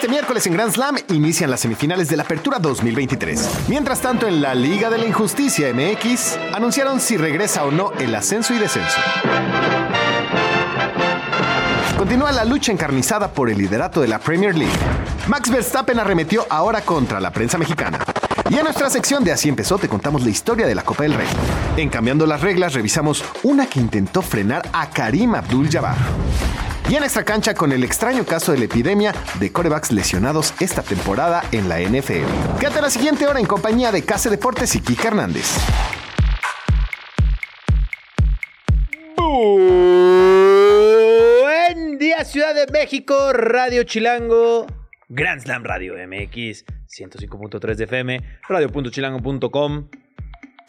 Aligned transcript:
Este 0.00 0.08
miércoles 0.08 0.46
en 0.46 0.54
Grand 0.54 0.72
Slam 0.72 0.96
inician 1.10 1.50
las 1.50 1.60
semifinales 1.60 2.08
de 2.08 2.16
la 2.16 2.22
Apertura 2.22 2.58
2023. 2.58 3.68
Mientras 3.68 4.00
tanto, 4.00 4.26
en 4.26 4.40
la 4.40 4.54
Liga 4.54 4.88
de 4.88 4.96
la 4.96 5.04
Injusticia 5.04 5.74
MX 5.74 6.38
anunciaron 6.54 7.00
si 7.00 7.18
regresa 7.18 7.66
o 7.66 7.70
no 7.70 7.92
el 7.98 8.14
ascenso 8.14 8.54
y 8.54 8.58
descenso. 8.58 8.98
Continúa 11.98 12.32
la 12.32 12.46
lucha 12.46 12.72
encarnizada 12.72 13.30
por 13.30 13.50
el 13.50 13.58
liderato 13.58 14.00
de 14.00 14.08
la 14.08 14.18
Premier 14.18 14.56
League. 14.56 14.72
Max 15.28 15.50
Verstappen 15.50 15.98
arremetió 15.98 16.46
ahora 16.48 16.80
contra 16.80 17.20
la 17.20 17.30
prensa 17.30 17.58
mexicana. 17.58 17.98
Y 18.48 18.54
en 18.54 18.64
nuestra 18.64 18.88
sección 18.88 19.22
de 19.22 19.32
Así 19.32 19.50
empezó 19.50 19.76
te 19.76 19.90
contamos 19.90 20.22
la 20.22 20.30
historia 20.30 20.66
de 20.66 20.74
la 20.74 20.82
Copa 20.82 21.02
del 21.02 21.12
Rey. 21.12 21.28
En 21.76 21.90
Cambiando 21.90 22.24
las 22.24 22.40
Reglas 22.40 22.72
revisamos 22.72 23.22
una 23.42 23.66
que 23.66 23.80
intentó 23.80 24.22
frenar 24.22 24.66
a 24.72 24.88
Karim 24.88 25.34
Abdul-Jabbar. 25.34 25.98
Y 26.90 26.96
en 26.96 27.04
extra 27.04 27.24
cancha 27.24 27.54
con 27.54 27.70
el 27.70 27.84
extraño 27.84 28.26
caso 28.26 28.50
de 28.50 28.58
la 28.58 28.64
epidemia 28.64 29.14
de 29.38 29.52
corebacks 29.52 29.92
lesionados 29.92 30.52
esta 30.58 30.82
temporada 30.82 31.44
en 31.52 31.68
la 31.68 31.78
NFL. 31.78 32.58
Quédate 32.58 32.82
la 32.82 32.90
siguiente 32.90 33.28
hora 33.28 33.38
en 33.38 33.46
compañía 33.46 33.92
de 33.92 34.02
Case 34.02 34.28
Deportes 34.28 34.74
y 34.74 34.80
Kike 34.80 35.06
Hernández. 35.06 35.56
Buen 41.42 41.98
día, 41.98 42.24
Ciudad 42.24 42.56
de 42.56 42.66
México, 42.72 43.32
Radio 43.34 43.84
Chilango, 43.84 44.66
Grand 45.08 45.40
Slam 45.42 45.62
Radio 45.62 45.94
MX, 45.94 46.64
105.3 46.88 47.74
de 47.76 47.84
FM, 47.84 48.20
radio.chilango.com 48.48 49.88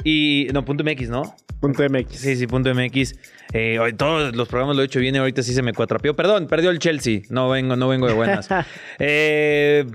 y. 0.04 0.48
No, 0.54 0.64
punto 0.66 0.84
MX, 0.84 1.10
¿no? 1.10 1.36
Punto 1.60 1.84
MX. 1.88 2.16
Sí, 2.16 2.36
sí, 2.36 2.48
punto 2.48 2.74
MX. 2.74 3.16
Eh, 3.54 3.78
hoy 3.80 3.94
todos 3.94 4.36
los 4.36 4.48
programas 4.48 4.76
lo 4.76 4.82
he 4.82 4.86
hecho 4.86 5.00
bien, 5.00 5.16
ahorita 5.18 5.44
sí 5.44 5.54
se 5.54 5.62
me 5.62 5.74
cuatrapió. 5.74 6.16
Perdón, 6.16 6.48
perdió 6.48 6.70
el 6.72 6.80
Chelsea. 6.80 7.22
No 7.30 7.50
vengo, 7.50 7.76
no 7.76 7.88
vengo 7.88 8.08
de 8.08 8.14
buenas. 8.14 8.48
eh, 9.00 9.86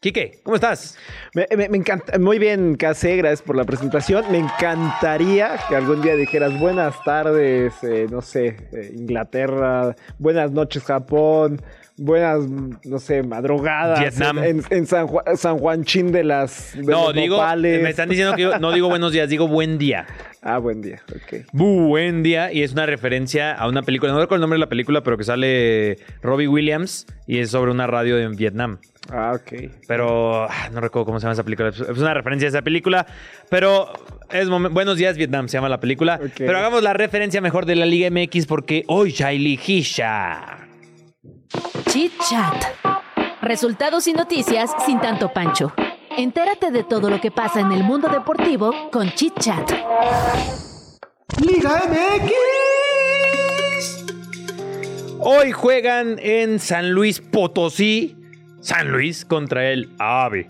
Quique, 0.00 0.40
¿cómo 0.44 0.54
estás? 0.54 0.96
Me, 1.34 1.46
me- 1.54 1.68
me 1.68 1.76
encanta, 1.76 2.18
muy 2.18 2.38
bien, 2.38 2.74
Case, 2.76 3.16
gracias 3.16 3.42
por 3.42 3.54
la 3.54 3.64
presentación. 3.64 4.24
Me 4.32 4.38
encantaría 4.38 5.58
que 5.68 5.76
algún 5.76 6.00
día 6.00 6.16
dijeras 6.16 6.58
buenas 6.58 6.94
tardes, 7.04 7.74
eh, 7.82 8.06
no 8.10 8.22
sé, 8.22 8.56
eh, 8.72 8.94
Inglaterra, 8.96 9.94
buenas 10.18 10.52
noches, 10.52 10.84
Japón, 10.84 11.60
buenas, 12.00 12.40
no 12.84 12.98
sé, 12.98 13.22
madrugadas 13.22 14.00
Vietnam. 14.00 14.38
en, 14.38 14.62
en- 14.70 14.86
San, 14.86 15.06
Juan, 15.06 15.36
San 15.36 15.58
Juanchín 15.58 16.10
de 16.12 16.24
las 16.24 16.72
de 16.74 16.82
No, 16.82 17.06
los 17.12 17.14
digo, 17.14 17.36
nopales. 17.36 17.82
me 17.82 17.90
están 17.90 18.08
diciendo 18.08 18.34
que 18.34 18.42
yo 18.42 18.58
no 18.58 18.72
digo 18.72 18.88
buenos 18.88 19.12
días, 19.12 19.28
digo 19.28 19.46
buen 19.46 19.78
día. 19.78 20.06
Ah, 20.42 20.56
buen 20.56 20.80
día, 20.80 21.02
ok. 21.14 21.44
Buen 21.52 22.22
día, 22.22 22.50
y 22.50 22.62
es 22.62 22.72
una 22.72 22.86
referencia 22.86 23.52
a 23.52 23.68
una 23.68 23.82
película, 23.82 24.10
no 24.10 24.18
recuerdo 24.20 24.36
el 24.36 24.40
nombre 24.40 24.56
de 24.56 24.60
la 24.60 24.70
película, 24.70 25.02
pero 25.02 25.18
que 25.18 25.24
sale 25.24 25.98
Robbie 26.22 26.48
Williams 26.48 27.06
y 27.26 27.40
es 27.40 27.50
sobre 27.50 27.70
una 27.70 27.86
radio 27.86 28.18
en 28.18 28.36
Vietnam. 28.36 28.78
Ah, 29.10 29.32
ok. 29.34 29.70
Pero 29.86 30.44
ah, 30.44 30.70
no 30.72 30.80
recuerdo 30.80 31.04
cómo 31.04 31.20
se 31.20 31.24
llama 31.24 31.34
esa 31.34 31.44
película. 31.44 31.68
Es 31.68 31.80
una 31.80 32.14
referencia 32.14 32.46
a 32.46 32.48
esa 32.48 32.62
película. 32.62 33.04
Pero 33.50 33.92
es 34.30 34.48
Buenos 34.48 34.96
días, 34.96 35.18
Vietnam 35.18 35.46
se 35.46 35.58
llama 35.58 35.68
la 35.68 35.78
película. 35.78 36.18
Pero 36.38 36.56
hagamos 36.56 36.82
la 36.82 36.94
referencia 36.94 37.42
mejor 37.42 37.66
de 37.66 37.76
la 37.76 37.84
Liga 37.84 38.08
MX 38.10 38.46
porque 38.46 38.84
hoy 38.86 39.10
Shaili 39.10 39.60
Hisha. 39.62 40.56
Chit 41.90 42.12
Chat. 42.30 42.54
Resultados 43.42 44.06
y 44.06 44.12
noticias 44.12 44.70
sin 44.86 45.00
tanto 45.00 45.32
pancho. 45.32 45.72
Entérate 46.16 46.70
de 46.70 46.84
todo 46.84 47.10
lo 47.10 47.20
que 47.20 47.32
pasa 47.32 47.58
en 47.58 47.72
el 47.72 47.82
mundo 47.82 48.06
deportivo 48.08 48.88
con 48.92 49.10
Chit 49.10 49.36
Chat. 49.40 49.72
Liga 51.44 51.82
MX. 51.88 52.32
Hoy 55.18 55.50
juegan 55.50 56.20
en 56.20 56.60
San 56.60 56.92
Luis 56.92 57.20
Potosí. 57.20 58.16
San 58.60 58.92
Luis 58.92 59.24
contra 59.24 59.68
el 59.70 59.90
ave. 59.98 60.46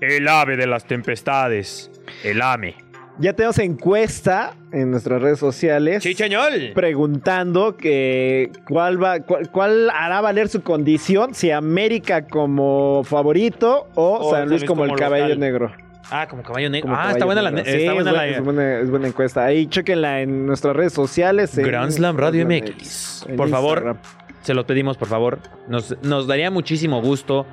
El 0.00 0.28
ave 0.28 0.56
de 0.56 0.68
las 0.68 0.84
tempestades. 0.84 1.90
El 2.22 2.40
AME. 2.40 2.85
Ya 3.18 3.32
tenemos 3.32 3.58
encuesta 3.58 4.54
en 4.72 4.90
nuestras 4.90 5.22
redes 5.22 5.38
sociales. 5.38 6.02
Chicheñol. 6.02 6.72
preguntando 6.74 7.76
que 7.76 8.50
cuál 8.68 9.02
va 9.02 9.20
cuál, 9.20 9.50
cuál 9.50 9.90
hará 9.90 10.20
valer 10.20 10.48
su 10.48 10.62
condición 10.62 11.34
si 11.34 11.50
América 11.50 12.26
como 12.26 13.02
favorito 13.04 13.88
o, 13.94 14.30
San 14.30 14.48
Luis 14.48 14.64
como, 14.64 14.84
el 14.84 14.92
caballo 14.94 15.34
negro. 15.36 15.72
Ah, 16.10 16.26
como 16.28 16.42
caballo 16.42 16.68
negro. 16.70 16.92
Ah, 16.94 17.08
está 17.10 17.24
buena 17.24 17.42
la, 17.42 17.50
está 17.50 17.64
Sí, 17.64 17.84
buena 17.88 18.10
es, 18.10 18.16
la- 18.16 18.26
es 18.28 18.44
buena- 18.44 18.78
es 18.80 18.90
buena 18.90 19.06
encuesta. 19.08 19.44
Ahí 19.44 19.66
chequenla 19.66 20.20
en 20.20 20.46
nuestras 20.46 20.76
redes 20.76 20.92
sociales. 20.92 21.56
en 21.58 21.64
Grand 21.66 21.90
Slam 21.90 22.16
Radio 22.16 22.44
Slam 22.46 22.58
MX. 22.58 23.24
en 23.28 23.36
Por 23.36 23.48
favor, 23.48 23.96
se 24.42 24.54
los 24.54 24.64
pedimos, 24.66 24.96
por 24.98 25.08
favor. 25.08 25.38
Nos, 25.68 25.96
nos 26.02 26.26
daría 26.26 26.50
muchísimo 26.50 27.00
gusto. 27.02 27.46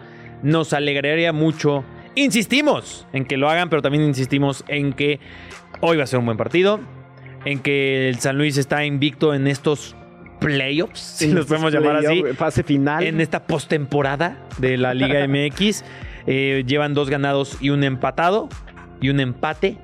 Nos 0.44 0.74
alegraría 0.74 1.32
mucho. 1.34 1.84
Insistimos 2.16 3.08
en 3.14 3.26
que 3.26 3.38
lo 3.38 3.50
hagan, 3.50 3.70
pero 3.70 3.82
también 3.82 4.04
insistimos 4.04 4.64
en 4.68 4.94
que 4.94 5.20
hoy 5.82 5.98
va 5.98 6.04
a 6.04 6.08
ser 6.08 6.20
un 6.20 6.26
buen 6.26 6.38
partido. 6.38 6.80
En 7.46 7.60
que 7.60 8.08
el 8.10 8.20
San 8.20 8.38
Luis 8.38 8.58
está 8.58 8.86
invicto 8.86 9.34
en 9.34 9.48
estos 9.48 9.96
playoffs, 10.40 11.00
si 11.00 11.32
los 11.32 11.46
podemos 11.46 11.74
llamar 11.74 11.98
así. 11.98 12.24
Fase 12.36 12.64
final. 12.64 13.04
En 13.04 13.20
esta 13.20 13.46
postemporada 13.46 14.48
de 14.58 14.78
la 14.78 14.94
Liga 14.94 15.28
MX. 15.28 15.84
Eh, 16.26 16.64
llevan 16.66 16.94
dos 16.94 17.10
ganados 17.10 17.58
y 17.60 17.70
un 17.70 17.84
empatado. 17.84 18.50
Y 19.02 19.10
un 19.10 19.20
empate. 19.20 19.78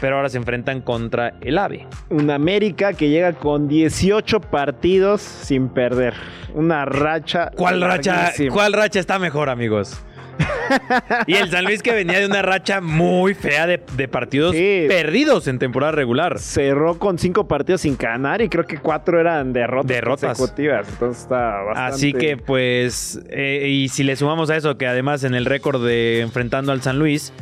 Pero 0.00 0.16
ahora 0.16 0.28
se 0.28 0.36
enfrentan 0.36 0.82
contra 0.82 1.34
el 1.40 1.58
AVE. 1.58 1.86
Una 2.10 2.34
América 2.34 2.92
que 2.92 3.08
llega 3.08 3.32
con 3.32 3.68
18 3.68 4.40
partidos 4.40 5.22
sin 5.22 5.68
perder. 5.68 6.14
Una 6.52 6.84
racha. 6.84 7.50
¿Cuál 7.56 7.80
racha. 7.80 8.32
¿Cuál 8.52 8.72
racha 8.72 9.00
está 9.00 9.18
mejor, 9.18 9.48
amigos? 9.48 10.04
y 11.26 11.34
el 11.34 11.50
San 11.50 11.64
Luis 11.64 11.82
que 11.82 11.92
venía 11.92 12.18
de 12.20 12.26
una 12.26 12.42
racha 12.42 12.80
muy 12.80 13.34
fea 13.34 13.66
de, 13.66 13.80
de 13.96 14.08
partidos 14.08 14.54
Sí. 14.54 14.84
perdidos 14.88 15.46
en 15.48 15.58
temporada 15.58 15.92
regular. 15.92 16.38
Cerró 16.38 16.98
con 16.98 17.18
cinco 17.18 17.46
partidos 17.48 17.82
sin 17.82 17.96
ganar 17.96 18.40
y 18.42 18.48
creo 18.48 18.64
que 18.66 18.78
cuatro 18.78 19.20
eran 19.20 19.52
derrotas, 19.52 19.88
Derrotas. 19.88 20.38
consecutivas. 20.38 20.88
Entonces 20.88 21.22
está 21.22 21.62
bastante. 21.62 21.94
Así 21.94 22.12
que 22.12 22.36
pues, 22.36 23.20
eh, 23.30 23.66
y 23.68 23.88
si 23.88 24.02
le 24.04 24.16
sumamos 24.16 24.50
a 24.50 24.56
eso 24.56 24.76
que 24.78 24.86
además 24.86 25.24
en 25.24 25.34
el 25.34 25.44
récord 25.44 25.84
de 25.84 26.20
enfrentando 26.20 26.72
al 26.72 26.82
San 26.82 26.98
Luis, 26.98 27.32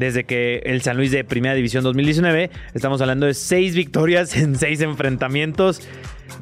desde 0.00 0.24
que 0.24 0.62
el 0.64 0.80
San 0.80 0.96
Luis 0.96 1.10
de 1.10 1.24
Primera 1.24 1.54
División 1.54 1.84
2019, 1.84 2.50
estamos 2.72 3.02
hablando 3.02 3.26
de 3.26 3.34
seis 3.34 3.74
victorias 3.74 4.34
en 4.36 4.56
seis 4.56 4.80
enfrentamientos. 4.80 5.82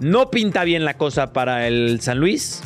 No 0.00 0.30
pinta 0.30 0.62
bien 0.62 0.84
la 0.84 0.94
cosa 0.94 1.32
para 1.32 1.66
el 1.66 2.00
San 2.00 2.20
Luis. 2.20 2.62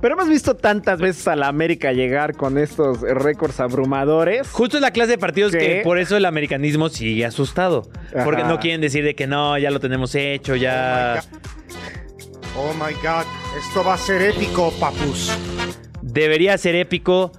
Pero 0.00 0.14
hemos 0.14 0.30
visto 0.30 0.56
tantas 0.56 0.98
veces 0.98 1.28
a 1.28 1.36
la 1.36 1.48
América 1.48 1.92
llegar 1.92 2.34
con 2.34 2.56
estos 2.56 3.02
récords 3.02 3.60
abrumadores. 3.60 4.48
Justo 4.50 4.78
es 4.78 4.80
la 4.80 4.92
clase 4.92 5.12
de 5.12 5.18
partidos 5.18 5.52
¿Qué? 5.52 5.58
que 5.58 5.80
por 5.84 5.98
eso 5.98 6.16
el 6.16 6.24
americanismo 6.24 6.88
sigue 6.88 7.26
asustado. 7.26 7.90
Porque 8.24 8.42
no 8.42 8.58
quieren 8.58 8.80
decir 8.80 9.04
de 9.04 9.14
que 9.14 9.26
no, 9.26 9.58
ya 9.58 9.70
lo 9.70 9.78
tenemos 9.78 10.14
hecho, 10.14 10.56
ya... 10.56 11.22
Oh 12.56 12.72
my 12.74 12.94
god, 12.94 13.26
esto 13.58 13.84
va 13.84 13.94
a 13.94 13.98
ser 13.98 14.22
épico, 14.22 14.72
papus. 14.80 15.36
Debería 16.00 16.56
ser 16.56 16.76
épico. 16.76 17.32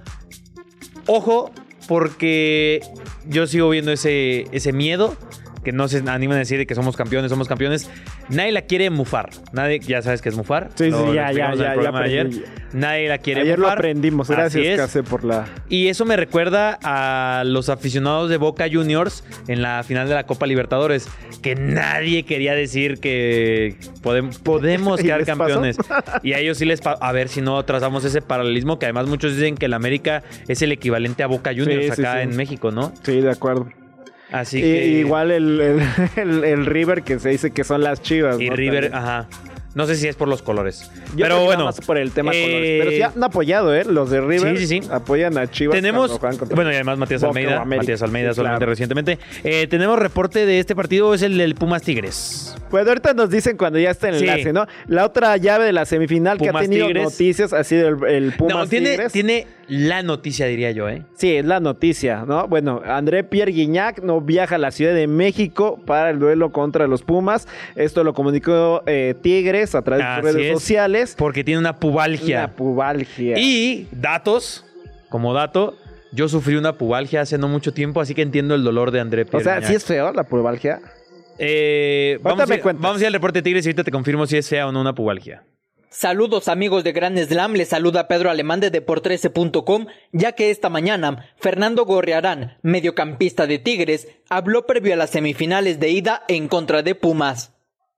Ojo, 1.06 1.50
porque 1.92 2.80
yo 3.28 3.46
sigo 3.46 3.68
viendo 3.68 3.92
ese, 3.92 4.46
ese 4.50 4.72
miedo. 4.72 5.14
Que 5.64 5.72
no 5.72 5.86
se 5.88 5.98
animan 6.08 6.36
a 6.36 6.40
decir 6.40 6.58
de 6.58 6.66
que 6.66 6.74
somos 6.74 6.96
campeones, 6.96 7.30
somos 7.30 7.46
campeones. 7.48 7.88
Nadie 8.28 8.50
la 8.52 8.62
quiere 8.62 8.90
mufar. 8.90 9.30
Nadie, 9.52 9.78
ya 9.80 10.02
sabes 10.02 10.20
que 10.20 10.28
es 10.28 10.36
mufar. 10.36 10.70
Sí, 10.74 10.84
sí, 10.86 10.90
Lo- 10.90 11.14
ya, 11.14 11.30
ya, 11.32 11.50
ayer. 11.50 12.28
Nadie 12.72 13.08
la 13.08 13.18
quiere 13.18 13.42
Ayer 13.42 13.58
lo 13.58 13.64
mufar. 13.66 13.78
aprendimos. 13.78 14.28
Gracias. 14.30 14.76
Case, 14.78 15.02
por 15.02 15.24
la. 15.24 15.46
Y 15.68 15.88
eso 15.88 16.04
me 16.04 16.16
recuerda 16.16 16.78
a 16.82 17.44
los 17.44 17.68
aficionados 17.68 18.30
de 18.30 18.38
Boca 18.38 18.66
Juniors 18.72 19.24
en 19.46 19.62
la 19.62 19.82
final 19.84 20.08
de 20.08 20.14
la 20.14 20.24
Copa 20.24 20.46
Libertadores, 20.46 21.06
que 21.42 21.54
nadie 21.54 22.24
quería 22.24 22.54
decir 22.54 22.98
que 22.98 23.76
podem- 24.02 24.36
podemos 24.42 25.00
¿Y 25.00 25.04
quedar 25.04 25.20
pasó? 25.24 25.36
campeones. 25.38 25.76
Y 26.22 26.32
a 26.32 26.38
ellos 26.38 26.58
sí 26.58 26.64
les... 26.64 26.80
A 26.84 27.12
ver 27.12 27.28
si 27.28 27.40
no 27.42 27.62
trazamos 27.64 28.04
ese 28.04 28.22
paralelismo, 28.22 28.78
que 28.78 28.86
además 28.86 29.06
muchos 29.06 29.34
dicen 29.36 29.56
que 29.56 29.66
el 29.66 29.74
América 29.74 30.22
es 30.48 30.62
el 30.62 30.72
equivalente 30.72 31.22
a 31.22 31.26
Boca 31.26 31.50
Juniors 31.50 31.84
Sí, 31.86 31.92
sí, 31.96 32.02
acá 32.02 32.14
sí. 32.16 32.20
en 32.22 32.36
México, 32.36 32.70
¿no? 32.70 32.92
Sí, 33.02 33.20
de 33.20 33.30
acuerdo. 33.30 33.68
Así 34.32 34.58
Y- 34.58 34.62
que... 34.62 34.86
Igual 34.86 35.30
el, 35.30 35.60
el, 35.60 35.82
el- 36.16 36.44
el 36.44 36.66
River 36.66 37.02
que 37.02 37.18
se 37.18 37.28
dice 37.30 37.50
que 37.50 37.64
son 37.64 37.82
las 37.82 38.02
chivas. 38.02 38.40
Y 38.40 38.48
¿no? 38.50 38.56
River, 38.56 38.90
También. 38.90 39.02
ajá. 39.02 39.28
No 39.74 39.86
sé 39.86 39.96
si 39.96 40.06
es 40.06 40.16
por 40.16 40.28
los 40.28 40.42
colores. 40.42 40.90
Yo 41.16 41.22
pero 41.24 41.26
creo 41.28 41.38
que 41.38 41.44
bueno. 41.46 41.64
más 41.64 41.80
por 41.80 41.96
el 41.96 42.10
tema 42.10 42.32
eh, 42.34 42.42
colores. 42.44 42.78
Pero 42.80 42.90
sí 42.90 43.00
han 43.16 43.24
apoyado, 43.24 43.74
¿eh? 43.74 43.84
Los 43.86 44.10
de 44.10 44.20
River. 44.20 44.58
Sí, 44.58 44.66
sí, 44.66 44.80
sí. 44.82 44.88
Apoyan 44.92 45.38
a 45.38 45.50
Chivas. 45.50 45.74
Tenemos, 45.74 46.20
bueno, 46.54 46.70
y 46.70 46.74
además 46.74 46.98
Matías 46.98 47.22
Almeida. 47.24 47.64
Matías 47.64 48.02
Almeida 48.02 48.34
solamente 48.34 48.58
claro. 48.58 48.70
recientemente. 48.72 49.18
Eh, 49.44 49.66
tenemos 49.68 49.98
reporte 49.98 50.44
de 50.44 50.58
este 50.58 50.76
partido, 50.76 51.14
es 51.14 51.22
el 51.22 51.38
del 51.38 51.54
Pumas 51.54 51.80
Tigres. 51.80 52.54
Pues 52.68 52.86
ahorita 52.86 53.14
nos 53.14 53.30
dicen 53.30 53.56
cuando 53.56 53.78
ya 53.78 53.90
está 53.92 54.10
el 54.10 54.16
enlace, 54.16 54.52
¿no? 54.52 54.66
La 54.88 55.06
otra 55.06 55.38
llave 55.38 55.64
de 55.64 55.72
la 55.72 55.86
semifinal 55.86 56.36
que 56.36 56.48
ha 56.48 56.52
Pumas 56.52 56.64
tenido 56.64 56.86
Tigres. 56.88 57.04
noticias 57.04 57.54
ha 57.54 57.64
sido 57.64 57.88
el, 57.88 58.04
el 58.14 58.32
Pumas 58.32 58.54
no, 58.56 58.66
tiene, 58.66 58.90
Tigres. 58.90 59.12
tiene 59.12 59.46
la 59.72 60.02
noticia, 60.02 60.44
diría 60.44 60.70
yo, 60.70 60.86
¿eh? 60.90 61.06
Sí, 61.14 61.34
es 61.34 61.46
la 61.46 61.58
noticia, 61.58 62.26
¿no? 62.26 62.46
Bueno, 62.46 62.82
André 62.84 63.24
Pierre 63.24 63.52
Guignac 63.52 64.02
no 64.02 64.20
viaja 64.20 64.56
a 64.56 64.58
la 64.58 64.70
Ciudad 64.70 64.92
de 64.92 65.06
México 65.06 65.80
para 65.86 66.10
el 66.10 66.18
duelo 66.18 66.52
contra 66.52 66.86
los 66.86 67.02
Pumas. 67.02 67.48
Esto 67.74 68.04
lo 68.04 68.12
comunicó 68.12 68.82
eh, 68.84 69.14
Tigres 69.22 69.74
a 69.74 69.80
través 69.80 70.04
de 70.04 70.14
sus 70.14 70.24
redes 70.24 70.46
es. 70.48 70.52
sociales. 70.60 71.14
Porque 71.16 71.42
tiene 71.42 71.58
una 71.58 71.76
pubalgia. 71.76 72.40
Una 72.40 72.54
pubalgia. 72.54 73.38
Y 73.38 73.88
datos, 73.92 74.66
como 75.08 75.32
dato, 75.32 75.74
yo 76.12 76.28
sufrí 76.28 76.56
una 76.56 76.74
pubalgia 76.74 77.22
hace 77.22 77.38
no 77.38 77.48
mucho 77.48 77.72
tiempo, 77.72 78.02
así 78.02 78.14
que 78.14 78.20
entiendo 78.20 78.54
el 78.54 78.64
dolor 78.64 78.90
de 78.90 79.00
André 79.00 79.22
o 79.22 79.26
Pierre 79.26 79.44
sea, 79.44 79.54
Gignac. 79.54 79.70
sí 79.70 79.76
es 79.76 79.84
feo 79.86 80.12
la 80.12 80.24
pubalgia. 80.24 80.82
Eh, 81.38 82.18
vamos, 82.22 82.42
a, 82.50 82.56
vamos 82.74 82.98
a 82.98 83.00
ir 83.00 83.06
al 83.06 83.14
reporte 83.14 83.38
de 83.38 83.42
Tigres 83.42 83.64
y 83.64 83.70
ahorita 83.70 83.84
te 83.84 83.90
confirmo 83.90 84.26
si 84.26 84.36
es 84.36 84.46
fea 84.46 84.68
o 84.68 84.72
no 84.72 84.82
una 84.82 84.94
pubalgia. 84.94 85.44
Saludos 85.92 86.48
amigos 86.48 86.84
de 86.84 86.92
Gran 86.92 87.18
Slam, 87.18 87.52
les 87.52 87.68
saluda 87.68 88.08
Pedro 88.08 88.30
Alemán 88.30 88.60
de 88.60 88.72
Depor13.com, 88.72 89.88
ya 90.10 90.32
que 90.32 90.50
esta 90.50 90.70
mañana 90.70 91.28
Fernando 91.36 91.84
Gorriarán, 91.84 92.56
mediocampista 92.62 93.46
de 93.46 93.58
Tigres, 93.58 94.08
habló 94.30 94.64
previo 94.64 94.94
a 94.94 94.96
las 94.96 95.10
semifinales 95.10 95.80
de 95.80 95.90
ida 95.90 96.22
en 96.28 96.48
contra 96.48 96.82
de 96.82 96.94
Pumas. 96.94 97.52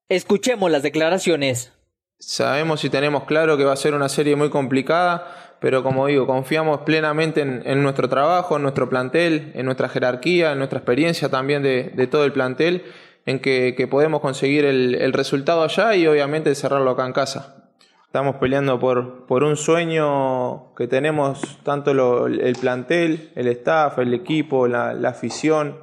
Escuchemos 0.09 0.73
las 0.73 0.83
declaraciones. 0.83 1.73
Sabemos 2.19 2.85
y 2.85 2.91
tenemos 2.91 3.25
claro 3.25 3.57
que 3.57 3.65
va 3.65 3.75
a 3.75 3.77
ser 3.77 3.95
una 3.95 4.09
serie 4.09 4.35
muy 4.35 4.51
complicada, 4.51 5.57
pero 5.61 5.85
como 5.85 6.09
digo, 6.09 6.27
confiamos 6.27 6.81
plenamente 6.81 7.43
en, 7.43 7.83
nuestro 7.85 8.09
trabajo, 8.09 8.57
en 8.57 8.63
nuestro 8.63 8.89
plantel, 8.91 9.53
en 9.55 9.67
nuestra 9.67 9.89
jerarquía, 9.89 10.51
en 10.51 10.59
nuestra 10.59 10.81
experiencia 10.81 11.29
también 11.29 11.63
de, 11.63 12.09
todo 12.11 12.25
el 12.25 12.33
plantel, 12.33 12.83
en 13.25 13.39
que, 13.39 13.77
que 13.77 13.87
podemos 13.87 14.21
conseguir 14.21 14.65
el, 14.65 14.97
el 14.97 15.13
resultado 15.13 15.63
allá 15.63 15.95
y 15.95 16.09
obviamente 16.09 16.53
cerrarlo 16.57 16.91
acá 16.91 17.07
en 17.07 17.13
casa. 17.13 17.61
Estamos 18.15 18.37
peleando 18.37 18.79
por, 18.79 19.27
por 19.27 19.43
un 19.43 19.57
sueño 19.57 20.73
que 20.77 20.87
tenemos 20.87 21.59
tanto 21.65 21.93
lo- 21.93 22.29
el 22.29 22.55
plantel, 22.55 23.33
el 23.35 23.49
staff, 23.49 23.99
el 23.99 24.15
equipo, 24.15 24.69
la, 24.69 24.93
la 24.95 25.09
afición, 25.09 25.81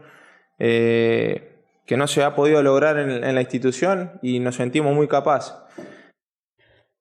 eh, 0.57 1.57
que 1.85 1.97
no 1.97 2.07
se 2.07 2.23
ha 2.23 2.33
podido 2.33 2.63
lograr 2.63 2.97
en, 2.99 3.11
en 3.25 3.35
la 3.35 3.41
institución 3.41 4.13
y 4.21 4.39
nos 4.39 4.55
sentimos 4.55 4.95
muy 4.95 5.09
capaces. 5.09 5.53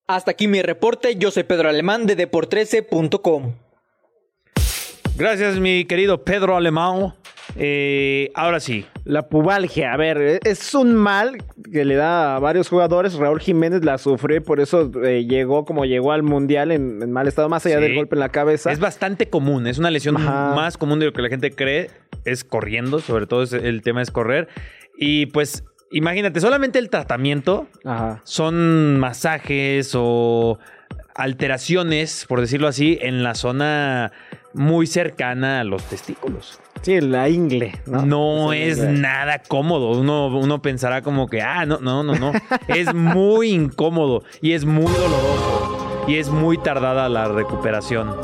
Hasta 0.09 0.33
aquí 0.33 0.49
mi 0.49 0.63
reporte, 0.63 1.15
yo 1.15 1.31
soy 1.31 1.45
Pedro 1.45 1.69
Alemán 1.69 2.07
de 2.07 2.17
Depor13.com. 2.29 3.53
Gracias, 5.15 5.61
mi 5.61 5.85
querido 5.85 6.25
Pedro 6.25 6.57
Alemán. 6.57 7.15
Eh, 7.57 8.31
ahora 8.35 8.61
sí, 8.61 8.87
La 9.05 9.29
pubalgia, 9.29 9.93
a 9.93 9.97
ver, 9.97 10.19
e- 10.19 10.41
es 10.45 10.75
un 10.75 10.95
mal 10.95 11.39
que 11.73 11.85
le 11.85 11.97
da 11.97 12.37
a 12.37 12.39
varios 12.39 12.69
jugadores. 12.69 13.15
Raúl 13.15 13.41
Jiménez 13.41 13.85
la 13.85 13.99
sufrió 13.99 14.37
y 14.37 14.41
por 14.41 14.61
eso 14.61 14.91
eh, 15.05 15.25
llegó 15.27 15.65
como 15.65 15.85
llegó 15.85 16.13
al 16.13 16.23
Mundial 16.23 16.71
en, 16.71 17.03
en 17.03 17.11
mal 17.13 17.27
estado, 17.27 17.49
más 17.49 17.67
allá 17.67 17.77
Sí. 17.79 17.83
del 17.83 17.95
golpe 17.97 18.15
en 18.17 18.21
la 18.21 18.29
cabeza. 18.29 18.71
es 18.71 18.79
bastante 18.79 19.29
común, 19.29 19.67
es 19.67 19.79
una 19.79 19.91
lesión 19.91 20.17
Ajá. 20.17 20.55
más 20.55 20.79
común 20.79 21.01
de 21.01 21.07
lo 21.07 21.13
que 21.13 21.23
la 21.23 21.29
gente 21.29 21.51
cree, 21.51 21.91
es 22.25 22.45
corriendo, 22.45 23.01
sobre 23.01 23.27
todo 23.27 23.43
es- 23.43 23.53
el 23.53 23.83
tema 23.83 24.01
es 24.03 24.11
correr. 24.11 24.49
Y 24.97 25.27
pues, 25.27 25.65
imagínate, 25.91 26.41
solamente 26.41 26.79
el 26.79 26.89
tratamiento 26.91 27.67
Ajá. 27.85 28.21
son 28.25 28.99
masajes 29.01 29.93
o 29.97 30.59
alteraciones, 31.15 32.27
por 32.29 32.41
decirlo 32.41 32.69
así, 32.69 32.99
en 33.03 33.23
la 33.23 33.35
zona 33.35 34.13
muy 34.55 34.87
cercana 34.87 35.61
a 35.61 35.65
los 35.65 35.83
testículos. 35.85 36.61
Sí, 36.83 37.01
la 37.01 37.29
ingle, 37.29 37.73
¿no? 37.87 38.53
Es 38.53 38.79
nada 38.79 39.43
cómodo. 39.47 39.91
Uno, 39.91 40.29
uno 40.29 40.63
pensará 40.63 41.03
como 41.03 41.29
que, 41.29 41.43
ah, 41.43 41.67
no, 41.67 41.79
no, 41.79 42.03
no, 42.03 42.15
no. 42.15 42.33
es 42.69 42.95
muy 42.95 43.51
incómodo 43.51 44.23
y 44.41 44.53
es 44.53 44.65
muy 44.65 44.91
doloroso 44.93 46.05
y 46.09 46.17
es 46.17 46.29
muy 46.31 46.57
tardada 46.59 47.09
la 47.09 47.29
recuperación. 47.29 48.15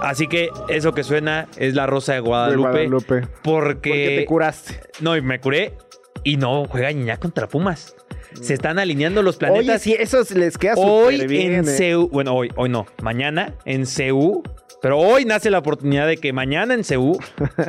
Así 0.00 0.28
que 0.28 0.50
eso 0.68 0.92
que 0.92 1.02
suena 1.02 1.48
es 1.56 1.74
la 1.74 1.86
Rosa 1.86 2.12
de 2.12 2.20
De 2.20 2.26
Guadalupe. 2.28 2.68
Guadalupe. 2.70 3.22
Porque, 3.42 3.90
Porque 3.90 4.16
te 4.20 4.24
curaste. 4.26 4.80
no, 5.00 5.16
y 5.16 5.22
me 5.22 5.40
curé 5.40 5.74
y 6.22 6.36
no 6.36 6.64
juega 6.66 6.92
Ñaña 6.92 7.16
contra 7.18 7.48
Pumas. 7.48 7.96
Se 8.40 8.52
están 8.52 8.78
alineando 8.78 9.22
los 9.22 9.36
planetas. 9.36 9.66
Oye, 9.66 9.78
sí, 9.78 9.96
eso 9.98 10.22
les 10.34 10.58
queda 10.58 10.74
Hoy 10.76 11.26
bien. 11.26 11.54
en 11.54 11.64
eh. 11.64 11.68
CEU, 11.68 12.08
bueno, 12.08 12.34
hoy, 12.34 12.50
hoy 12.56 12.68
no, 12.68 12.86
mañana 13.02 13.54
en 13.64 13.86
CEU, 13.86 14.42
pero 14.86 15.00
hoy 15.00 15.24
nace 15.24 15.50
la 15.50 15.58
oportunidad 15.58 16.06
de 16.06 16.16
que 16.16 16.32
mañana 16.32 16.72
en 16.72 16.84
CEU 16.84 17.18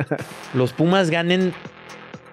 los 0.54 0.72
Pumas 0.72 1.10
ganen 1.10 1.52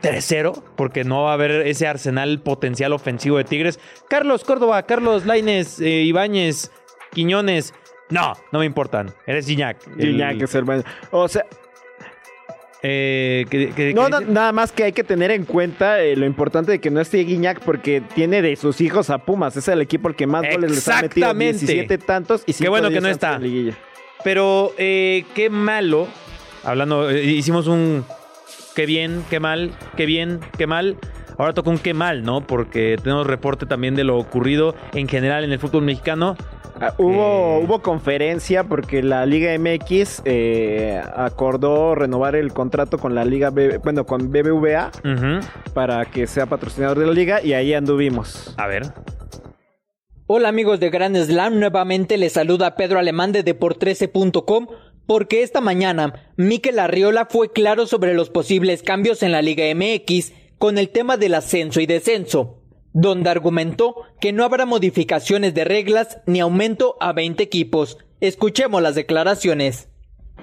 3-0, 0.04 0.62
porque 0.76 1.04
no 1.04 1.24
va 1.24 1.32
a 1.32 1.34
haber 1.34 1.66
ese 1.66 1.88
arsenal 1.88 2.40
potencial 2.40 2.94
ofensivo 2.94 3.38
de 3.40 3.46
Tigres. 3.46 3.80
Carlos 4.08 4.44
Córdoba, 4.44 4.84
Carlos 4.84 5.26
Laines, 5.26 5.80
eh, 5.82 6.04
Ibáñez, 6.04 6.70
Quiñones, 7.12 7.74
no, 8.12 8.34
no 8.52 8.60
me 8.60 8.66
importan. 8.68 9.12
Eres 9.26 9.48
Gignac. 9.48 9.78
el- 9.98 10.06
Gignac 10.10 10.40
es 10.44 10.54
el 10.54 10.66
baño. 10.66 10.84
O 11.10 11.28
sea, 11.28 11.46
eh, 12.84 13.48
¿qué- 13.50 13.72
qué- 13.76 13.92
no, 13.96 14.06
qué 14.20 14.26
nada 14.28 14.52
más 14.52 14.72
que 14.72 14.84
hay 14.84 14.92
que 14.94 15.04
tener 15.04 15.32
en 15.32 15.46
cuenta 15.46 16.00
eh, 16.04 16.16
lo 16.16 16.28
importante 16.28 16.74
de 16.74 16.80
que 16.80 16.92
no 16.92 17.02
esté 17.02 17.18
Guiñac 17.24 17.62
porque 17.62 18.04
tiene 18.14 18.44
de 18.44 18.56
sus 18.56 18.82
hijos 18.82 19.10
a 19.10 19.18
Pumas. 19.18 19.58
Es 19.58 19.68
el 19.68 19.82
equipo 19.82 20.10
al 20.10 20.16
que 20.16 20.28
más 20.28 20.44
goles 20.48 20.70
les 20.70 20.88
ha 20.90 21.02
metido. 21.02 21.26
Exactamente. 21.26 21.66
17 21.66 21.98
tantos 21.98 22.44
y 22.46 22.54
cinco 22.54 22.70
bueno 22.70 22.90
que 22.92 23.02
no 23.02 23.08
está. 23.08 23.40
Pero 24.26 24.74
eh, 24.80 25.24
qué 25.36 25.50
malo. 25.52 26.08
Hablando, 26.64 27.10
eh, 27.12 27.24
hicimos 27.24 27.68
un 27.68 28.04
qué 28.76 28.86
bien, 28.88 29.24
qué 29.30 29.40
mal, 29.40 29.72
qué 29.96 30.06
bien, 30.08 30.40
qué 30.58 30.66
mal. 30.68 30.98
Ahora 31.38 31.54
toca 31.54 31.70
un 31.70 31.78
qué 31.78 31.94
mal, 31.94 32.24
¿no? 32.24 32.42
Porque 32.42 32.98
tenemos 33.02 33.28
reporte 33.28 33.66
también 33.68 33.94
de 33.96 34.04
lo 34.04 34.18
ocurrido 34.18 34.74
en 34.94 35.08
general 35.08 35.44
en 35.44 35.52
el 35.52 35.60
fútbol 35.60 35.84
mexicano. 35.84 36.36
Ah, 36.82 36.94
hubo, 36.98 37.60
Eh. 37.60 37.64
hubo 37.66 37.82
conferencia 37.82 38.64
porque 38.64 39.04
la 39.04 39.26
Liga 39.28 39.54
MX 39.58 40.24
eh, 40.26 41.00
acordó 41.16 41.94
renovar 41.94 42.36
el 42.36 42.52
contrato 42.52 42.98
con 42.98 43.14
la 43.16 43.24
Liga 43.26 43.50
B- 43.52 43.78
bueno, 43.78 44.06
con 44.06 44.32
BBVA 44.32 44.92
para 45.74 46.04
que 46.06 46.26
sea 46.28 46.48
patrocinador 46.48 46.98
de 47.00 47.06
la 47.06 47.14
liga 47.14 47.42
y 47.44 47.54
ahí 47.54 47.74
anduvimos. 47.74 48.54
A 48.58 48.68
ver. 48.68 48.84
Hola 50.28 50.50
amigos 50.50 50.80
de 50.80 50.90
Gran 50.90 51.16
Slam, 51.16 51.60
nuevamente 51.60 52.18
les 52.18 52.34
saluda 52.34 52.76
Pedro 52.76 52.98
Alemán 52.98 53.32
de 53.32 53.46
Depor13.com 53.46 54.66
porque 55.06 55.44
esta 55.44 55.62
mañana 55.62 56.32
Mikel 56.36 56.80
Arriola 56.80 57.28
fue 57.30 57.52
claro 57.52 57.86
sobre 57.86 58.16
los 58.16 58.32
posibles 58.32 58.82
cambios 58.82 59.22
en 59.22 59.32
la 59.32 59.44
Liga 59.44 59.66
MX 59.76 60.34
con 60.58 60.80
el 60.80 60.90
tema 60.90 61.18
del 61.18 61.36
ascenso 61.36 61.80
y 61.80 61.86
descenso, 61.86 62.58
donde 62.92 63.30
argumentó 63.30 63.98
que 64.20 64.34
no 64.34 64.44
habrá 64.44 64.66
modificaciones 64.66 65.54
de 65.54 65.64
reglas 65.64 66.18
ni 66.26 66.40
aumento 66.40 66.98
a 67.00 67.14
20 67.14 67.44
equipos. 67.44 68.00
Escuchemos 68.20 68.82
las 68.82 68.96
declaraciones. 68.96 69.90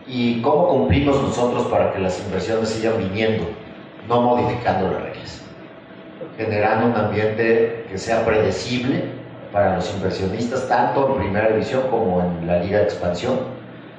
¿Y 0.06 0.40
cómo 0.42 0.68
cumplimos 0.68 1.20
nosotros 1.20 1.66
para 1.66 1.92
que 1.92 1.98
las 1.98 2.20
inversiones 2.20 2.68
sigan 2.68 2.98
viniendo, 2.98 3.48
no 4.06 4.22
modificando 4.22 4.92
las 4.92 5.02
reglas? 5.02 5.42
Generando 6.36 6.86
un 6.86 6.94
ambiente 6.94 7.84
que 7.90 7.98
sea 7.98 8.24
predecible 8.24 9.21
para 9.52 9.76
los 9.76 9.94
inversionistas, 9.94 10.66
tanto 10.68 11.08
en 11.14 11.18
primera 11.20 11.48
división 11.50 11.82
como 11.90 12.20
en 12.22 12.46
la 12.46 12.58
liga 12.60 12.78
de 12.78 12.84
expansión. 12.84 13.38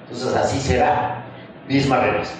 Entonces 0.03 0.35
así 0.35 0.59
será, 0.59 1.23
mismas 1.67 2.03
reglas. 2.03 2.35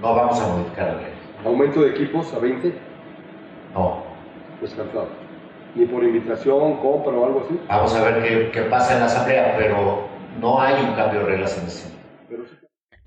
No 0.00 0.14
vamos 0.14 0.40
a 0.40 0.48
modificar 0.48 0.86
las 0.88 0.96
reglas. 0.96 1.10
Aumento 1.44 1.82
de 1.82 1.90
equipos 1.90 2.32
a 2.34 2.38
20, 2.38 2.74
No. 3.74 4.02
descartado. 4.60 5.08
Ni 5.74 5.86
por 5.86 6.02
invitación, 6.02 6.78
compra 6.78 7.12
o 7.12 7.24
algo 7.26 7.44
así. 7.46 7.60
Vamos 7.68 7.94
a 7.94 8.02
ver 8.02 8.22
qué, 8.22 8.50
qué 8.50 8.62
pasa 8.62 8.94
en 8.94 9.00
la 9.00 9.06
asamblea, 9.06 9.54
pero 9.56 10.08
no 10.40 10.60
hay 10.60 10.82
un 10.84 10.94
cambio 10.94 11.20
de 11.20 11.26
reglas 11.26 11.56
en 11.58 11.66
ese 11.66 11.82
sentido. 11.82 12.02
Pero. 12.28 12.42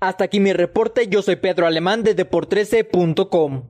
Hasta 0.00 0.24
aquí 0.24 0.40
mi 0.40 0.52
reporte, 0.52 1.06
yo 1.08 1.20
soy 1.22 1.36
Pedro 1.36 1.66
Alemán 1.66 2.02
de 2.02 2.16
Depor13.com. 2.16 3.62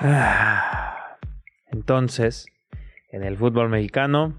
Entonces, 1.70 2.46
en 3.10 3.24
el 3.24 3.36
fútbol 3.36 3.68
mexicano 3.68 4.34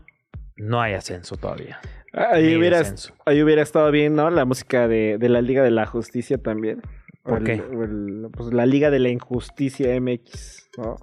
no 0.58 0.82
hay 0.82 0.94
ascenso 0.94 1.38
todavía. 1.38 1.80
Ahí 2.14 2.56
hubiera, 2.56 2.82
ahí 3.26 3.44
hubiera 3.44 3.62
estado 3.62 3.92
bien, 3.92 4.16
¿no? 4.16 4.30
La 4.32 4.46
música 4.46 4.88
de, 4.88 5.18
de 5.20 5.30
la 5.30 5.42
Liga 5.42 5.62
de 5.64 5.72
la 5.72 5.86
Justicia 5.86 6.38
también. 6.40 6.82
¿Por 7.24 7.44
qué? 7.44 7.54
el- 7.54 8.28
pues 8.36 8.52
la 8.54 8.66
Liga 8.66 8.90
de 8.90 9.00
la 9.00 9.10
Injusticia 9.10 10.00
MX, 10.00 10.70
¿no? 10.78 10.96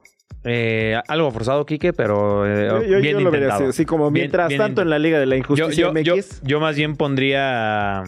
Eh, 0.45 0.97
algo 1.09 1.31
forzado, 1.31 1.65
Quique, 1.67 1.93
pero 1.93 2.47
eh, 2.47 2.67
Yo, 2.69 2.83
yo- 2.83 3.01
bien 3.01 3.19
yo 3.19 3.21
lo 3.21 3.29
intentado. 3.35 3.61
así, 3.61 3.65
así 3.71 3.85
como 3.85 4.11
Bien- 4.11 4.25
mientras 4.25 4.49
bien 4.49 4.61
tanto 4.61 4.83
en 4.83 4.91
la 4.91 4.99
Liga 4.99 5.19
de 5.21 5.27
la 5.27 5.37
Injusticia 5.37 5.91
MX. 5.93 6.43
yo 6.43 6.59
más 6.61 6.77
bien 6.77 6.97
pondría 6.97 8.03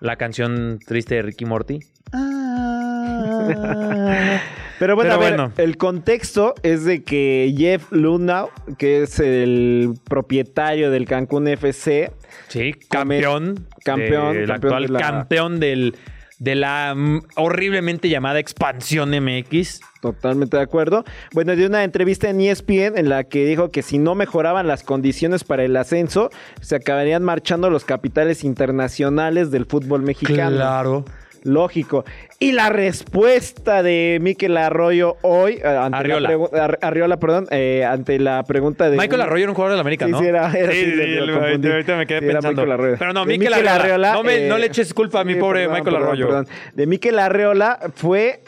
la 0.00 0.16
canción 0.16 0.78
triste 0.86 1.16
de 1.16 1.22
Ricky 1.22 1.44
Morty. 1.44 1.80
Pero 4.82 4.96
bueno, 4.96 5.10
Pero 5.10 5.22
a 5.22 5.24
ver, 5.24 5.38
bueno. 5.38 5.52
el 5.58 5.76
contexto 5.76 6.56
es 6.64 6.84
de 6.84 7.04
que 7.04 7.54
Jeff 7.56 7.92
Lunau, 7.92 8.48
que 8.78 9.04
es 9.04 9.20
el 9.20 9.94
propietario 10.10 10.90
del 10.90 11.06
Cancún 11.06 11.46
FC, 11.46 12.10
Sí, 12.48 12.72
campeón. 12.90 13.68
Campeón, 13.84 14.34
campeón 14.34 14.50
actual 14.50 14.82
de 14.82 14.88
la- 14.88 14.98
campeón 14.98 15.60
del, 15.60 15.94
de 16.40 16.56
la 16.56 16.94
mm, 16.96 17.20
horriblemente 17.36 18.08
llamada 18.08 18.40
Expansión 18.40 19.10
MX. 19.10 19.82
Totalmente 20.00 20.56
de 20.56 20.64
acuerdo. 20.64 21.04
Bueno, 21.32 21.54
dio 21.54 21.68
una 21.68 21.84
entrevista 21.84 22.28
en 22.28 22.40
ESPN 22.40 22.98
en 22.98 23.08
la 23.08 23.22
que 23.22 23.46
dijo 23.46 23.70
que 23.70 23.82
si 23.82 23.98
no 23.98 24.16
mejoraban 24.16 24.66
las 24.66 24.82
condiciones 24.82 25.44
para 25.44 25.62
el 25.62 25.76
ascenso, 25.76 26.30
se 26.60 26.74
acabarían 26.74 27.22
marchando 27.22 27.70
los 27.70 27.84
capitales 27.84 28.42
internacionales 28.42 29.52
del 29.52 29.64
fútbol 29.66 30.02
mexicano. 30.02 30.56
Claro. 30.56 31.04
Lógico. 31.44 32.04
Y 32.38 32.52
la 32.52 32.68
respuesta 32.70 33.82
de 33.82 34.18
Miquel 34.20 34.56
Arroyo 34.56 35.16
hoy, 35.22 35.54
eh, 35.54 35.66
ante 35.66 35.96
Arriola. 35.98 36.30
la 36.52 36.64
Ar- 36.64 36.78
Arriola, 36.82 37.16
perdón, 37.18 37.46
eh, 37.50 37.84
ante 37.84 38.18
la 38.18 38.42
pregunta 38.44 38.88
de... 38.90 38.96
Michael 38.96 39.22
Arroyo 39.22 39.42
era 39.44 39.50
un 39.50 39.54
jugador 39.56 39.72
de 39.72 39.76
la 39.76 39.80
América, 39.80 40.06
Sí, 40.06 40.12
¿no? 40.12 40.18
sí, 40.20 40.26
era- 40.26 40.52
era- 40.52 40.72
sí, 40.72 40.78
el- 40.80 41.32
confundí. 41.32 41.70
ahorita 41.70 41.96
me 41.96 42.06
quedé 42.06 42.20
Sí, 42.20 42.26
pensando. 42.26 42.64
Pero 42.98 43.12
no, 43.12 43.24
Miquel, 43.24 43.38
Miquel 43.40 43.54
Arreola. 43.54 43.74
Arreola, 43.74 44.12
no, 44.14 44.22
me- 44.22 44.46
eh, 44.46 44.48
no 44.48 44.58
le 44.58 44.66
eches 44.66 44.94
culpa 44.94 45.20
a 45.20 45.24
mi 45.24 45.34
Sí, 45.34 45.40
pobre 45.40 45.60
perdón, 45.60 45.74
Michael 45.74 45.94
perdón, 45.94 46.08
Arroyo. 46.08 46.26
perdón. 46.28 46.48
De 46.74 46.86
Miquel 46.86 47.18
Arreola 47.18 47.78
fue 47.94 48.42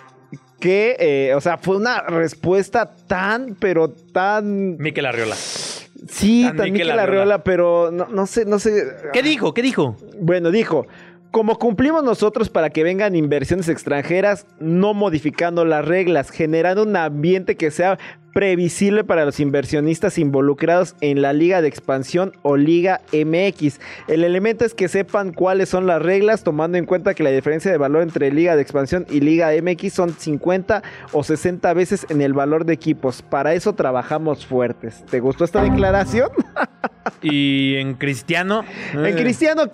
que, 0.61 0.97
eh, 0.99 1.35
o 1.35 1.41
sea, 1.41 1.59
fue 1.59 1.77
una 1.77 2.01
respuesta 2.03 2.91
tan, 3.07 3.57
pero 3.59 3.89
tan... 3.91 4.77
Miquel 4.79 5.07
Arreola. 5.07 5.35
Sí, 5.37 6.45
Tan 6.45 6.57
tan 6.57 6.65
Miquel 6.73 6.87
Miquel 6.89 6.99
Arreola, 7.01 7.43
pero 7.45 7.91
no, 7.91 8.07
no 8.11 8.27
sé, 8.27 8.45
no 8.45 8.59
sé... 8.59 8.85
¿Qué 9.13 9.23
dijo? 9.23 9.53
¿Qué 9.55 9.63
dijo? 9.63 9.97
Bueno, 10.21 10.51
dijo, 10.51 10.87
como 11.35 11.59
cumplimos 11.59 12.05
nosotros 12.05 12.49
para 12.49 12.71
que 12.71 12.85
vengan 12.85 13.17
inversiones 13.17 13.69
extranjeras, 13.69 14.47
no 14.61 14.95
modificando 14.95 15.64
las 15.64 15.85
reglas, 15.85 16.31
generando 16.31 16.85
un 16.85 16.95
ambiente 16.95 17.57
que 17.57 17.73
sea 17.73 17.99
previsible 18.35 19.05
para 19.05 19.25
los 19.25 19.41
inversionistas 19.41 20.19
involucrados 20.19 20.97
en 21.00 21.23
la 21.23 21.33
Liga 21.33 21.62
de 21.62 21.69
Expansión 21.69 22.33
o 22.43 22.57
Liga 22.57 23.00
MX. 23.12 23.81
El 24.09 24.25
elemento 24.25 24.64
es 24.64 24.75
que 24.75 24.88
sepan 24.88 25.33
cuáles 25.33 25.69
son 25.69 25.87
las 25.87 26.03
reglas, 26.03 26.43
tomando 26.43 26.76
en 26.76 26.85
cuenta 26.85 27.14
que 27.14 27.23
la 27.23 27.31
diferencia 27.31 27.71
de 27.71 27.79
valor 27.79 28.03
entre 28.03 28.31
Liga 28.33 28.57
de 28.57 28.62
Expansión 28.62 29.07
y 29.09 29.21
Liga 29.21 29.50
MX 29.62 29.93
son 29.93 30.12
50 30.12 30.83
o 31.12 31.23
60 31.25 31.73
veces 31.75 32.07
en 32.11 32.21
el 32.21 32.35
valor 32.35 32.64
de 32.64 32.75
equipos. 32.75 33.23
Para 33.23 33.55
eso 33.55 33.73
trabajamos 33.73 34.45
fuertes. 34.45 35.05
¿Te 35.09 35.21
gustó 35.21 35.45
esta 35.45 35.62
declaración? 35.62 36.29
Y 37.23 37.76
en 37.76 37.95
Cristiano. 37.95 38.64
En 38.93 39.05
eh, 39.05 39.14
Cristiano 39.14 39.71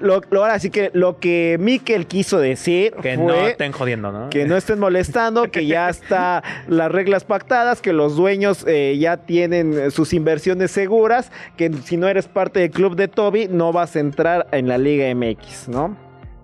lo, 0.00 0.20
lo- 0.30 0.40
ahora 0.42 0.58
sí 0.58 0.70
que 0.70 0.90
lo 0.92 1.18
que 1.18 1.56
Mikel 1.58 2.06
quiso 2.06 2.38
decir 2.38 2.94
Que 3.02 3.16
no 3.16 3.34
estén 3.46 3.72
jodiendo, 3.72 4.12
¿no? 4.12 4.30
que 4.30 4.44
no 4.46 4.56
estén 4.56 4.78
molestando, 4.78 5.50
que 5.50 5.66
ya 5.66 5.88
está 5.88 6.42
las 6.68 6.90
reglas 6.90 7.24
pactadas, 7.24 7.80
que 7.80 7.87
los 7.92 8.16
dueños 8.16 8.64
eh, 8.66 8.96
ya 8.98 9.16
tienen 9.18 9.72
eh, 9.78 9.90
sus 9.90 10.12
inversiones 10.12 10.70
seguras, 10.70 11.30
que 11.56 11.72
si 11.84 11.96
no 11.96 12.08
eres 12.08 12.28
parte 12.28 12.60
del 12.60 12.70
club 12.70 12.96
de 12.96 13.08
Toby 13.08 13.48
no 13.50 13.72
vas 13.72 13.96
a 13.96 14.00
entrar 14.00 14.46
en 14.52 14.68
la 14.68 14.78
Liga 14.78 15.12
MX, 15.14 15.68
¿no? 15.68 15.96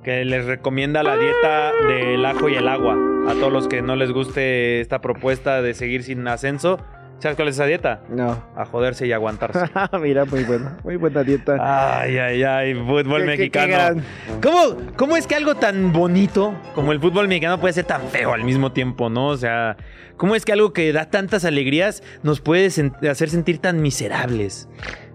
Que 0.02 0.24
les 0.24 0.44
recomienda 0.44 1.02
la 1.02 1.16
dieta 1.16 1.72
del 1.88 2.24
ajo 2.26 2.48
y 2.50 2.54
el 2.56 2.68
agua. 2.68 2.94
A 3.26 3.32
todos 3.34 3.50
los 3.52 3.68
que 3.68 3.80
no 3.80 3.96
les 3.96 4.10
guste 4.12 4.80
esta 4.80 5.00
propuesta 5.00 5.62
de 5.62 5.72
seguir 5.72 6.02
sin 6.02 6.28
ascenso. 6.28 6.78
¿Sabes 7.20 7.36
cuál 7.36 7.48
es 7.48 7.54
esa 7.54 7.64
dieta? 7.64 8.02
No. 8.10 8.42
A 8.54 8.66
joderse 8.66 9.06
y 9.06 9.12
aguantarse. 9.12 9.60
Mira, 10.02 10.26
muy 10.26 10.44
buena, 10.44 10.76
muy 10.84 10.96
buena 10.96 11.22
dieta. 11.22 11.56
Ay, 12.02 12.18
ay, 12.18 12.42
ay, 12.42 12.74
fútbol 12.74 13.04
Qué- 13.04 13.08
qué- 13.20 13.24
mexicano. 13.24 13.66
qué 13.66 13.72
gran- 13.72 14.04
¿Cómo, 14.42 14.76
¿Cómo 14.96 15.16
es 15.16 15.26
que 15.26 15.36
algo 15.36 15.54
tan 15.54 15.90
bonito 15.94 16.54
como 16.74 16.92
el 16.92 17.00
fútbol 17.00 17.26
mexicano 17.28 17.58
puede 17.58 17.72
ser 17.72 17.84
tan 17.86 18.02
feo 18.08 18.34
al 18.34 18.44
mismo 18.44 18.72
tiempo, 18.72 19.08
no? 19.08 19.28
O 19.28 19.36
sea, 19.38 19.76
¿cómo 20.16 20.35
es 20.35 20.44
que 20.44 20.52
algo 20.52 20.73
que 20.73 20.92
da 20.92 21.11
tantas 21.11 21.44
alegrías 21.44 22.02
nos 22.23 22.40
puede 22.40 22.66
hacer 23.09 23.30
sentir 23.30 23.59
tan 23.59 23.83
miserables? 23.83 24.68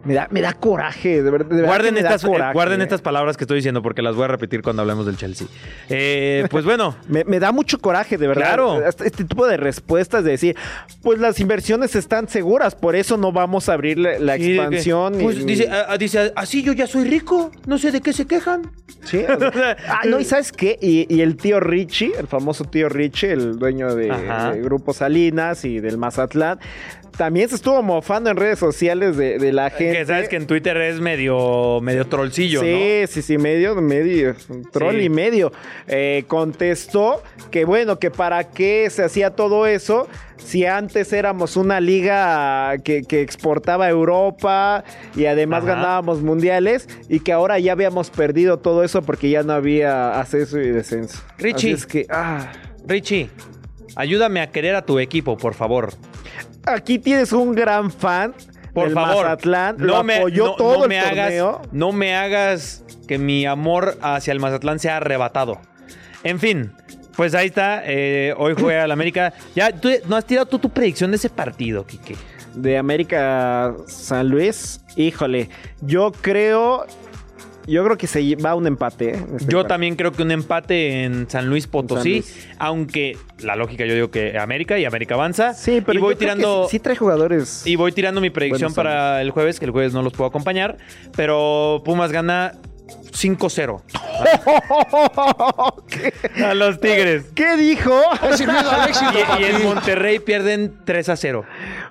Me 0.06 0.13
da, 0.13 0.27
me 0.32 0.41
da 0.41 0.53
coraje, 0.53 1.22
de 1.22 1.29
verdad. 1.29 1.48
de 1.50 1.56
verdad 1.58 1.68
Guarden, 1.68 1.98
estas, 1.98 2.24
eh, 2.24 2.27
guarden 2.53 2.82
estas 2.82 3.01
palabras 3.01 3.36
que 3.38 3.44
estoy 3.44 3.58
diciendo 3.58 3.82
porque 3.82 4.01
las 4.01 4.15
voy 4.15 4.25
a 4.25 4.27
repetir 4.29 4.62
cuando 4.62 4.82
hablemos 4.82 5.06
del 5.06 5.18
Chelsea. 5.18 5.48
Eh, 5.89 6.48
pues 6.50 6.63
bueno, 6.65 6.96
Me, 7.08 7.24
me 7.25 7.39
da 7.39 7.51
mucho 7.51 7.79
coraje, 7.79 8.18
de 8.18 8.27
verdad. 8.27 8.48
Claro. 8.48 8.86
Este 8.88 9.08
este 9.08 9.24
tipo 9.25 9.46
de 9.48 9.58
respuestas 9.58 10.24
de 10.24 10.32
decir, 10.32 10.56
pues 11.01 11.20
las 11.20 11.39
inversiones 11.39 11.96
están 11.96 12.27
seguras, 12.29 12.75
por 12.75 12.96
eso 12.96 13.18
no 13.18 13.32
vamos 13.32 13.68
a 13.70 13.74
abrir 13.74 13.98
la, 14.00 14.18
la 14.20 14.36
sí, 14.38 14.51
expansión. 14.56 15.18
que- 15.18 15.24
pues 15.24 15.38
y- 15.39 15.44
dice, 15.44 15.68
ah, 15.72 15.86
ah, 15.89 15.98
dice, 15.98 16.32
así 16.36 16.63
yo 16.63 16.74
ya 16.74 16.88
soy 16.88 17.03
rico, 17.10 17.51
no 17.65 17.77
sé 17.77 17.91
de 17.91 18.01
qué 18.01 18.13
se 18.13 18.25
quejan. 18.25 18.72
Sí, 19.03 19.24
ah, 19.88 20.01
no, 20.08 20.20
y 20.20 20.25
¿sabes 20.25 20.51
qué? 20.51 20.77
Y, 20.82 21.13
y 21.13 21.22
el 21.22 21.36
tío 21.38 21.60
Richie, 21.60 22.12
el 22.18 22.27
famoso 22.27 22.65
tío 22.65 22.89
Richie, 22.89 23.32
el 23.32 23.58
dueño 23.60 23.96
de 23.96 24.10
Grupo 24.63 24.94
Salinas 24.94 25.65
y 25.65 25.79
del 25.79 25.98
Mazatlán, 25.98 26.60
también 27.19 27.49
se 27.49 27.55
estuvo 27.55 27.83
mofando 27.83 28.29
en 28.29 28.38
redes 28.38 28.59
sociales 28.59 29.17
de, 29.17 29.39
de 29.39 29.51
la 29.51 29.69
gente. 29.71 29.97
Que 29.97 30.05
sabes 30.05 30.29
que 30.29 30.38
en 30.38 30.47
Twitter 30.47 30.77
es 30.77 31.01
medio, 31.01 31.81
medio 31.81 32.07
trollcillo, 32.07 32.61
Sí, 32.61 33.01
¿no? 33.01 33.07
sí, 33.07 33.21
sí, 33.21 33.38
medio, 33.38 33.75
medio, 33.81 34.35
troll 34.71 34.95
Sí. 34.99 35.01
y 35.03 35.09
medio. 35.09 35.51
Eh, 35.89 36.23
contestó 36.27 37.21
que 37.51 37.65
bueno, 37.65 37.99
que 37.99 38.09
para 38.09 38.45
qué 38.45 38.89
se 38.89 39.03
hacía 39.03 39.31
todo 39.31 39.67
eso 39.67 40.07
si 40.38 40.65
antes 40.65 41.11
éramos 41.11 41.57
una 41.57 41.81
liga 41.81 42.77
que, 42.85 43.01
que 43.03 43.21
exportaba 43.21 43.88
a 43.88 43.89
Europa 43.89 44.85
y 45.13 45.25
además 45.25 45.65
Ajá. 45.65 45.73
ganábamos 45.75 46.21
mundiales 46.21 46.88
y 47.09 47.19
que 47.19 47.33
ahora 47.33 47.59
ya 47.59 47.73
habíamos 47.73 48.11
perdido 48.11 48.59
todo 48.59 48.85
eso 48.85 49.01
porque 49.01 49.29
ya 49.29 49.43
no 49.43 49.51
había 49.51 50.17
ascenso 50.21 50.57
y 50.57 50.69
descenso. 50.69 51.21
Richie. 51.38 51.55
Así 51.57 51.71
es 51.71 51.85
que, 51.85 52.05
ah, 52.09 52.49
Richie, 52.88 53.29
ayúdame 53.97 54.39
a 54.39 54.49
querer 54.51 54.75
a 54.75 54.85
tu 54.85 54.99
equipo, 54.99 55.38
por 55.38 55.53
favor. 55.53 55.89
Aquí 56.66 57.00
tienes 57.00 57.32
un 57.32 57.54
gran 57.56 57.92
fan. 57.92 58.34
Por 58.74 58.86
del 58.86 58.94
favor, 58.94 59.25
Mazatlán, 59.25 59.75
lo 59.80 59.98
apoyó 59.98 60.46
no- 60.48 60.56
todo 60.56 60.78
no 60.78 60.84
el 60.84 60.89
me 60.89 61.01
torneo. 61.01 61.50
hagas, 61.50 61.68
no 61.72 61.92
me 61.92 62.16
hagas 62.16 62.84
que 63.08 63.18
mi 63.18 63.46
amor 63.46 63.98
hacia 64.01 64.32
el 64.32 64.39
Mazatlán 64.39 64.78
sea 64.80 64.98
arrebatado. 64.98 65.60
En 66.24 66.39
fin, 66.39 66.72
pues 67.16 67.34
ahí 67.34 67.48
está. 67.48 67.82
eh, 67.86 68.34
hoy 68.38 68.54
juega 68.58 68.86
el 68.86 68.92
América. 68.92 69.34
Ya, 69.56 69.72
tú 69.72 69.89
no 70.08 70.16
has 70.16 70.25
tirado 70.25 70.46
tú 70.46 70.60
tu 70.60 70.70
predicción 70.70 71.10
de 71.12 71.18
ese 71.18 71.30
partido, 71.30 71.86
Kike. 71.86 72.16
de 72.56 72.78
América 72.78 73.74
San 73.88 74.30
Luis, 74.30 74.82
híjole, 74.96 75.50
yo 75.82 76.12
creo, 76.12 76.86
yo 77.69 77.83
creo 77.83 77.97
que 77.97 78.07
se 78.07 78.35
va 78.35 78.51
a 78.51 78.55
un 78.55 78.67
empate. 78.67 79.11
¿eh? 79.11 79.25
este 79.38 79.51
Yo 79.51 79.65
también 79.65 79.95
creo 79.95 80.11
que 80.11 80.23
un 80.23 80.31
empate 80.31 81.03
en 81.03 81.29
San 81.29 81.47
Luis 81.47 81.67
Potosí, 81.67 82.13
Luis. 82.15 82.47
aunque 82.57 83.17
la 83.39 83.55
lógica 83.55 83.85
yo 83.85 83.93
digo 83.93 84.11
que 84.11 84.38
América 84.38 84.77
y 84.79 84.85
América 84.85 85.15
avanza. 85.15 85.53
Sí, 85.53 85.81
pero 85.85 85.99
y 85.99 86.01
voy 86.01 86.13
yo 86.13 86.17
creo 86.17 86.29
que 86.29 86.35
tirando 86.35 86.63
sí, 86.65 86.71
sí 86.77 86.79
trae 86.79 86.95
jugadores. 86.95 87.65
y 87.65 87.75
voy 87.75 87.91
tirando 87.91 88.21
mi 88.21 88.29
predicción 88.29 88.73
para 88.73 89.21
el 89.21 89.31
jueves, 89.31 89.59
que 89.59 89.65
el 89.65 89.71
jueves 89.71 89.93
no 89.93 90.01
los 90.01 90.13
puedo 90.13 90.27
acompañar, 90.29 90.77
pero 91.15 91.81
Pumas 91.85 92.11
gana 92.11 92.53
5-0 93.11 93.81
a 96.43 96.53
los 96.55 96.79
Tigres. 96.79 97.25
¿Qué 97.35 97.55
dijo? 97.57 98.01
Y, 98.39 99.41
y 99.41 99.45
en. 99.45 99.63
Monterrey 99.63 100.19
pierden 100.19 100.73
3 100.85 101.09
a 101.09 101.15
0. 101.15 101.45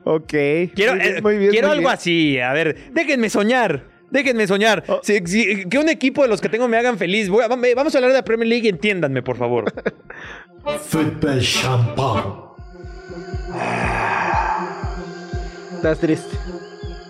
ok. 0.05 0.27
Quiero, 0.75 0.95
Muy 0.95 1.01
bien, 1.03 1.17
eh, 1.17 1.23
muy 1.23 1.37
bien, 1.39 1.51
quiero 1.51 1.69
muy 1.69 1.77
algo 1.77 1.89
bien. 1.89 1.99
así. 1.99 2.41
A 2.41 2.53
ver, 2.53 2.77
déjenme 2.93 3.31
soñar. 3.31 3.83
Déjenme 4.11 4.47
soñar. 4.47 4.85
Si- 5.03 5.19
si- 5.27 5.65
que 5.69 5.79
un 5.79 5.89
equipo 5.89 6.23
de 6.23 6.29
los 6.29 6.41
que 6.41 6.49
tengo 6.49 6.67
me 6.69 6.77
hagan 6.79 6.97
feliz. 6.99 7.29
Voy 7.29 7.45
a- 7.45 7.49
vamos 7.49 7.95
a 7.95 7.99
hablar 7.99 8.11
de 8.11 8.17
la 8.19 8.25
Premier 8.25 8.49
League 8.49 8.67
y 8.67 8.69
entiéndanme, 8.71 9.23
por 9.23 9.37
favor. 9.37 9.73
Football 10.89 11.41
champagne. 11.41 12.33
Estás 15.77 15.99
triste. 15.99 16.37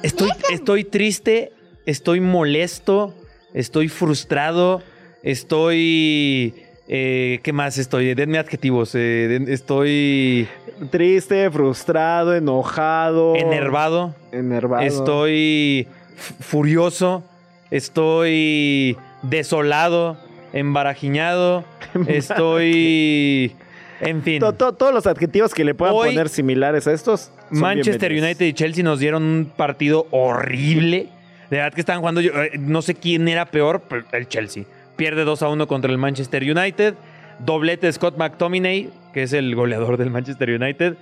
Estoy, 0.02 0.30
estoy 0.52 0.84
triste, 0.84 1.52
estoy 1.86 2.20
molesto, 2.20 3.14
estoy 3.54 3.88
frustrado, 3.88 4.82
estoy... 5.22 6.54
eh, 6.86 7.40
¿Qué 7.42 7.52
más 7.52 7.78
estoy? 7.78 8.14
Denme 8.14 8.38
adjetivos. 8.38 8.94
eh, 8.94 9.26
den- 9.28 9.48
estoy 9.48 10.46
Triste, 10.90 11.50
frustrado, 11.50 12.36
enojado. 12.36 13.34
enervado, 13.34 14.14
Enervado. 14.30 14.82
estoy 14.84 15.88
furioso, 16.18 17.24
estoy 17.70 18.96
desolado, 19.22 20.16
embarajiñado, 20.52 21.64
estoy... 22.06 23.54
En 24.00 24.22
fin. 24.22 24.38
To- 24.38 24.52
to- 24.54 24.74
todos 24.74 24.94
los 24.94 25.08
adjetivos 25.08 25.52
que 25.52 25.64
le 25.64 25.74
puedan 25.74 25.94
Hoy- 25.96 26.10
poner 26.10 26.28
similares 26.28 26.86
a 26.86 26.92
estos. 26.92 27.32
son 27.50 27.58
Manchester. 27.60 28.12
United 28.12 28.46
y 28.46 28.52
Chelsea 28.52 28.84
nos 28.84 29.00
dieron 29.00 29.24
un 29.24 29.52
partido 29.56 30.06
horrible. 30.12 31.08
De 31.50 31.56
verdad 31.56 31.72
que 31.74 31.80
estaban 31.80 32.00
jugando. 32.00 32.20
yo, 32.20 32.30
eh, 32.40 32.52
no 32.60 32.80
sé 32.80 32.94
quién 32.94 33.26
era 33.26 33.46
peor, 33.46 33.82
pero 33.88 34.04
el 34.12 34.28
Chelsea. 34.28 34.64
Pierde 34.94 35.24
2 35.24 35.42
a 35.42 35.48
1 35.48 35.66
contra 35.66 35.90
el 35.90 35.98
Manchester 35.98 36.44
United. 36.44 36.94
Doblete 37.40 37.86
de 37.86 37.92
Scott 37.92 38.16
McTominay, 38.16 38.90
que 39.12 39.24
es 39.24 39.32
el 39.32 39.52
goleador 39.56 39.96
del 39.96 40.10
Manchester 40.10 40.50
United. 40.50 40.94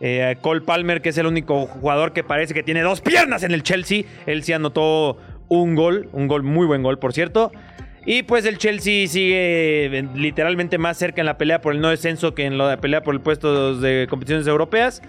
Eh, 0.00 0.36
Cole 0.40 0.60
Palmer, 0.60 1.00
que 1.02 1.10
es 1.10 1.18
el 1.18 1.26
único 1.26 1.66
jugador 1.66 2.12
que 2.12 2.24
parece 2.24 2.54
que 2.54 2.62
tiene 2.62 2.82
dos 2.82 3.00
piernas 3.00 3.42
en 3.42 3.52
el 3.52 3.62
Chelsea. 3.62 4.04
Él 4.26 4.42
sí 4.42 4.52
anotó 4.52 5.18
un 5.48 5.74
gol, 5.74 6.08
un 6.12 6.28
gol, 6.28 6.42
muy 6.42 6.66
buen 6.66 6.82
gol, 6.82 6.98
por 6.98 7.12
cierto. 7.12 7.52
Y 8.06 8.22
pues 8.24 8.44
el 8.44 8.58
Chelsea 8.58 9.08
sigue 9.08 9.86
eh, 9.86 10.08
literalmente 10.14 10.76
más 10.76 10.98
cerca 10.98 11.22
en 11.22 11.26
la 11.26 11.38
pelea 11.38 11.60
por 11.60 11.74
el 11.74 11.80
no 11.80 11.88
descenso 11.88 12.34
que 12.34 12.44
en 12.44 12.58
la 12.58 12.76
pelea 12.76 13.02
por 13.02 13.14
el 13.14 13.20
puesto 13.20 13.78
de 13.78 14.06
competiciones 14.10 14.46
europeas. 14.46 15.00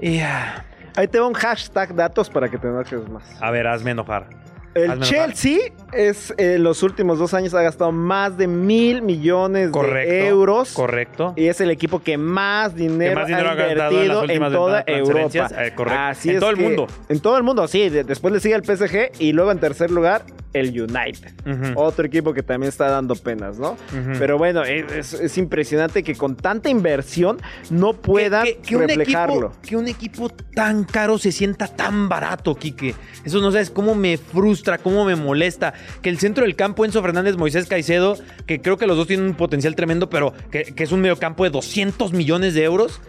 Y, 0.00 0.20
ah, 0.20 0.64
Ahí 0.94 1.08
te 1.08 1.18
va 1.18 1.26
un 1.26 1.32
hashtag 1.32 1.94
datos 1.94 2.28
para 2.28 2.50
que 2.50 2.58
te 2.58 2.68
enojes 2.68 3.08
más. 3.08 3.24
a 3.40 3.50
ver, 3.50 3.66
hazme 3.66 3.92
enojar. 3.92 4.26
El. 4.74 5.00
Chelsea 5.00 5.58
es 5.92 6.32
en 6.38 6.62
los 6.62 6.82
últimos 6.82 7.18
dos 7.18 7.34
años 7.34 7.52
ha 7.54 7.62
gastado 7.62 7.92
más 7.92 8.38
de 8.38 8.46
mil 8.46 9.02
millones 9.02 9.70
Correcto. 9.70 10.12
de 10.12 10.26
euros. 10.28 10.72
Correcto. 10.72 11.34
Y 11.36 11.46
es 11.46 11.60
el 11.60 11.70
equipo 11.70 12.02
que 12.02 12.16
más 12.16 12.74
dinero, 12.74 13.10
Que 13.10 13.14
más 13.16 13.26
dinero 13.26 13.48
ha 13.50 13.52
en 13.52 13.70
invertido 13.72 14.02
en, 14.22 14.30
últimas 14.30 14.52
toda 14.52 14.84
Europa. 14.86 15.48
Eh, 15.58 15.72
correcto. 15.74 16.00
Así 16.00 16.28
En 16.30 16.34
es 16.36 16.40
todo 16.40 16.50
el 16.50 16.56
mundo. 16.56 16.86
En 17.08 17.20
todo 17.20 17.36
el 17.36 17.42
mundo, 17.42 17.66
sí. 17.68 17.88
De- 17.88 18.04
Después 18.04 18.32
le 18.32 18.40
sigue 18.40 18.54
el 18.54 18.64
PSG 18.64 19.12
y 19.18 19.32
luego 19.32 19.50
en 19.52 19.58
tercer 19.58 19.90
lugar 19.90 20.24
el 20.54 20.68
United. 20.68 21.32
Otro 21.76 22.04
equipo 22.06 22.34
que 22.34 22.42
también 22.42 22.68
está 22.68 22.90
dando 22.90 23.14
penas, 23.14 23.58
¿no? 23.58 23.76
Pero 24.18 24.36
bueno, 24.38 24.62
es, 24.64 24.90
es- 24.92 25.12
es 25.20 25.38
impresionante 25.38 26.02
que 26.02 26.14
con 26.14 26.36
tanta 26.36 26.68
inversión 26.70 27.38
no 27.70 27.94
puedan 27.94 28.44
que, 28.44 28.56
que 28.58 28.76
un 28.76 28.82
reflejarlo. 28.88 29.34
equipo, 29.48 29.52
que 29.66 29.76
un 29.76 29.88
equipo 29.88 30.28
tan 30.54 30.84
caro 30.84 31.16
se 31.18 31.32
sienta 31.32 31.68
tan 31.68 32.08
barato, 32.08 32.54
Quique. 32.54 32.94
Eso 33.24 33.40
no 33.40 33.50
sabes 33.50 33.70
cómo 33.70 33.94
me 33.94 34.16
frustra, 34.18 34.61
cómo 34.82 35.04
me 35.04 35.16
molesta. 35.16 35.74
Que 36.02 36.08
el 36.10 36.18
centro 36.18 36.44
del 36.44 36.56
campo, 36.56 36.84
Enzo 36.84 37.02
Fernández, 37.02 37.36
Moisés 37.36 37.66
Caicedo, 37.66 38.16
que 38.46 38.60
creo 38.60 38.76
que 38.78 38.86
los 38.86 38.96
dos 38.96 39.06
tienen 39.06 39.26
un 39.26 39.34
potencial 39.34 39.74
tremendo, 39.74 40.08
pero 40.10 40.32
que, 40.50 40.64
que 40.64 40.84
es 40.84 40.92
un 40.92 41.00
mediocampo 41.00 41.44
de 41.44 41.50
200 41.50 42.12
millones 42.12 42.54
de 42.54 42.64
euros. 42.64 43.00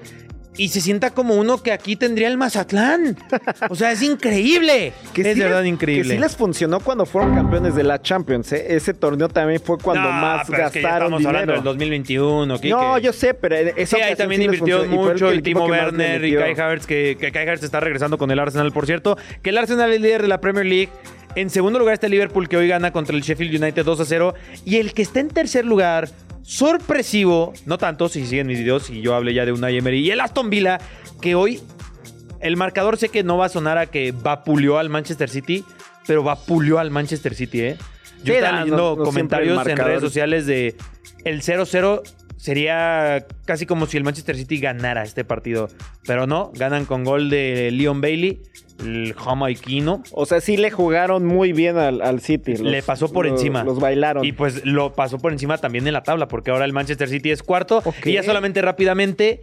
Y 0.55 0.69
se 0.69 0.81
sienta 0.81 1.10
como 1.10 1.33
uno 1.33 1.63
que 1.63 1.72
aquí 1.72 1.95
tendría 1.95 2.27
el 2.27 2.38
Mazatlán. 2.38 3.17
O 3.72 3.75
sea, 3.75 3.91
es 3.91 4.03
increíble. 4.03 4.93
Que 5.12 5.22
es 5.22 5.27
sí 5.29 5.39
de 5.39 5.45
verdad 5.45 5.63
les- 5.63 5.72
increíble. 5.74 6.10
Que 6.10 6.15
sí 6.15 6.22
les 6.22 6.36
funcionó 6.36 6.79
cuando 6.79 7.07
fueron 7.07 7.33
campeones 7.33 7.74
de 7.74 7.81
la 7.81 8.00
Champions. 8.00 8.51
¿eh? 8.53 8.63
Ese 8.75 8.93
torneo 8.93 9.29
también 9.29 9.60
fue 9.60 9.79
cuando 9.79 10.03
No, 10.03 10.12
más 10.12 10.48
pero 10.48 10.67
es 10.67 10.72
que 10.72 10.81
ya 10.83 10.89
gastaron 10.89 11.07
estamos 11.13 11.25
hablando 11.25 11.53
del 11.53 11.63
2021, 11.63 12.55
Quique. 12.57 12.69
no, 12.69 13.00
yo 13.00 13.12
sé, 13.13 13.33
pero 13.33 13.55
esa 13.55 13.98
Sí, 13.98 14.01
ahí 14.03 14.15
también 14.15 14.41
sí 14.41 14.45
invirtió 14.45 14.86
mucho 14.86 15.31
el 15.31 15.41
Timo 15.41 15.65
Werner 15.65 16.24
y. 16.24 16.36
Kai 16.36 16.53
Havertz, 16.53 16.86
que, 16.86 17.17
que 17.19 17.31
Kai 17.31 17.43
Havertz 17.48 17.63
está 17.63 17.79
regresando 17.79 18.19
con 18.19 18.29
el 18.29 18.38
Arsenal, 18.38 18.72
por 18.72 18.86
cierto. 18.86 19.17
Que 19.41 19.50
el 19.50 19.57
Arsenal 19.57 19.91
es 19.91 20.01
líder 20.01 20.22
de 20.22 20.27
la 20.27 20.39
Premier 20.39 20.67
League. 20.67 20.89
En 21.36 21.50
segundo 21.50 21.80
lugar 21.80 21.96
está 21.96 22.08
el 22.08 22.12
Liverpool, 22.12 22.48
que 22.48 22.58
hoy 22.58 22.68
gana 22.68 22.92
contra 22.92 23.16
el 23.16 23.24
Sheffield 23.24 23.62
United 23.62 23.84
2 23.84 24.00
a 24.00 24.06
0. 24.06 24.34
Y 24.66 24.78
el 24.78 24.94
que 24.94 25.02
está 25.02 25.20
en 25.20 25.30
tercer 25.30 25.66
lugar, 25.66 26.10
sorpresivo, 26.44 27.54
no 27.66 27.78
tanto, 27.78 28.10
si 28.10 28.25
siguen 28.25 28.48
mis 28.48 28.60
videos 28.60 28.90
y 28.90 29.02
yo 29.02 29.16
hablé 29.16 29.34
ya 29.34 29.46
de 29.46 29.52
Unai 29.52 29.78
Emery. 29.78 30.00
Y 30.00 30.12
el 30.12 30.20
Aston 30.20 30.50
Villa, 30.50 30.80
que 31.22 31.36
hoy 31.36 31.60
el 32.40 32.58
marcador 32.58 32.98
sé 32.98 33.10
que 33.10 33.24
no 33.24 33.38
va 33.38 33.46
a 33.46 33.50
sonar 33.50 33.78
a 33.78 33.88
que 33.88 34.12
vapuleó 34.12 34.78
al 34.78 34.90
Manchester 34.90 35.30
City, 35.30 35.63
pero 36.06 36.22
vapuleó 36.24 36.78
al 36.78 36.92
Manchester 36.92 37.34
City, 37.34 37.62
¿eh? 37.62 37.78
Yo 38.24 38.34
estaba 38.34 38.60
leyendo 38.60 38.96
no 38.98 39.04
comentarios 39.04 39.66
en 39.68 39.78
redes 39.78 40.02
sociales 40.02 40.46
de 40.46 40.75
el 41.25 41.42
0-0 41.42 42.02
sería 42.38 43.25
casi 43.46 43.66
como 43.66 43.86
si 43.86 43.96
el 43.96 44.04
Manchester 44.04 44.36
City 44.36 44.60
ganara 44.60 45.04
este 45.04 45.24
partido. 45.24 45.70
Pero 46.06 46.28
no, 46.28 46.52
ganan 46.54 46.86
con 46.86 47.06
gol 47.06 47.30
de 47.30 47.72
Leon 47.72 48.02
Bailey, 48.02 48.42
el 48.80 49.13
jamaiquino. 49.13 50.03
O 50.12 50.25
sea, 50.25 50.42
sí 50.42 50.58
le 50.58 50.72
jugaron 50.72 51.25
muy 51.25 51.53
bien 51.53 51.77
al, 51.77 52.01
al 52.01 52.20
City. 52.22 52.56
Le 52.58 52.82
pasó 52.84 53.12
por 53.12 53.25
los- 53.25 53.34
encima. 53.39 53.63
Los 53.63 53.80
bailaron. 53.80 54.25
Y 54.25 54.32
pues 54.32 54.65
lo 54.65 54.94
pasó 54.94 55.18
por 55.20 55.32
encima 55.32 55.58
también 55.58 55.86
en 55.88 55.94
la 55.94 56.03
tabla, 56.03 56.27
porque 56.27 56.51
ahora 56.51 56.65
el 56.65 56.74
Manchester 56.74 57.08
City 57.10 57.32
es 57.32 57.44
cuarto. 57.44 57.82
Y 58.06 58.13
ya 58.13 58.24
solamente 58.24 58.62
rápidamente, 58.62 59.42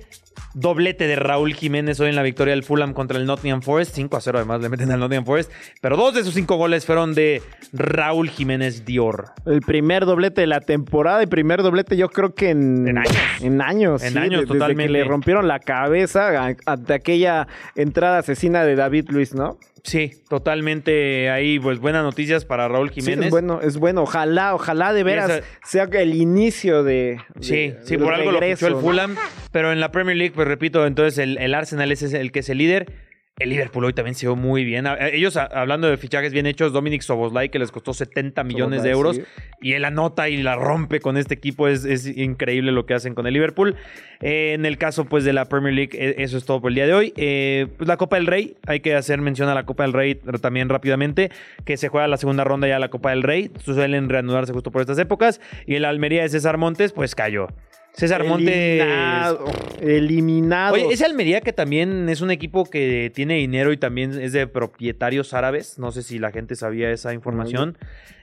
doblete 0.55 1.07
de 1.07 1.17
Raúl 1.17 1.55
Jiménez 1.55 2.01
hoy 2.01 2.09
en 2.09 2.17
la 2.17 2.23
victoria 2.23 2.55
del 2.55 2.63
Fulham 2.63 2.93
contra 2.93 3.19
el 3.19 3.27
Nottingham 3.27 3.63
Forest. 3.63 3.95
5 3.95 4.17
a 4.17 4.21
0 4.21 4.39
además 4.39 4.61
le 4.61 4.69
meten 4.69 4.91
al 4.91 5.01
Nottingham 5.01 5.25
Forest. 5.25 5.51
Pero 5.81 5.97
dos 5.97 6.15
de 6.15 6.21
esos 6.21 6.35
cinco 6.35 6.57
goles 6.57 6.87
fueron 6.87 7.15
de 7.15 7.43
Raúl 7.73 8.31
Jiménez 8.31 8.85
Dior. 8.85 9.33
El 9.47 9.61
primer 9.61 10.07
doblete 10.07 10.41
de 10.43 10.47
la 10.47 10.61
temporada 10.61 11.23
y 11.23 11.27
primer 11.27 11.63
doblete 11.63 11.97
yo 11.97 12.09
creo 12.09 12.35
que 12.35 12.51
en, 12.51 12.89
En 12.89 12.99
años. 12.99 13.17
En 13.43 13.61
años, 13.61 14.03
En 14.03 14.13
sí, 14.13 14.19
años, 14.19 14.41
desde 14.43 14.55
totalmente. 14.55 14.85
que 14.85 14.99
le 14.99 15.05
rompieron 15.05 15.49
la 15.49 15.59
cabeza 15.59 16.55
ante 16.67 16.95
aquella 16.95 17.47
entrada 17.75 18.19
asesina 18.19 18.65
de 18.65 18.77
David 18.77 19.07
Luis, 19.11 19.35
¿no? 19.35 19.59
Sí, 19.83 20.13
totalmente 20.29 21.31
ahí, 21.31 21.59
pues 21.59 21.79
buenas 21.79 22.03
noticias 22.03 22.45
para 22.45 22.69
Raúl 22.69 22.91
Sí, 22.91 23.01
Jiménez. 23.01 23.27
es 23.27 23.31
bueno, 23.31 23.61
es 23.63 23.77
bueno. 23.79 24.03
Ojalá, 24.03 24.55
ojalá 24.55 24.93
de 24.93 25.03
veras 25.05 25.31
esa- 25.31 25.45
sea 25.65 25.89
el 26.03 26.15
inicio 26.15 26.83
de. 26.83 27.19
Sí, 27.41 27.69
de- 27.71 27.79
sí, 27.85 27.97
por 27.97 28.13
algo 28.15 28.33
lo 28.33 28.41
fichó 28.41 28.67
el 28.67 28.75
¿no? 28.75 28.81
Fulham. 28.81 29.17
Pero 29.53 29.73
en 29.73 29.81
la 29.81 29.91
Premier 29.91 30.17
League, 30.17 30.33
pues 30.35 30.47
repito, 30.47 30.87
entonces 30.87 31.19
el, 31.19 31.39
el 31.39 31.55
Arsenal 31.55 31.91
es 31.93 32.03
el 32.03 32.31
que 32.33 32.41
es 32.41 32.49
el 32.51 32.59
líder. 32.59 33.10
El 33.41 33.49
Liverpool 33.49 33.87
hoy 33.87 33.95
también 33.95 34.15
se 34.15 34.27
vio 34.27 34.37
muy 34.37 34.65
bien. 34.65 34.87
Ellos, 35.01 35.35
hablando 35.39 35.89
de 35.89 35.97
fichajes 35.97 36.31
bien 36.31 36.45
hechos, 36.45 36.75
Dominic 36.75 37.01
Soboslai, 37.01 37.49
que 37.49 37.59
les 37.59 37.73
costó 37.73 37.95
70 37.95 38.45
millones 38.45 38.83
de 38.83 38.91
euros. 38.91 39.19
Y 39.63 39.73
él 39.73 39.87
anota 39.87 40.29
y 40.29 40.37
la 40.43 40.57
rompe 40.57 41.01
con 41.01 41.17
este 41.17 41.33
equipo. 41.33 41.67
Es, 41.67 41.87
es 41.87 42.07
increíble 42.07 42.71
lo 42.71 42.85
que 42.85 42.93
hacen 42.93 43.15
con 43.15 43.27
el 43.27 43.33
Liverpool. 43.33 43.77
Eh, 44.21 44.53
en 44.53 44.67
el 44.67 44.77
caso, 44.77 45.07
pues, 45.07 45.25
de 45.25 45.33
la 45.33 45.47
Premier 45.47 45.73
League, 45.73 45.93
eh, 45.95 46.17
eso 46.19 46.37
es 46.37 46.45
todo 46.45 46.61
por 46.61 46.71
el 46.71 46.75
día 46.75 46.87
de 46.87 46.93
hoy. 46.93 47.15
Eh, 47.17 47.67
pues 47.79 47.89
la 47.89 47.97
Copa 47.97 48.17
del 48.17 48.27
Rey, 48.27 48.59
hay 48.67 48.81
que 48.81 48.95
hacer 48.95 49.23
mención 49.23 49.49
a 49.49 49.55
la 49.55 49.65
Copa 49.65 49.85
del 49.85 49.95
Rey 49.95 50.17
también 50.43 50.69
rápidamente, 50.69 51.31
que 51.65 51.79
se 51.79 51.89
juega 51.89 52.09
la 52.09 52.19
segunda 52.19 52.45
ronda 52.45 52.69
ya 52.69 52.79
la 52.79 52.91
Copa 52.91 53.09
del 53.09 53.23
Rey. 53.23 53.51
Suelen 53.65 54.11
reanudarse 54.11 54.53
justo 54.53 54.71
por 54.71 54.83
estas 54.83 54.99
épocas. 54.99 55.41
Y 55.67 55.77
el 55.77 55.87
Almería 55.87 56.21
de 56.21 56.29
César 56.29 56.59
Montes, 56.59 56.93
pues 56.93 57.15
cayó. 57.15 57.49
César 57.93 58.25
Montes. 58.25 58.49
Eliminado. 58.55 59.45
Eliminado. 59.81 60.75
Oye, 60.75 60.87
ese 60.91 61.05
Almería 61.05 61.41
que 61.41 61.53
también 61.53 62.09
es 62.09 62.21
un 62.21 62.31
equipo 62.31 62.65
que 62.65 63.11
tiene 63.15 63.35
dinero 63.35 63.73
y 63.73 63.77
también 63.77 64.19
es 64.21 64.33
de 64.33 64.47
propietarios 64.47 65.35
árabes. 65.35 65.79
No 65.79 65.93
sé 65.93 66.03
si 66.03 66.19
la 66.19 66.31
gente 66.33 66.57
sabía 66.57 66.91
esa 66.91 67.13
información. 67.15 67.77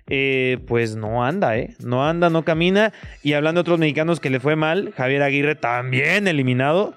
Eh, 0.09 0.59
pues 0.67 0.95
no 0.95 1.25
anda, 1.25 1.57
¿eh? 1.57 1.75
No 1.83 2.07
anda, 2.07 2.29
no 2.29 2.43
camina. 2.43 2.93
Y 3.23 3.33
hablando 3.33 3.59
de 3.59 3.61
otros 3.63 3.79
mexicanos 3.79 4.19
que 4.19 4.29
le 4.29 4.39
fue 4.39 4.55
mal, 4.55 4.93
Javier 4.95 5.21
Aguirre 5.21 5.55
también 5.55 6.27
eliminado. 6.27 6.93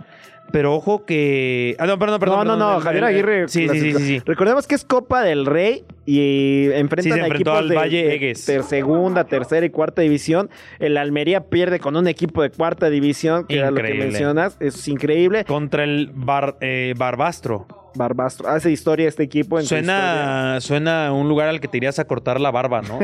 Pero 0.53 0.75
ojo 0.75 1.05
que. 1.05 1.77
Ah, 1.79 1.87
no, 1.87 1.99
perdón, 1.99 2.21
perdón. 2.21 2.47
no, 2.47 2.57
no, 2.57 2.59
perdón, 2.59 2.59
no, 2.73 2.77
el- 2.79 2.83
Javier 2.83 3.05
Aguirre. 3.05 3.49
Sí, 3.49 3.69
sí, 3.69 3.93
sí. 3.95 4.23
Recordemos 4.25 4.67
que 4.67 4.75
es 4.75 4.85
Copa 4.85 5.23
del 5.23 5.47
Rey 5.47 5.85
y 6.07 6.71
enfrentan 6.73 7.15
Sí, 7.15 7.21
a 7.21 7.27
equipos 7.27 7.59
al 7.59 7.69
de, 7.69 7.75
Valle 7.77 8.05
de 8.19 8.35
ter- 8.35 8.63
segunda, 8.65 9.25
tercera 9.25 9.65
y 9.67 9.71
cuarta 9.71 10.03
división. 10.03 10.51
El 10.79 10.97
Almería 10.97 11.43
pierde 11.49 11.79
con 11.81 11.97
un 11.97 12.09
equipo 12.09 12.43
de 12.43 12.51
cuarta 12.51 12.91
división, 12.91 13.47
que 13.47 13.59
era 13.59 13.71
lo 13.71 13.77
que 13.83 13.95
mencionas. 13.95 14.57
Es 14.61 14.87
increíble. 14.89 15.45
Contra 15.45 15.85
el 15.85 16.11
Bar- 16.15 16.57
eh, 16.61 16.95
Barbastro. 16.97 17.67
Barbastro. 17.95 18.49
Hace 18.49 18.71
historia 18.71 19.09
este 19.09 19.23
equipo. 19.23 19.59
en. 19.59 19.67
Suena, 19.67 20.59
suena 20.61 21.09
a 21.09 21.13
un 21.13 21.29
lugar 21.29 21.49
al 21.49 21.61
que 21.61 21.69
te 21.69 21.77
irías 21.77 21.99
a 21.99 22.05
cortar 22.07 22.41
la 22.41 22.51
barba, 22.51 22.83
¿no? 22.83 22.99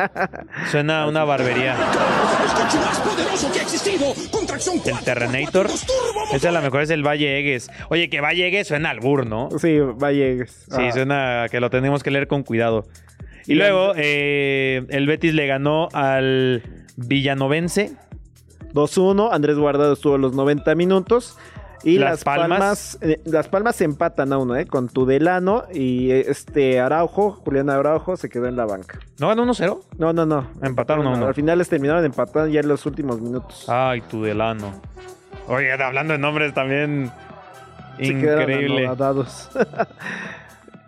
suena 0.70 1.02
a 1.02 1.08
una 1.08 1.24
barbería. 1.24 1.76
El 4.84 4.98
Terrenator. 5.04 5.66
Esa 6.32 6.48
es 6.48 6.54
la 6.54 6.60
mejor, 6.60 6.82
es 6.82 6.90
el 6.90 7.06
Valle 7.06 7.38
Egues. 7.38 7.70
Oye, 7.88 8.08
que 8.10 8.20
Valle 8.20 8.46
Egues 8.46 8.68
suena 8.68 8.90
al 8.90 9.00
bur, 9.00 9.26
¿no? 9.26 9.48
Sí, 9.58 9.78
Valle 9.78 10.32
Egues. 10.32 10.66
Sí, 10.70 10.82
Ah. 10.88 10.92
suena 10.92 11.46
que 11.50 11.60
lo 11.60 11.70
tenemos 11.70 12.02
que 12.02 12.10
leer 12.10 12.26
con 12.28 12.42
cuidado. 12.42 12.86
Y 13.46 13.52
Y 13.52 13.54
luego 13.56 13.92
eh, 13.96 14.84
el 14.90 15.06
Betis 15.06 15.34
le 15.34 15.46
ganó 15.46 15.88
al 15.92 16.62
Villanovense. 16.96 17.92
2-1. 18.72 19.30
Andrés 19.32 19.56
Guardado 19.58 19.92
estuvo 19.94 20.16
los 20.18 20.34
90 20.34 20.74
minutos. 20.74 21.36
Y 21.84 21.98
Las 21.98 22.10
Las, 22.10 22.24
Palmas. 22.24 22.48
Palmas, 22.48 22.98
eh, 23.00 23.20
Las 23.24 23.48
Palmas 23.48 23.76
se 23.76 23.84
empatan 23.84 24.32
a 24.32 24.38
uno, 24.38 24.56
¿eh? 24.56 24.66
Con 24.66 24.88
Tudelano 24.88 25.64
y 25.72 26.10
eh, 26.10 26.24
este 26.28 26.80
Araujo, 26.80 27.32
Julián 27.32 27.70
Araujo, 27.70 28.16
se 28.16 28.28
quedó 28.28 28.46
en 28.46 28.56
la 28.56 28.66
banca. 28.66 28.98
¿No 29.18 29.28
ganó 29.28 29.44
1-0? 29.44 29.80
No, 29.98 30.12
no, 30.12 30.26
no. 30.26 30.48
Empataron 30.62 31.06
a 31.06 31.10
uno. 31.10 31.26
Al 31.26 31.34
final 31.34 31.58
les 31.58 31.68
terminaron 31.68 32.04
empatando 32.04 32.48
ya 32.48 32.60
en 32.60 32.68
los 32.68 32.86
últimos 32.86 33.20
minutos. 33.20 33.68
Ay, 33.68 34.00
Tudelano. 34.02 34.80
Oye, 35.48 35.72
hablando 35.72 36.12
de 36.12 36.18
nombres 36.18 36.54
también. 36.54 37.10
Se 37.98 38.06
Increíble. 38.06 38.88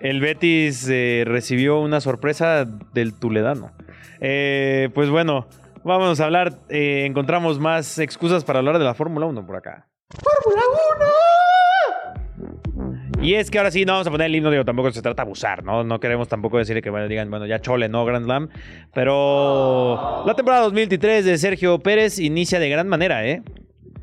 El 0.00 0.20
Betis 0.20 0.86
eh, 0.90 1.24
recibió 1.26 1.80
una 1.80 2.00
sorpresa 2.00 2.66
del 2.92 3.14
Tuledano. 3.14 3.72
Eh, 4.20 4.90
pues 4.94 5.10
bueno, 5.10 5.46
vamos 5.82 6.20
a 6.20 6.24
hablar. 6.24 6.58
eh, 6.68 7.04
encontramos 7.06 7.58
más 7.58 7.98
excusas 7.98 8.44
para 8.44 8.58
hablar 8.58 8.78
de 8.78 8.84
la 8.84 8.94
Fórmula 8.94 9.26
1 9.26 9.46
por 9.46 9.56
acá. 9.56 9.86
¡Fórmula 10.10 10.62
1! 13.16 13.22
Y 13.22 13.34
es 13.36 13.50
que 13.50 13.58
ahora 13.58 13.70
sí, 13.70 13.84
no 13.84 13.92
vamos 13.92 14.06
a 14.06 14.10
poner 14.10 14.26
el 14.26 14.34
himno, 14.36 14.50
digo, 14.50 14.64
tampoco 14.64 14.90
se 14.92 15.00
trata 15.00 15.22
de 15.22 15.26
abusar, 15.26 15.64
¿no? 15.64 15.82
No 15.82 15.98
queremos 15.98 16.28
tampoco 16.28 16.58
decirle 16.58 16.82
que 16.82 16.90
bueno, 16.90 17.08
digan, 17.08 17.30
bueno, 17.30 17.46
ya 17.46 17.58
chole, 17.60 17.88
¿no? 17.88 18.04
Grand 18.04 18.24
Slam. 18.26 18.48
Pero 18.92 20.24
la 20.26 20.34
temporada 20.34 20.64
2023 20.64 21.24
de 21.24 21.38
Sergio 21.38 21.78
Pérez 21.78 22.18
inicia 22.18 22.58
de 22.58 22.68
gran 22.68 22.86
manera, 22.88 23.26
¿eh? 23.26 23.42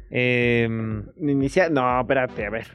Eh, 0.09 0.67
Inicia... 1.19 1.69
No, 1.69 2.01
espérate, 2.01 2.45
a 2.45 2.49
ver. 2.49 2.67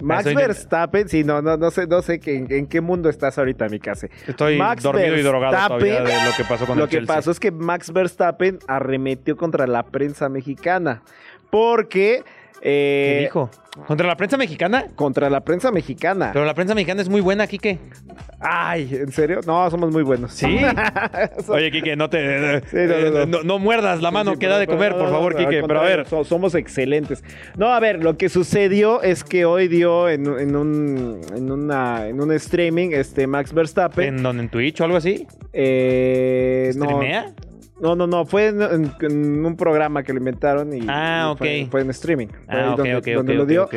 Max 0.00 0.26
Estoy- 0.26 0.34
Verstappen, 0.34 1.08
sí, 1.08 1.22
no, 1.22 1.40
no, 1.42 1.56
no 1.56 1.70
sé, 1.70 1.86
no 1.86 2.02
sé 2.02 2.18
que, 2.18 2.36
en, 2.36 2.50
en 2.50 2.66
qué 2.66 2.80
mundo 2.80 3.08
estás 3.08 3.38
ahorita, 3.38 3.68
mi 3.68 3.78
casa. 3.78 4.08
Estoy 4.26 4.58
dormido 4.82 5.16
y 5.16 5.22
drogado 5.22 5.52
todavía 5.68 6.02
de 6.02 6.14
lo 6.24 6.32
que 6.36 6.42
pasó 6.48 6.66
con 6.66 6.78
Lo 6.78 6.84
el 6.84 6.90
que 6.90 6.96
Chelsea. 6.96 7.14
pasó 7.14 7.30
es 7.30 7.38
que 7.38 7.52
Max 7.52 7.92
Verstappen 7.92 8.58
arremetió 8.66 9.36
contra 9.36 9.66
la 9.68 9.84
prensa 9.84 10.28
mexicana. 10.28 11.02
Porque 11.50 12.24
Eh, 12.66 13.16
¿Qué 13.18 13.24
dijo? 13.24 13.50
¿Contra 13.86 14.06
la 14.06 14.16
prensa 14.16 14.36
mexicana? 14.38 14.86
Contra 14.94 15.28
la 15.28 15.42
prensa 15.42 15.70
mexicana. 15.70 16.30
Pero 16.32 16.44
la 16.46 16.54
prensa 16.54 16.74
mexicana 16.74 17.02
es 17.02 17.08
muy 17.10 17.20
buena, 17.20 17.46
Quique. 17.46 17.78
Ay, 18.40 18.88
¿en 18.92 19.12
serio? 19.12 19.40
No, 19.46 19.68
somos 19.70 19.92
muy 19.92 20.02
buenos. 20.02 20.32
¿Sí? 20.32 20.60
Oye, 21.48 21.70
Quique, 21.70 21.94
no 21.96 22.08
te... 22.08 22.60
Sí, 22.68 22.76
no, 23.12 23.26
no, 23.26 23.42
no. 23.42 23.58
muerdas 23.58 24.00
la 24.00 24.10
mano 24.10 24.38
que 24.38 24.46
da 24.46 24.58
de 24.58 24.66
comer, 24.66 24.92
por 24.96 25.10
favor, 25.10 25.36
Quique. 25.36 25.62
Pero 25.66 25.80
a 25.80 25.82
ver, 25.82 26.06
somos 26.24 26.54
excelentes. 26.54 27.22
No, 27.56 27.66
a 27.74 27.80
ver, 27.80 28.02
lo 28.02 28.16
que 28.16 28.28
sucedió 28.28 29.02
es 29.02 29.24
que 29.24 29.44
hoy 29.44 29.68
dio 29.68 30.08
en, 30.08 30.26
en 30.38 30.56
un, 30.56 31.20
en, 31.36 31.50
una, 31.50 32.06
en 32.06 32.20
un 32.20 32.32
streaming 32.32 32.90
este 32.92 33.26
Max 33.26 33.52
Verstappen. 33.52 34.16
¿en 34.18 34.22
donde 34.22 34.44
en 34.44 34.48
Twitch 34.48 34.80
o 34.80 34.84
algo 34.84 34.96
así? 34.96 35.26
eh, 35.52 36.70
¿Streamea? 36.72 37.22
no, 37.26 37.53
no, 37.80 38.06
no, 38.06 38.24
fue 38.26 38.46
en, 38.48 38.62
en- 38.62 38.92
en 39.00 39.44
un 39.46 39.56
programa 39.56 40.02
que 40.02 40.12
lo 40.12 40.18
inventaron 40.18 40.72
y, 40.74 40.86
Ah, 40.88 41.32
y 41.34 41.38
fue, 41.38 41.68
fue 41.70 41.80
en 41.82 41.90
streaming. 41.90 42.28
Fue 42.28 42.38
Ah, 42.60 42.70
ok, 42.72 42.76
donde, 42.78 42.96
ok, 42.96 43.06
donde 43.08 43.32
ok, 43.32 43.38
lo 43.38 43.46
dio. 43.46 43.68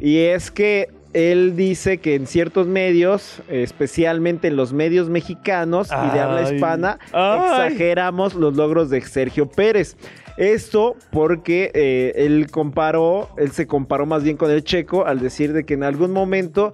Y 0.00 0.18
es 0.18 0.50
que 0.50 0.88
él 1.12 1.56
dice 1.56 1.98
que 1.98 2.14
en 2.14 2.26
ciertos 2.26 2.66
medios, 2.66 3.42
especialmente 3.48 4.48
en 4.48 4.56
los 4.56 4.72
medios 4.72 5.08
mexicanos 5.10 5.88
y 5.90 6.14
de 6.14 6.20
habla 6.20 6.50
hispana, 6.52 6.98
Ay. 7.12 7.40
exageramos 7.66 8.34
los 8.34 8.56
logros 8.56 8.88
de 8.90 9.00
Sergio 9.02 9.46
Pérez. 9.48 9.96
Esto 10.38 10.96
porque 11.10 11.70
eh, 11.74 12.12
él 12.16 12.46
comparó, 12.50 13.28
él 13.36 13.50
se 13.50 13.66
comparó 13.66 14.06
más 14.06 14.24
bien 14.24 14.38
con 14.38 14.50
el 14.50 14.64
checo 14.64 15.04
al 15.04 15.20
decir 15.20 15.52
de 15.52 15.64
que 15.64 15.74
en 15.74 15.82
algún 15.84 16.10
momento 16.12 16.72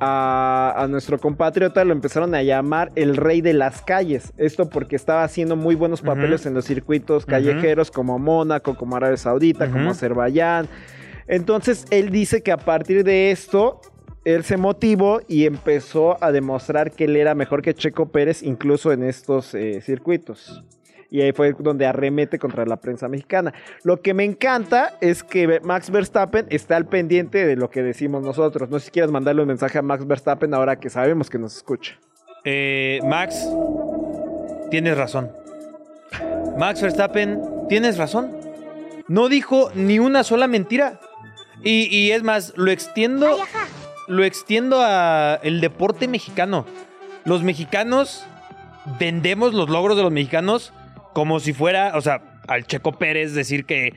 a, 0.00 0.74
a 0.76 0.86
nuestro 0.88 1.18
compatriota 1.18 1.84
lo 1.84 1.92
empezaron 1.92 2.34
a 2.34 2.42
llamar 2.42 2.90
el 2.94 3.16
rey 3.16 3.40
de 3.40 3.52
las 3.52 3.82
calles. 3.82 4.32
Esto 4.36 4.68
porque 4.68 4.96
estaba 4.96 5.24
haciendo 5.24 5.56
muy 5.56 5.74
buenos 5.74 6.02
papeles 6.02 6.46
en 6.46 6.54
los 6.54 6.64
circuitos 6.64 7.26
callejeros 7.26 7.90
como 7.90 8.18
Mónaco, 8.18 8.76
como 8.76 8.96
Arabia 8.96 9.16
Saudita, 9.16 9.70
como. 9.70 9.90
Azerbaiyán. 9.90 10.68
Entonces 11.26 11.86
él 11.90 12.10
dice 12.10 12.42
que 12.42 12.52
a 12.52 12.56
partir 12.56 13.04
de 13.04 13.30
esto 13.30 13.80
él 14.24 14.44
se 14.44 14.56
motivó 14.56 15.20
y 15.28 15.46
empezó 15.46 16.22
a 16.22 16.32
demostrar 16.32 16.92
que 16.92 17.04
él 17.04 17.16
era 17.16 17.34
mejor 17.34 17.62
que 17.62 17.74
Checo 17.74 18.10
Pérez 18.10 18.42
incluso 18.42 18.92
en 18.92 19.02
estos 19.02 19.54
eh, 19.54 19.80
circuitos. 19.80 20.64
Y 21.10 21.22
ahí 21.22 21.32
fue 21.32 21.54
donde 21.58 21.86
arremete 21.86 22.38
contra 22.38 22.66
la 22.66 22.76
prensa 22.76 23.08
mexicana. 23.08 23.54
Lo 23.82 24.02
que 24.02 24.12
me 24.12 24.24
encanta 24.24 24.98
es 25.00 25.22
que 25.22 25.60
Max 25.60 25.90
Verstappen 25.90 26.46
está 26.50 26.76
al 26.76 26.86
pendiente 26.86 27.46
de 27.46 27.56
lo 27.56 27.70
que 27.70 27.82
decimos 27.82 28.22
nosotros. 28.22 28.68
No 28.68 28.78
sé 28.78 28.86
si 28.86 28.90
quieres 28.90 29.10
mandarle 29.10 29.42
un 29.42 29.48
mensaje 29.48 29.78
a 29.78 29.82
Max 29.82 30.06
Verstappen 30.06 30.52
ahora 30.52 30.78
que 30.78 30.90
sabemos 30.90 31.30
que 31.30 31.38
nos 31.38 31.56
escucha. 31.56 31.98
Eh, 32.44 33.00
Max, 33.04 33.48
tienes 34.70 34.98
razón. 34.98 35.30
Max 36.58 36.82
Verstappen, 36.82 37.40
tienes 37.68 37.96
razón. 37.96 38.36
No 39.08 39.30
dijo 39.30 39.70
ni 39.74 39.98
una 39.98 40.24
sola 40.24 40.46
mentira. 40.46 41.00
Y, 41.64 41.88
y 41.94 42.12
es 42.12 42.22
más, 42.22 42.52
lo 42.56 42.70
extiendo. 42.70 43.38
Lo 44.08 44.24
extiendo 44.24 44.80
a 44.80 45.38
el 45.42 45.60
deporte 45.60 46.08
mexicano. 46.08 46.66
Los 47.24 47.42
mexicanos 47.42 48.24
vendemos 48.98 49.52
los 49.52 49.68
logros 49.68 49.96
de 49.96 50.02
los 50.02 50.12
mexicanos 50.12 50.72
como 51.18 51.40
si 51.40 51.52
fuera, 51.52 51.94
o 51.96 52.00
sea, 52.00 52.22
al 52.46 52.64
Checo 52.64 52.92
Pérez 52.92 53.34
decir 53.34 53.64
que 53.64 53.92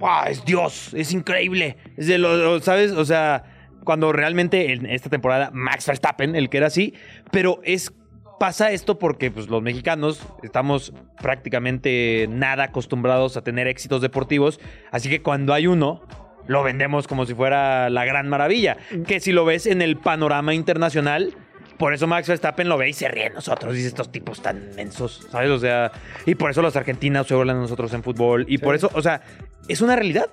"Buah, 0.00 0.30
es 0.30 0.44
Dios, 0.44 0.92
es 0.94 1.12
increíble. 1.12 1.76
Es 1.96 2.08
de 2.08 2.18
lo, 2.18 2.58
¿sabes? 2.58 2.90
O 2.90 3.04
sea, 3.04 3.44
cuando 3.84 4.10
realmente 4.10 4.72
en 4.72 4.84
esta 4.86 5.08
temporada 5.08 5.52
Max 5.52 5.86
Verstappen, 5.86 6.34
el 6.34 6.50
que 6.50 6.56
era 6.56 6.66
así, 6.66 6.92
pero 7.30 7.60
es 7.62 7.94
pasa 8.40 8.72
esto 8.72 8.98
porque 8.98 9.30
pues, 9.30 9.46
los 9.46 9.62
mexicanos 9.62 10.26
estamos 10.42 10.92
prácticamente 11.22 12.26
nada 12.28 12.64
acostumbrados 12.64 13.36
a 13.36 13.42
tener 13.42 13.68
éxitos 13.68 14.02
deportivos, 14.02 14.58
así 14.90 15.08
que 15.08 15.22
cuando 15.22 15.54
hay 15.54 15.68
uno 15.68 16.02
lo 16.48 16.64
vendemos 16.64 17.06
como 17.06 17.26
si 17.26 17.34
fuera 17.34 17.90
la 17.90 18.04
gran 18.04 18.28
maravilla, 18.28 18.76
que 19.06 19.20
si 19.20 19.30
lo 19.30 19.44
ves 19.44 19.66
en 19.66 19.82
el 19.82 19.98
panorama 19.98 20.52
internacional, 20.52 21.32
por 21.78 21.92
eso 21.94 22.06
Max 22.06 22.28
Verstappen 22.28 22.68
lo 22.68 22.76
ve 22.78 22.88
y 22.88 22.92
se 22.92 23.08
ríe 23.08 23.24
de 23.24 23.30
nosotros. 23.30 23.74
Dice 23.74 23.88
estos 23.88 24.10
tipos 24.10 24.40
tan 24.42 24.74
mensos, 24.76 25.26
¿sabes? 25.30 25.50
O 25.50 25.58
sea, 25.58 25.92
y 26.24 26.34
por 26.34 26.50
eso 26.50 26.62
los 26.62 26.76
argentinos 26.76 27.26
se 27.26 27.34
burlan 27.34 27.56
de 27.56 27.62
nosotros 27.62 27.92
en 27.94 28.02
fútbol. 28.02 28.44
Y 28.48 28.58
por 28.58 28.74
eso, 28.74 28.90
o 28.94 29.02
sea, 29.02 29.20
es 29.68 29.80
una 29.80 29.94
realidad. 29.96 30.26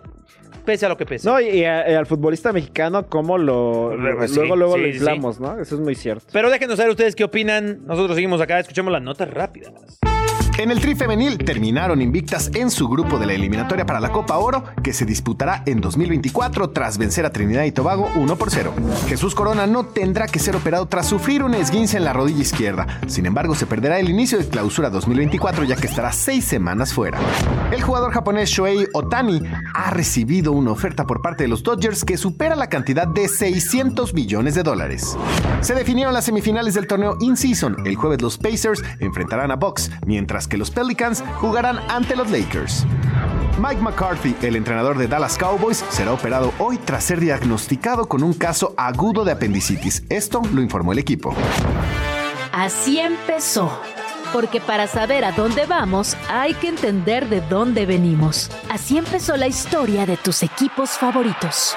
Pese 0.66 0.86
a 0.86 0.90
lo 0.90 0.96
que 0.96 1.06
pese. 1.06 1.28
No, 1.28 1.42
y, 1.42 1.50
y 1.50 1.66
a- 1.66 1.92
y 1.92 1.94
al 1.94 2.06
futbolista 2.06 2.54
mexicano, 2.54 3.08
¿cómo 3.08 3.38
lo. 3.38 3.94
Pues 4.18 4.32
sí, 4.32 4.38
luego, 4.38 4.56
luego 4.56 4.76
sí, 4.76 4.82
lo 4.82 4.88
inflamos, 4.88 5.40
¿no? 5.42 5.60
Eso 5.60 5.76
es 5.76 5.82
muy 5.82 5.94
cierto. 5.94 6.26
Pero 6.32 6.50
déjenos 6.50 6.78
saber 6.78 6.92
ustedes 6.92 7.16
qué 7.16 7.26
opinan. 7.26 7.86
Nosotros 7.86 8.16
seguimos 8.16 8.40
acá, 8.40 8.60
escuchemos 8.60 8.94
las 8.94 9.02
notas 9.02 9.30
rápidas. 9.30 9.74
En 10.58 10.70
el 10.70 10.80
Tri 10.80 10.96
Femenil 10.96 11.40
terminaron 11.40 12.02
invictas 12.02 12.52
en 12.54 12.70
su 12.70 12.88
grupo 12.88 13.18
de 13.18 13.26
la 13.26 13.34
eliminatoria 13.34 13.86
para 13.86 14.00
la 14.00 14.12
Copa 14.12 14.38
Oro, 14.38 14.64
que 14.84 14.94
se 14.94 15.04
disputará 15.04 15.64
en 15.66 15.82
2024 15.82 16.70
tras 16.70 16.98
vencer 16.98 17.26
a 17.26 17.32
Trinidad 17.32 17.64
y 17.64 17.72
Tobago 17.72 18.08
1 18.16 18.36
por 18.36 18.52
0. 18.52 18.74
Jesús 19.08 19.34
Corona 19.34 19.66
no 19.66 19.86
tendrá 19.86 20.28
que 20.28 20.40
ser 20.40 20.56
operado 20.56 20.86
tras 20.86 21.08
sufrir 21.08 21.44
un 21.44 21.56
esguince 21.56 21.98
en 21.98 22.04
la 22.04 22.14
rodilla 22.14 22.42
izquierda. 22.42 23.00
Sin 23.08 23.26
embargo, 23.26 23.56
se 23.56 23.66
perderá 23.66 24.00
el 24.00 24.10
inicio 24.10 24.38
de 24.38 24.48
clausura 24.48 24.90
2024 24.90 25.64
ya 25.64 25.76
que 25.76 25.88
estará 25.88 26.12
seis 26.12 26.46
semanas 26.46 26.94
fuera. 26.94 27.20
El 27.72 27.82
jugador 27.82 28.12
japonés 28.14 28.50
Shohei 28.50 28.88
Otani 28.94 29.42
ha 29.74 29.90
recibido 29.90 30.52
una 30.52 30.72
oferta 30.72 31.06
por 31.06 31.22
parte 31.22 31.46
de 31.46 31.50
los 31.50 31.64
Dodgers 31.64 32.04
que 32.04 32.18
supera 32.18 32.56
la 32.56 32.68
cantidad 32.68 33.08
de 33.08 33.28
600 33.28 34.14
millones 34.14 34.54
de 34.56 34.64
dólares. 34.64 35.18
Se 35.62 35.74
definieron 35.74 36.14
las 36.14 36.26
semifinales 36.26 36.76
del 36.76 36.88
torneo 36.88 37.18
in-season. 37.20 37.78
El 37.86 37.96
jueves 37.96 38.22
los 38.22 38.38
Pacers 38.38 38.84
enfrentarán 39.00 39.50
a 39.50 39.56
Bucks, 39.56 39.90
mientras 40.06 40.33
que 40.42 40.58
los 40.58 40.72
Pelicans 40.72 41.24
jugarán 41.36 41.80
ante 41.90 42.16
los 42.16 42.30
Lakers. 42.32 42.86
Mike 43.60 43.82
McCarthy, 43.82 44.36
el 44.42 44.56
entrenador 44.56 44.98
de 44.98 45.08
Dallas 45.08 45.38
Cowboys, 45.38 45.86
será 45.90 46.12
operado 46.12 46.52
hoy 46.58 46.78
tras 46.78 47.04
ser 47.04 47.20
diagnosticado 47.20 48.08
con 48.08 48.24
un 48.24 48.34
caso 48.34 48.74
agudo 48.78 49.24
de 49.24 49.32
apendicitis. 49.32 50.04
Esto 50.10 50.42
lo 50.52 50.62
informó 50.62 50.92
el 50.92 51.00
equipo. 51.00 51.36
Así 52.52 53.00
empezó. 53.00 53.72
Porque 54.34 54.60
para 54.60 54.88
saber 54.88 55.24
a 55.24 55.32
dónde 55.32 55.68
vamos 55.68 56.18
hay 56.28 56.56
que 56.56 56.68
entender 56.68 57.30
de 57.30 57.42
dónde 57.42 57.86
venimos. 57.86 58.50
Así 58.70 58.98
empezó 58.98 59.38
la 59.38 59.48
historia 59.48 60.08
de 60.08 60.18
tus 60.18 60.42
equipos 60.42 60.90
favoritos. 60.92 61.76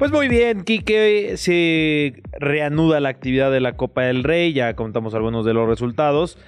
Pues 0.00 0.12
muy 0.12 0.28
bien, 0.28 0.64
Quique, 0.64 1.34
se 1.36 2.22
reanuda 2.32 3.00
la 3.00 3.10
actividad 3.10 3.52
de 3.52 3.60
la 3.60 3.76
Copa 3.76 4.00
del 4.04 4.24
Rey, 4.24 4.54
ya 4.54 4.74
contamos 4.74 5.12
algunos 5.12 5.44
de 5.44 5.52
los 5.52 5.68
resultados, 5.68 6.38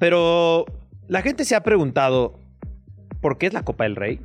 pero 0.00 0.66
la 1.06 1.22
gente 1.22 1.44
se 1.44 1.54
ha 1.54 1.62
preguntado, 1.62 2.40
¿por 3.20 3.38
qué 3.38 3.46
es 3.46 3.52
la 3.52 3.62
Copa 3.62 3.84
del 3.84 3.94
Rey? 3.94 4.18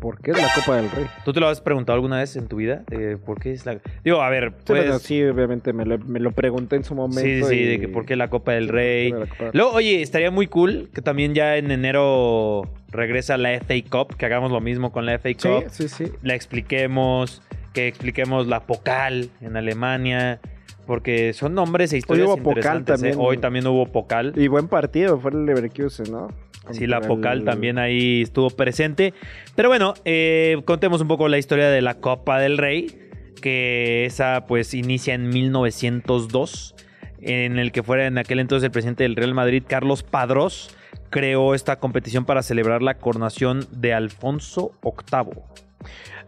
¿Por 0.00 0.20
qué 0.20 0.32
es 0.32 0.36
la 0.40 0.48
Copa 0.54 0.76
del 0.76 0.90
Rey? 0.90 1.06
¿Tú 1.24 1.32
te 1.32 1.40
lo 1.40 1.48
has 1.48 1.60
preguntado 1.60 1.94
alguna 1.94 2.18
vez 2.18 2.36
en 2.36 2.46
tu 2.48 2.56
vida? 2.56 2.82
Eh, 2.90 3.16
¿Por 3.24 3.40
qué 3.40 3.52
es 3.52 3.64
la...? 3.66 3.78
Digo, 4.04 4.22
a 4.22 4.30
ver, 4.30 4.50
Sí, 4.50 4.62
pues... 4.66 4.82
bueno, 4.84 4.98
sí, 4.98 5.22
obviamente 5.24 5.72
me 5.72 5.84
lo, 5.84 5.98
me 5.98 6.20
lo 6.20 6.32
pregunté 6.32 6.76
en 6.76 6.84
su 6.84 6.94
momento. 6.94 7.20
Sí, 7.20 7.42
sí, 7.44 7.54
y- 7.54 7.66
de 7.66 7.80
que 7.80 7.88
por 7.88 8.04
qué 8.06 8.16
la 8.16 8.28
Copa 8.28 8.52
del 8.52 8.68
Rey. 8.68 9.10
¿Por 9.10 9.20
qué 9.20 9.24
la 9.24 9.30
Copa 9.30 9.44
del- 9.44 9.52
Luego, 9.54 9.72
oye, 9.72 10.02
estaría 10.02 10.30
muy 10.30 10.46
cool 10.46 10.90
que 10.94 11.02
también 11.02 11.34
ya 11.34 11.56
en 11.56 11.70
enero 11.70 12.62
regresa 12.90 13.36
la 13.36 13.52
FA 13.60 13.74
Cup, 13.90 14.16
que 14.16 14.26
hagamos 14.26 14.50
lo 14.52 14.60
mismo 14.60 14.92
con 14.92 15.06
la 15.06 15.14
FA 15.18 15.28
Sí, 15.30 15.34
Cup. 15.36 15.64
sí, 15.70 15.88
sí. 15.88 16.04
La 16.22 16.34
expliquemos, 16.34 17.42
que 17.72 17.88
expliquemos 17.88 18.46
la 18.46 18.60
Pokal 18.60 19.30
en 19.40 19.56
Alemania, 19.56 20.40
porque 20.86 21.32
son 21.32 21.54
nombres 21.54 21.92
e 21.92 21.98
historias 21.98 22.26
hubo 22.28 22.36
Pokal 22.36 22.78
interesantes. 22.78 23.02
¿eh? 23.02 23.10
también. 23.10 23.26
Hoy 23.28 23.38
también 23.38 23.66
hubo 23.66 23.86
Pokal. 23.86 24.32
Y 24.36 24.48
buen 24.48 24.68
partido, 24.68 25.18
fue 25.18 25.32
el 25.32 25.44
Leverkusen, 25.46 26.10
¿no? 26.12 26.28
Sí, 26.72 26.86
la 26.86 26.98
el- 26.98 27.44
también 27.44 27.78
ahí 27.78 28.22
estuvo 28.22 28.50
presente. 28.50 29.14
Pero 29.54 29.68
bueno, 29.68 29.94
eh, 30.04 30.60
contemos 30.64 31.00
un 31.00 31.08
poco 31.08 31.28
la 31.28 31.38
historia 31.38 31.68
de 31.70 31.80
la 31.82 31.94
Copa 31.94 32.38
del 32.38 32.58
Rey, 32.58 32.98
que 33.40 34.04
esa 34.06 34.44
pues 34.46 34.74
inicia 34.74 35.14
en 35.14 35.28
1902, 35.28 36.74
en 37.20 37.58
el 37.58 37.72
que 37.72 37.82
fuera 37.82 38.06
en 38.06 38.18
aquel 38.18 38.40
entonces 38.40 38.64
el 38.64 38.70
presidente 38.70 39.02
del 39.04 39.16
Real 39.16 39.34
Madrid, 39.34 39.62
Carlos 39.66 40.02
Padrós, 40.02 40.74
creó 41.10 41.54
esta 41.54 41.76
competición 41.76 42.24
para 42.24 42.42
celebrar 42.42 42.82
la 42.82 42.94
coronación 42.94 43.66
de 43.70 43.94
Alfonso 43.94 44.72
VIII. 44.82 45.42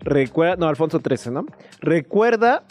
Recuerda, 0.01 0.57
no, 0.57 0.69
Alfonso 0.69 1.01
XIII, 1.01 1.33
¿no? 1.33 1.47
Recuerda, 1.81 2.63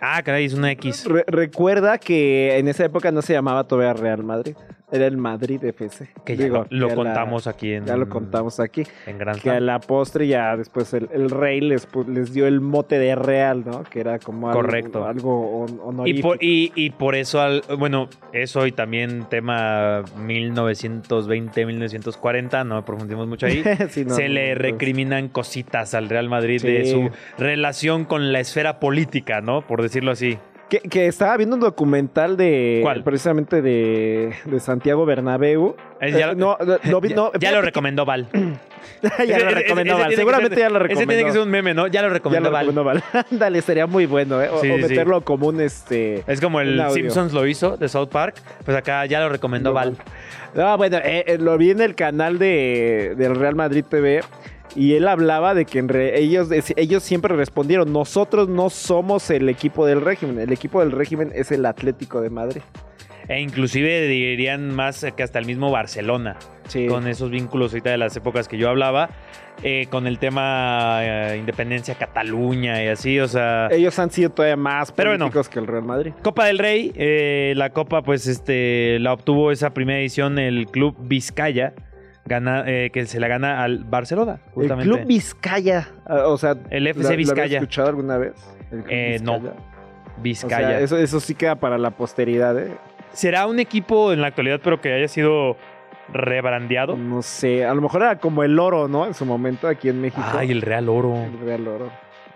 Ah, 0.00 0.22
caray, 0.22 0.44
es 0.44 0.54
una 0.54 0.70
X. 0.72 1.04
re- 1.06 1.24
recuerda 1.26 1.98
que 1.98 2.58
en 2.58 2.68
esa 2.68 2.84
época 2.84 3.10
no 3.10 3.22
se 3.22 3.32
llamaba 3.32 3.64
todavía 3.64 3.94
Real 3.94 4.22
Madrid, 4.22 4.54
era 4.92 5.06
el 5.06 5.16
Madrid 5.16 5.62
FC. 5.64 6.08
Que 6.24 6.36
ya 6.36 6.44
Digo, 6.44 6.66
lo, 6.70 6.78
lo 6.78 6.86
que 6.86 6.92
a 6.92 6.96
la- 6.96 7.02
contamos 7.04 7.46
aquí 7.48 7.72
en, 7.72 7.86
ya 7.86 7.96
lo 7.96 8.08
contamos 8.08 8.60
aquí. 8.60 8.84
en 9.06 9.18
Gran 9.18 9.38
Que 9.40 9.50
a 9.50 9.58
la 9.60 9.80
postre 9.80 10.28
ya 10.28 10.56
después 10.56 10.94
el, 10.94 11.08
el 11.12 11.28
rey 11.30 11.60
les, 11.60 11.90
pu- 11.90 12.06
les 12.06 12.32
dio 12.32 12.46
el 12.46 12.60
mote 12.60 12.98
de 12.98 13.14
Real, 13.16 13.64
¿no? 13.64 13.82
Que 13.84 13.98
era 14.00 14.18
como 14.20 14.48
algo, 14.48 14.60
Correcto. 14.60 15.04
algo 15.04 15.64
hon- 15.66 15.76
Y 15.76 15.80
honorífico. 15.82 16.28
por, 16.28 16.38
y, 16.42 16.72
y 16.76 16.90
por 16.90 17.14
eso, 17.16 17.40
al- 17.40 17.62
bueno, 17.78 18.08
eso 18.32 18.66
y 18.66 18.72
también 18.72 19.26
tema 19.28 20.02
1920-1940, 21.44 22.64
no 22.66 22.84
profundimos 22.84 23.26
mucho 23.26 23.46
ahí. 23.46 23.62
Sí, 23.90 24.04
no, 24.04 24.14
se 24.14 24.28
no, 24.28 24.34
le 24.34 24.54
no, 24.54 24.60
recriminan 24.60 25.28
cositas 25.28 25.94
al 25.94 26.08
Real 26.08 26.28
Madrid 26.28 26.62
de 26.62 26.84
su 26.86 27.10
relación 27.38 28.04
con 28.04 28.32
la 28.32 28.40
esfera 28.40 28.78
política, 28.80 29.40
¿no? 29.40 29.62
Por 29.62 29.82
decirlo 29.82 30.10
así. 30.12 30.38
Que, 30.68 30.80
que 30.80 31.06
estaba 31.06 31.36
viendo 31.36 31.54
un 31.54 31.60
documental 31.60 32.36
de. 32.36 32.80
¿Cuál? 32.82 33.04
Precisamente 33.04 33.62
de, 33.62 34.32
de 34.46 34.60
Santiago 34.60 35.06
Bernabéu. 35.06 35.76
Ya- 36.00 36.32
Eh, 36.32 36.34
no, 36.36 36.56
no, 36.60 36.76
no 36.84 37.00
vi- 37.00 37.14
no, 37.14 37.30
ya 37.38 37.52
lo 37.52 37.62
recomendó 37.62 38.04
Val. 38.04 38.26
ya 38.32 39.08
lo 39.08 39.22
Ese- 39.22 39.34
ese- 39.36 39.50
recomendó 39.50 39.92
ese 39.94 40.02
Val. 40.02 40.14
Seguramente 40.16 40.54
ser- 40.56 40.64
ya 40.64 40.68
lo 40.70 40.76
Ese 40.78 40.82
recomendó. 40.88 41.08
tiene 41.12 41.24
que 41.24 41.32
ser 41.32 41.40
un 41.42 41.50
meme, 41.50 41.72
¿no? 41.72 41.86
Ya 41.86 42.02
lo 42.02 42.08
Ya 42.08 42.14
recomendó 42.14 42.50
lo 42.50 42.82
Val. 42.84 43.02
Ándale, 43.30 43.62
sería 43.62 43.86
muy 43.86 44.06
bueno, 44.06 44.42
¿eh? 44.42 44.48
O, 44.48 44.60
Sí, 44.60 44.68
o 44.70 44.74
sí, 44.76 44.82
sí. 44.82 44.88
meterlo 44.88 45.20
como 45.20 45.46
un 45.46 45.60
este. 45.60 46.24
Es 46.26 46.40
como 46.40 46.60
el. 46.60 46.82
Simpsons 46.90 47.32
lo 47.32 47.46
hizo 47.46 47.76
de 47.76 47.88
South 47.88 48.08
Park. 48.08 48.34
Pues 48.64 48.76
acá 48.76 49.06
ya 49.06 49.20
lo 49.20 49.28
recomendó 49.28 49.72
Val. 49.72 49.96
No, 50.54 50.76
bueno, 50.78 50.96
eh, 50.98 51.22
eh, 51.28 51.38
lo 51.38 51.56
vi 51.58 51.70
en 51.70 51.80
el 51.80 51.94
canal 51.94 52.38
de, 52.40 53.14
del 53.16 53.36
Real 53.36 53.54
Madrid 53.54 53.84
TV 53.88 54.20
y 54.76 54.94
él 54.94 55.08
hablaba 55.08 55.54
de 55.54 55.64
que 55.64 55.78
en 55.80 55.88
re- 55.88 56.18
ellos, 56.20 56.48
ellos 56.76 57.02
siempre 57.02 57.34
respondieron, 57.34 57.92
nosotros 57.92 58.48
no 58.48 58.70
somos 58.70 59.28
el 59.30 59.48
equipo 59.48 59.86
del 59.86 60.00
régimen, 60.02 60.38
el 60.38 60.52
equipo 60.52 60.80
del 60.80 60.92
régimen 60.92 61.32
es 61.34 61.50
el 61.50 61.66
Atlético 61.66 62.20
de 62.20 62.30
Madrid. 62.30 62.62
E 63.28 63.40
inclusive 63.40 64.06
dirían 64.06 64.72
más 64.72 65.04
que 65.16 65.22
hasta 65.24 65.40
el 65.40 65.46
mismo 65.46 65.72
Barcelona. 65.72 66.36
Sí. 66.68 66.86
Con 66.86 67.08
esos 67.08 67.28
vínculos 67.30 67.72
ahorita 67.72 67.90
de 67.90 67.98
las 67.98 68.16
épocas 68.16 68.46
que 68.46 68.56
yo 68.56 68.68
hablaba. 68.68 69.10
eh, 69.62 69.86
con 69.90 70.06
el 70.06 70.18
tema 70.18 70.98
eh, 71.02 71.36
independencia 71.38 71.94
Cataluña 71.94 72.84
y 72.84 72.88
así, 72.88 73.18
o 73.18 73.26
sea... 73.26 73.68
Ellos 73.70 73.98
han 73.98 74.10
sido 74.10 74.30
todavía 74.30 74.56
más 74.56 74.92
Pero 74.92 75.10
bueno. 75.10 75.24
políticos 75.24 75.48
que 75.48 75.58
el 75.58 75.66
Real 75.66 75.82
Madrid. 75.82 76.12
Copa 76.22 76.44
del 76.44 76.58
Rey, 76.58 76.92
eh, 76.94 77.54
la 77.56 77.70
Copa 77.70 78.02
pues 78.02 78.26
este 78.26 78.98
la 79.00 79.12
obtuvo 79.14 79.50
esa 79.50 79.70
primera 79.72 79.98
edición 79.98 80.38
el 80.38 80.66
Club 80.66 80.94
Vizcaya, 81.00 81.72
gana, 82.26 82.64
eh, 82.66 82.90
que 82.92 83.06
se 83.06 83.18
la 83.20 83.28
gana 83.28 83.62
al 83.62 83.84
Barcelona, 83.84 84.40
justamente. 84.52 84.90
El 84.90 84.96
Club 84.96 85.06
Vizcaya, 85.08 85.88
ah, 86.06 86.26
o 86.26 86.36
sea, 86.36 86.56
El 86.70 86.86
FC 86.86 87.02
¿lo- 87.02 87.08
lo 87.08 87.12
habías 87.14 87.16
Vizcaya. 87.34 87.58
escuchado 87.58 87.88
alguna 87.88 88.18
vez? 88.18 88.32
El 88.70 88.78
Club 88.82 88.86
Eh, 88.90 89.18
no. 89.22 89.34
Vizcaya. 89.38 89.56
Vizcaya. 90.18 90.66
O 90.66 90.70
sea, 90.70 90.80
eso, 90.80 90.98
eso 90.98 91.20
sí 91.20 91.34
queda 91.34 91.56
para 91.56 91.78
la 91.78 91.90
posteridad, 91.90 92.58
¿eh? 92.58 92.72
¿Será 93.12 93.46
un 93.46 93.58
equipo 93.60 94.12
en 94.12 94.20
la 94.20 94.26
actualidad 94.28 94.60
pero 94.62 94.80
que 94.80 94.92
haya 94.92 95.08
sido 95.08 95.56
rebrandeado? 96.12 96.96
No 96.96 97.22
sé, 97.22 97.64
a 97.64 97.74
lo 97.74 97.80
mejor 97.82 98.02
era 98.02 98.18
como 98.18 98.42
el 98.42 98.58
oro, 98.58 98.88
¿no? 98.88 99.06
En 99.06 99.14
su 99.14 99.24
momento 99.24 99.68
aquí 99.68 99.88
en 99.88 100.00
México. 100.00 100.22
Ay, 100.34 100.50
el 100.52 100.62
Real 100.62 100.88
Oro. 100.88 101.14
El 101.16 101.38
Real 101.40 101.68
Oro. 101.68 101.90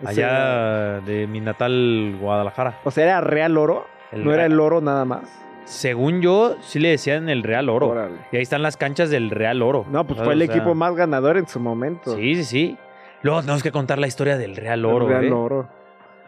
Ese 0.09 0.21
era- 0.23 0.95
Allá 0.97 1.01
de 1.07 1.27
mi 1.27 1.41
natal 1.41 2.17
Guadalajara. 2.21 2.79
O 2.85 2.91
sea, 2.91 3.05
era 3.05 3.21
Real 3.21 3.57
Oro. 3.59 3.87
El 4.13 4.25
no 4.25 4.33
era 4.35 4.45
el 4.47 4.59
oro 4.59 4.81
nada 4.81 5.05
más. 5.05 5.23
Según 5.65 6.21
yo, 6.21 6.57
sí 6.61 6.79
le 6.79 6.89
decían 6.91 7.29
el 7.29 7.43
Real 7.43 7.69
Oro. 7.69 7.89
Órale. 7.89 8.17
Y 8.33 8.37
ahí 8.37 8.43
están 8.43 8.63
las 8.63 8.77
canchas 8.77 9.11
del 9.11 9.31
Real 9.31 9.63
Oro. 9.63 9.87
No, 9.91 10.07
pues 10.07 10.21
fue 10.21 10.33
el 10.35 10.45
sea, 10.45 10.55
equipo 10.55 10.75
más 10.75 10.95
ganador 10.95 11.37
en 11.37 11.47
su 11.47 11.61
momento. 11.61 12.17
Sí, 12.17 12.35
sí, 12.37 12.45
sí. 12.45 12.79
Luego 13.23 13.41
tenemos 13.41 13.63
que 13.63 13.71
contar 13.71 13.99
la 13.99 14.07
historia 14.07 14.37
del 14.39 14.57
Real 14.57 14.81
El 14.81 14.85
Oro. 14.87 15.09
Real 15.09 15.25
¿eh? 15.25 15.33
Oro. 15.33 15.69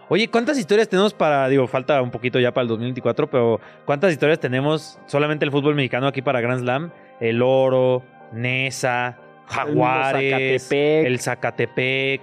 Oye, 0.09 0.29
¿cuántas 0.29 0.59
historias 0.59 0.89
tenemos 0.89 1.15
para, 1.15 1.49
digo, 1.49 1.67
falta 1.67 2.03
un 2.03 2.11
poquito 2.11 2.39
ya 2.39 2.53
para 2.53 2.63
el 2.63 2.69
2024, 2.69 3.31
pero 3.31 3.61
¿cuántas 3.87 4.13
historias 4.13 4.39
tenemos 4.39 4.99
solamente 5.07 5.45
el 5.45 5.51
fútbol 5.51 5.75
mexicano 5.75 6.07
aquí 6.07 6.21
para 6.21 6.41
Grand 6.43 6.61
Slam? 6.61 6.91
El 7.19 7.41
Oro, 7.41 8.03
Nesa, 8.33 9.17
Jaguares, 9.47 10.63
Zacatepec. 10.69 11.07
el 11.07 11.19
Zacatepec. 11.21 12.21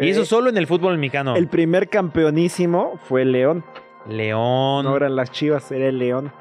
Y 0.00 0.06
Eh, 0.06 0.10
eso 0.10 0.24
solo 0.24 0.50
en 0.50 0.56
el 0.56 0.66
fútbol 0.66 0.98
mexicano. 0.98 1.36
El 1.36 1.46
primer 1.46 1.88
campeonísimo 1.88 2.98
fue 3.04 3.22
el 3.22 3.30
León. 3.32 3.64
León. 4.08 4.84
No 4.84 4.96
eran 4.96 5.16
las 5.16 5.30
Chivas, 5.30 5.70
era 5.72 5.86
el 5.88 5.98
León. 5.98 6.32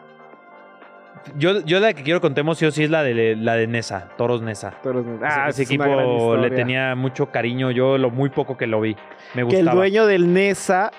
Yo, 1.38 1.62
yo 1.62 1.80
la 1.80 1.94
que 1.94 2.04
quiero 2.04 2.20
contemos 2.20 2.58
sí 2.58 2.66
o 2.66 2.72
sí 2.72 2.84
es 2.84 2.90
la 2.90 3.02
de, 3.02 3.36
la 3.38 3.56
de 3.56 3.66
Nesa, 3.68 4.10
Toros 4.18 4.42
Nesa. 4.42 4.72
Toros- 4.84 5.06
Ah, 5.24 5.48
ese 5.50 5.64
es 5.64 5.70
una 5.72 5.86
gran 5.88 6.00
equipo 6.00 6.36
le 6.36 6.50
tenía 6.52 6.96
mucho 6.96 7.28
cariño, 7.28 7.72
yo 7.72 7.98
lo 7.98 8.10
muy 8.10 8.30
poco 8.30 8.58
que 8.58 8.68
lo 8.68 8.82
vi. 8.82 8.96
Me 9.34 9.42
Que 9.42 9.44
gustaba. 9.44 9.72
el 9.72 9.78
dueño 9.78 10.06
del 10.06 10.34
Nesa, 10.34 10.92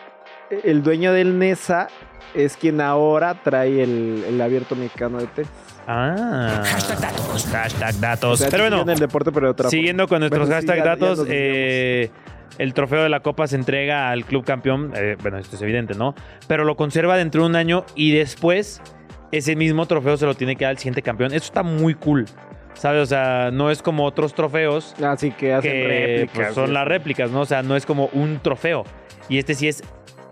el 0.62 0.82
dueño 0.82 1.12
del 1.12 1.38
Nesa 1.38 1.88
es 2.34 2.56
quien 2.56 2.80
ahora 2.80 3.34
trae 3.42 3.82
el, 3.82 4.24
el 4.26 4.40
abierto 4.40 4.74
mexicano 4.76 5.18
de 5.18 5.26
tenis. 5.26 5.50
Ah. 5.86 6.62
Hashtag 6.64 7.00
datos. 7.00 7.46
Hashtag 7.52 7.94
O 7.94 8.00
datos. 8.00 8.38
sea, 8.38 8.48
Pero 8.50 8.62
bueno, 8.64 8.80
en 8.80 8.88
el 8.88 8.98
deporte, 8.98 9.30
pero 9.30 9.48
de 9.48 9.50
otra 9.52 9.68
Siguiendo 9.68 10.08
con 10.08 10.20
nuestros 10.20 10.48
Bueno, 10.48 10.54
hashtag 10.54 10.78
ya 10.78 10.84
datos, 10.84 11.26
eh, 11.28 12.10
el 12.58 12.74
trofeo 12.74 13.02
de 13.02 13.08
la 13.08 13.20
Copa 13.20 13.46
se 13.46 13.56
entrega 13.56 14.10
al 14.10 14.24
club 14.24 14.44
campeón. 14.44 14.92
eh, 14.96 15.16
bueno, 15.22 15.38
esto 15.38 15.56
es 15.56 15.62
evidente, 15.62 15.94
¿no? 15.94 16.14
Pero 16.46 16.64
lo 16.64 16.76
conserva 16.76 17.16
dentro 17.16 17.42
de 17.42 17.48
un 17.48 17.56
año 17.56 17.84
y 17.94 18.12
después 18.12 18.80
ese 19.32 19.56
mismo 19.56 19.86
trofeo 19.86 20.16
se 20.16 20.26
lo 20.26 20.34
tiene 20.34 20.56
que 20.56 20.64
dar 20.64 20.70
al 20.70 20.78
siguiente 20.78 21.02
campeón. 21.02 21.32
Eso 21.32 21.46
está 21.46 21.62
muy 21.62 21.94
cool. 21.94 22.26
¿Sabes? 22.74 23.02
O 23.02 23.06
sea, 23.06 23.50
no 23.52 23.70
es 23.70 23.82
como 23.82 24.04
otros 24.04 24.34
trofeos 24.34 24.94
Así 25.00 25.30
que 25.30 25.52
hacen 25.54 25.70
que 25.72 25.86
réplicas. 25.86 26.34
pues, 26.34 26.54
son 26.54 26.74
las 26.74 26.86
réplicas, 26.86 27.30
¿no? 27.30 27.40
O 27.42 27.46
sea, 27.46 27.62
no 27.62 27.76
es 27.76 27.86
como 27.86 28.06
un 28.12 28.40
trofeo. 28.40 28.84
Y 29.28 29.38
este 29.38 29.54
sí 29.54 29.68
es 29.68 29.82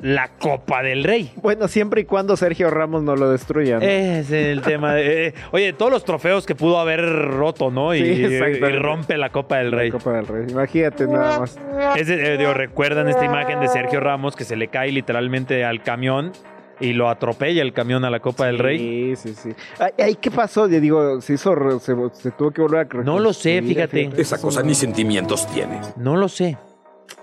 la 0.02 0.28
Copa 0.38 0.82
del 0.82 1.04
Rey. 1.04 1.32
Bueno, 1.36 1.68
siempre 1.68 2.00
y 2.02 2.04
cuando 2.04 2.36
Sergio 2.36 2.68
Ramos 2.70 3.02
no 3.02 3.14
lo 3.16 3.30
destruya. 3.30 3.78
¿no? 3.78 3.82
Es 3.84 4.30
el 4.32 4.60
tema. 4.62 4.94
de- 4.94 5.28
eh, 5.28 5.34
oye, 5.52 5.72
todos 5.72 5.90
los 5.92 6.04
trofeos 6.04 6.44
que 6.44 6.54
pudo 6.54 6.78
haber 6.80 7.00
roto, 7.00 7.70
¿no? 7.70 7.94
Y, 7.94 8.00
Sí, 8.00 8.04
y 8.22 8.24
exactamente. 8.24 8.78
rompe 8.80 9.16
la 9.16 9.30
Copa 9.30 9.58
del 9.58 9.70
La 9.70 9.76
Rey. 9.78 9.90
Copa 9.92 10.12
del 10.12 10.26
Rey. 10.26 10.46
Imagínate 10.50 11.06
nada 11.06 11.38
más. 11.40 11.58
Ese, 11.96 12.34
eh, 12.34 12.36
digo, 12.36 12.52
recuerdan 12.52 13.08
esta 13.08 13.24
imagen 13.24 13.60
de 13.60 13.68
Sergio 13.68 14.00
Ramos 14.00 14.34
que 14.36 14.44
se 14.44 14.56
le 14.56 14.68
cae 14.68 14.90
literalmente 14.92 15.64
al 15.64 15.82
camión 15.82 16.32
y 16.80 16.94
lo 16.94 17.08
atropella 17.08 17.62
el 17.62 17.72
camión 17.72 18.04
a 18.04 18.10
la 18.10 18.18
Copa 18.18 18.46
del 18.46 18.58
Rey. 18.58 19.14
Sí, 19.14 19.34
sí, 19.34 19.34
sí. 19.34 19.50
Ay, 19.98 20.16
¿qué 20.20 20.32
pasó? 20.32 20.68
Yo 20.68 20.80
digo, 20.80 21.20
se 21.20 21.34
hizo, 21.34 21.54
se, 21.78 21.94
se 22.14 22.30
tuvo 22.32 22.50
que 22.50 22.60
volver 22.60 22.88
a 22.92 23.02
No 23.04 23.20
lo 23.20 23.32
sé, 23.32 23.62
fíjate. 23.62 24.10
Esa 24.16 24.40
cosa 24.40 24.62
ni 24.64 24.74
sentimientos 24.74 25.46
tiene. 25.54 25.80
No 25.96 26.16
lo 26.16 26.28
sé. 26.28 26.56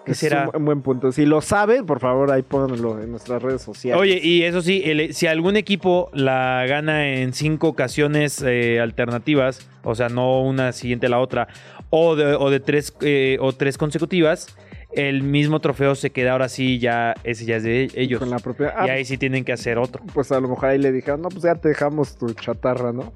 ¿Qué 0.05 0.11
Es 0.13 0.23
un, 0.23 0.55
un 0.55 0.65
buen 0.65 0.81
punto. 0.81 1.11
Si 1.11 1.25
lo 1.25 1.41
sabe, 1.41 1.83
por 1.83 1.99
favor, 1.99 2.31
ahí 2.31 2.41
pónganlo 2.41 3.01
en 3.01 3.11
nuestras 3.11 3.41
redes 3.41 3.61
sociales. 3.61 4.01
Oye, 4.01 4.19
y 4.23 4.43
eso 4.43 4.61
sí, 4.61 4.81
el- 4.85 5.13
si 5.13 5.27
algún 5.27 5.55
equipo 5.57 6.09
la 6.13 6.65
gana 6.67 7.07
en 7.13 7.33
cinco 7.33 7.67
ocasiones 7.67 8.41
eh, 8.45 8.79
alternativas, 8.79 9.69
o 9.83 9.95
sea, 9.95 10.09
no 10.09 10.41
una 10.41 10.71
siguiente 10.71 11.07
a 11.07 11.09
la 11.09 11.19
otra, 11.19 11.47
o 11.89 12.15
de, 12.15 12.33
o 12.35 12.49
de 12.49 12.59
tres, 12.59 12.93
eh, 13.01 13.37
o 13.41 13.53
tres 13.53 13.77
consecutivas, 13.77 14.47
el 14.91 15.21
mismo 15.21 15.59
trofeo 15.59 15.93
se 15.95 16.09
queda 16.11 16.31
ahora 16.31 16.49
sí, 16.49 16.79
ya, 16.79 17.13
ese 17.23 17.45
ya 17.45 17.57
es 17.57 17.63
de 17.63 17.89
ellos. 17.93 18.19
Con 18.19 18.29
la 18.31 18.39
propia. 18.39 18.73
Ah, 18.75 18.87
y 18.87 18.89
ahí 18.89 19.05
sí 19.05 19.17
tienen 19.17 19.43
que 19.45 19.53
hacer 19.53 19.77
otro. 19.77 20.03
Pues 20.13 20.31
a 20.31 20.39
lo 20.39 20.47
mejor 20.47 20.69
ahí 20.69 20.79
le 20.79 20.91
dijeron, 20.91 21.21
no, 21.21 21.29
pues 21.29 21.43
ya 21.43 21.55
te 21.55 21.69
dejamos 21.69 22.15
tu 22.17 22.33
chatarra, 22.33 22.91
¿no? 22.91 23.13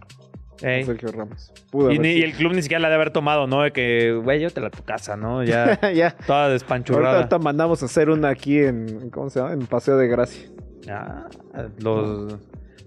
Ey. 0.62 0.84
Sergio 0.86 1.12
Ramos. 1.12 1.52
Pudo 1.72 1.92
Y, 1.92 2.00
ni- 2.00 2.22
el 2.22 2.34
club 2.34 2.54
ni 2.54 2.62
siquiera 2.62 2.80
la 2.82 2.90
de 2.90 2.96
haber 2.96 3.12
tomado, 3.12 3.48
¿no? 3.48 3.64
De 3.64 3.72
que, 3.72 4.14
güey, 4.14 4.40
llévatela 4.40 4.68
a 4.68 4.72
tu 4.72 4.84
casa, 4.84 5.18
¿no? 5.18 5.44
Ya 5.44 5.80
ya. 5.94 6.12
toda 6.12 6.44
Ahorita, 6.44 6.54
despanchurrada. 6.54 7.16
ahorita 7.18 7.40
mandamos 7.40 7.82
a 7.82 7.86
hacer 7.86 8.10
una 8.10 8.30
aquí 8.30 8.60
en, 8.60 9.10
¿cómo 9.10 9.30
se 9.30 9.40
llama? 9.40 9.54
En 9.54 9.66
Paseo 9.66 9.98
de 9.98 10.08
Gracia. 10.08 10.48
Ah, 10.90 11.26
los... 11.80 12.38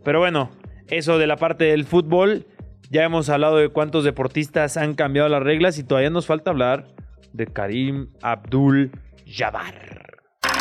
Pero 0.05 0.21
bueno, 0.21 0.51
eso 0.89 1.19
de 1.19 1.27
la 1.27 1.37
parte 1.37 1.65
del 1.65 1.85
fútbol. 1.85 2.47
Ya 2.89 3.03
hemos 3.03 3.29
hablado 3.31 3.57
de 3.57 3.69
cuántos 3.71 4.05
deportistas 4.05 4.77
han 4.77 4.95
cambiado 4.95 5.29
las 5.29 5.43
reglas 5.43 5.77
y 5.79 5.83
todavía 5.83 6.11
nos 6.11 6.27
falta 6.27 6.51
hablar 6.53 6.87
de 7.33 7.47
Karim 7.49 8.11
Abdul 8.23 8.93
Jabbar. 9.27 9.75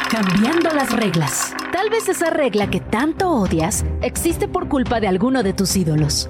Cambiando 0.10 0.72
las 0.74 0.92
reglas. 0.96 1.56
Tal 1.72 1.90
vez 1.92 2.10
esa 2.10 2.32
regla 2.32 2.70
que 2.70 2.80
tanto 2.80 3.30
odias 3.30 3.86
existe 4.02 4.48
por 4.48 4.68
culpa 4.70 5.00
de 5.00 5.08
alguno 5.08 5.44
de 5.44 5.54
tus 5.54 5.76
ídolos. 5.76 6.30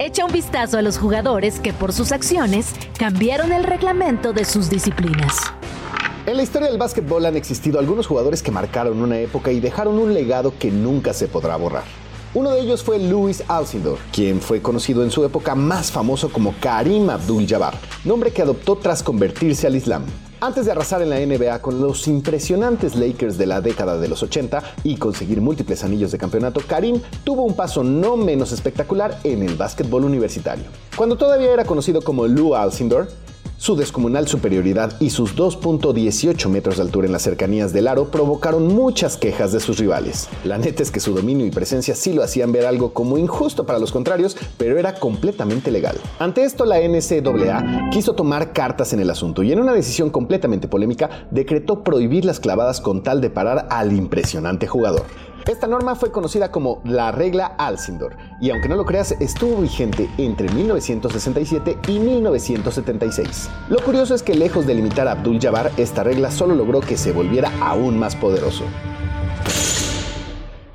Echa 0.00 0.24
un 0.24 0.32
vistazo 0.32 0.76
a 0.76 0.82
los 0.82 0.98
jugadores 0.98 1.60
que 1.60 1.72
por 1.72 1.92
sus 1.92 2.10
acciones 2.10 2.74
cambiaron 2.98 3.52
el 3.52 3.62
reglamento 3.62 4.32
de 4.32 4.44
sus 4.44 4.68
disciplinas. 4.68 5.36
En 6.26 6.36
la 6.36 6.42
historia 6.42 6.68
del 6.68 6.78
básquetbol 6.78 7.24
han 7.26 7.36
existido 7.36 7.78
algunos 7.78 8.08
jugadores 8.08 8.42
que 8.42 8.50
marcaron 8.50 9.00
una 9.00 9.18
época 9.18 9.52
y 9.52 9.60
dejaron 9.60 10.00
un 10.00 10.12
legado 10.12 10.52
que 10.58 10.72
nunca 10.72 11.12
se 11.12 11.28
podrá 11.28 11.54
borrar. 11.54 11.84
Uno 12.34 12.50
de 12.50 12.62
ellos 12.62 12.82
fue 12.82 12.98
Louis 12.98 13.44
Alcindor, 13.46 13.98
quien 14.10 14.40
fue 14.40 14.60
conocido 14.60 15.04
en 15.04 15.12
su 15.12 15.24
época 15.24 15.54
más 15.54 15.92
famoso 15.92 16.28
como 16.28 16.56
Karim 16.58 17.08
Abdul-Jabbar, 17.08 17.74
nombre 18.04 18.32
que 18.32 18.42
adoptó 18.42 18.74
tras 18.74 19.00
convertirse 19.00 19.68
al 19.68 19.76
Islam. 19.76 20.04
Antes 20.44 20.66
de 20.66 20.72
arrasar 20.72 21.00
en 21.00 21.08
la 21.08 21.18
NBA 21.20 21.62
con 21.62 21.80
los 21.80 22.06
impresionantes 22.06 22.96
Lakers 22.96 23.38
de 23.38 23.46
la 23.46 23.62
década 23.62 23.96
de 23.96 24.08
los 24.08 24.22
80 24.22 24.62
y 24.84 24.98
conseguir 24.98 25.40
múltiples 25.40 25.82
anillos 25.84 26.12
de 26.12 26.18
campeonato, 26.18 26.60
Karim 26.68 27.00
tuvo 27.24 27.44
un 27.44 27.56
paso 27.56 27.82
no 27.82 28.18
menos 28.18 28.52
espectacular 28.52 29.18
en 29.24 29.42
el 29.42 29.54
básquetbol 29.54 30.04
universitario. 30.04 30.64
Cuando 30.98 31.16
todavía 31.16 31.50
era 31.50 31.64
conocido 31.64 32.02
como 32.02 32.26
Lou 32.26 32.54
Alcindor, 32.54 33.08
su 33.56 33.76
descomunal 33.76 34.28
superioridad 34.28 35.00
y 35.00 35.10
sus 35.10 35.36
2.18 35.36 36.48
metros 36.48 36.76
de 36.76 36.82
altura 36.82 37.06
en 37.06 37.12
las 37.12 37.22
cercanías 37.22 37.72
del 37.72 37.88
aro 37.88 38.10
provocaron 38.10 38.68
muchas 38.68 39.16
quejas 39.16 39.52
de 39.52 39.60
sus 39.60 39.78
rivales. 39.78 40.28
La 40.44 40.58
neta 40.58 40.82
es 40.82 40.90
que 40.90 41.00
su 41.00 41.14
dominio 41.14 41.46
y 41.46 41.50
presencia 41.50 41.94
sí 41.94 42.12
lo 42.12 42.22
hacían 42.22 42.52
ver 42.52 42.66
algo 42.66 42.92
como 42.92 43.18
injusto 43.18 43.64
para 43.64 43.78
los 43.78 43.92
contrarios, 43.92 44.36
pero 44.58 44.78
era 44.78 44.94
completamente 44.94 45.70
legal. 45.70 45.96
Ante 46.18 46.44
esto, 46.44 46.64
la 46.64 46.78
NCAA 46.80 47.90
quiso 47.90 48.14
tomar 48.14 48.52
cartas 48.52 48.92
en 48.92 49.00
el 49.00 49.10
asunto 49.10 49.42
y 49.42 49.52
en 49.52 49.60
una 49.60 49.72
decisión 49.72 50.10
completamente 50.10 50.68
polémica 50.68 51.26
decretó 51.30 51.82
prohibir 51.82 52.24
las 52.24 52.40
clavadas 52.40 52.80
con 52.80 53.02
tal 53.02 53.20
de 53.20 53.30
parar 53.30 53.68
al 53.70 53.92
impresionante 53.92 54.66
jugador. 54.66 55.04
Esta 55.46 55.66
norma 55.66 55.94
fue 55.94 56.10
conocida 56.10 56.50
como 56.50 56.80
la 56.84 57.12
regla 57.12 57.54
Alcindor 57.58 58.16
y 58.40 58.50
aunque 58.50 58.68
no 58.68 58.76
lo 58.76 58.86
creas 58.86 59.12
estuvo 59.20 59.60
vigente 59.60 60.08
entre 60.16 60.48
1967 60.48 61.78
y 61.86 61.98
1976. 61.98 63.50
Lo 63.68 63.78
curioso 63.80 64.14
es 64.14 64.22
que 64.22 64.34
lejos 64.34 64.66
de 64.66 64.74
limitar 64.74 65.06
a 65.06 65.12
Abdul 65.12 65.38
Jabbar, 65.38 65.70
esta 65.76 66.02
regla 66.02 66.30
solo 66.30 66.54
logró 66.54 66.80
que 66.80 66.96
se 66.96 67.12
volviera 67.12 67.52
aún 67.60 67.98
más 67.98 68.16
poderoso. 68.16 68.64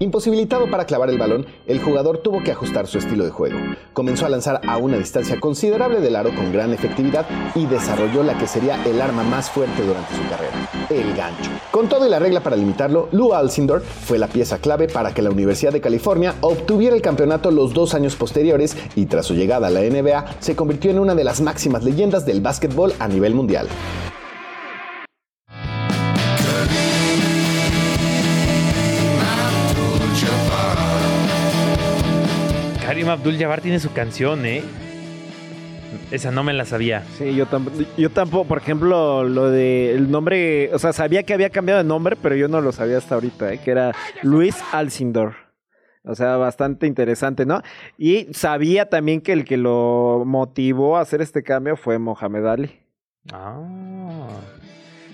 Imposibilitado 0.01 0.71
para 0.71 0.85
clavar 0.85 1.09
el 1.09 1.17
balón, 1.17 1.45
el 1.67 1.81
jugador 1.81 2.19
tuvo 2.19 2.41
que 2.41 2.53
ajustar 2.53 2.88
su 2.88 2.97
estilo 2.97 3.25
de 3.25 3.31
juego. 3.31 3.59
Comenzó 3.91 4.25
a 4.25 4.29
lanzar 4.29 4.62
a 4.65 4.77
una 4.77 4.97
distancia 4.97 5.41
considerable 5.41 5.99
del 5.99 6.15
aro 6.15 6.33
con 6.33 6.53
gran 6.53 6.71
efectividad 6.71 7.25
y 7.53 7.65
desarrolló 7.65 8.23
la 8.23 8.38
que 8.38 8.47
sería 8.47 8.81
el 8.85 9.01
arma 9.01 9.23
más 9.23 9.49
fuerte 9.51 9.83
durante 9.83 10.15
su 10.15 10.21
carrera, 10.29 10.53
el 10.89 11.13
gancho. 11.17 11.51
Con 11.71 11.89
todo 11.89 12.07
y 12.07 12.09
la 12.09 12.19
regla 12.19 12.41
para 12.41 12.55
limitarlo, 12.55 13.09
Lou 13.12 13.33
Alcindor 13.33 13.81
fue 13.81 14.17
la 14.17 14.27
pieza 14.27 14.59
clave 14.59 14.88
para 14.88 15.13
que 15.13 15.21
la 15.21 15.31
Universidad 15.31 15.73
de 15.73 15.81
California 15.81 16.33
obtuviera 16.39 16.95
el 16.95 17.01
campeonato 17.01 17.51
los 17.51 17.73
dos 17.73 17.93
años 17.93 18.15
posteriores 18.15 18.77
y 18.95 19.05
tras 19.07 19.25
su 19.25 19.33
llegada 19.33 19.67
a 19.67 19.69
la 19.69 19.81
NBA 19.81 20.38
se 20.39 20.55
convirtió 20.55 20.91
en 20.91 20.99
una 20.99 21.13
de 21.13 21.25
las 21.25 21.41
máximas 21.41 21.83
leyendas 21.83 22.25
del 22.25 22.39
básquetbol 22.39 22.93
a 22.99 23.09
nivel 23.09 23.35
mundial. 23.35 23.67
Karim 33.10 33.22
Abdul-Jabbar 33.22 33.62
tiene 33.62 33.80
su 33.80 33.91
canción, 33.91 34.45
¿eh? 34.45 34.62
Esa 36.12 36.30
no 36.30 36.43
me 36.43 36.54
la 36.54 36.65
sabía. 36.65 37.04
Sí, 37.17 37.34
yo, 37.36 37.48
tampoco, 37.48 37.78
yo 37.98 38.12
tampoco, 38.12 38.48
por 38.48 38.60
ejemplo, 38.60 39.24
lo 39.24 39.50
de 39.50 39.95
el 39.95 40.12
nombre, 40.12 40.69
o 40.74 40.80
sea, 40.80 40.93
sabía 40.93 41.24
que 41.24 41.34
había 41.34 41.50
cambiado 41.50 41.82
de 41.82 41.88
nombre, 41.88 42.15
pero 42.22 42.36
yo 42.36 42.48
no 42.48 42.62
lo 42.62 42.72
sabía 42.72 43.00
hasta 43.00 43.15
ahorita, 43.15 43.54
¿eh? 43.54 43.60
que 43.63 43.72
era 43.72 43.93
Luis 44.22 44.56
Alcindor. 44.72 45.34
O 46.04 46.13
sea, 46.13 46.38
bastante 46.38 46.86
interesante, 46.86 47.48
¿no? 47.48 47.63
Y 47.98 48.28
sabía 48.32 48.89
también 48.89 49.22
que 49.22 49.34
el 49.34 49.43
que 49.43 49.58
lo 49.58 50.24
motivó 50.26 50.98
a 50.98 51.02
hacer 51.02 51.22
este 51.22 51.41
cambio 51.41 51.78
fue 51.78 51.98
Mohamed 51.98 52.45
Ali. 52.45 52.80
Ah. 53.34 53.60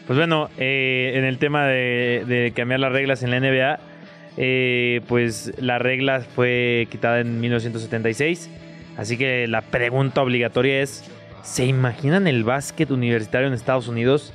Pues 0.06 0.20
bueno, 0.20 0.50
eh, 0.58 1.14
en 1.16 1.24
el 1.24 1.40
tema 1.40 1.66
de, 1.66 2.26
de 2.28 2.52
cambiar 2.54 2.82
las 2.82 2.92
reglas 2.92 3.24
en 3.24 3.32
la 3.32 3.40
NBA, 3.40 3.80
eh, 4.38 5.02
pues 5.08 5.54
la 5.60 5.80
regla 5.80 6.22
fue 6.22 6.88
quitada 6.92 7.20
en 7.22 7.40
1976. 7.40 8.50
Así 8.98 9.18
que 9.18 9.48
la 9.48 9.62
pregunta 9.62 10.22
obligatoria 10.22 10.82
es, 10.82 11.04
¿se 11.44 11.66
imaginan 11.66 12.28
el 12.28 12.44
básquet 12.44 12.92
universitario 12.92 13.48
en 13.48 13.54
Estados 13.54 13.88
Unidos 13.88 14.34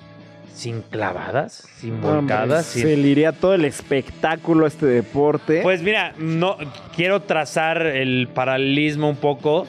sin 0.55 0.83
clavadas, 0.83 1.67
sin 1.77 2.01
volcadas? 2.01 2.67
sin- 2.67 2.83
Se 2.83 2.97
le 2.97 3.09
iría 3.09 3.33
todo 3.33 3.55
el 3.55 3.65
espectáculo 3.65 4.67
a 4.67 4.69
este 4.69 4.87
deporte. 4.87 5.61
Pues 5.63 5.83
mira, 5.83 6.13
no 6.19 6.57
quiero 6.95 7.21
trazar 7.23 7.81
el 7.87 8.29
paralelismo 8.35 9.09
un 9.09 9.17
poco, 9.17 9.67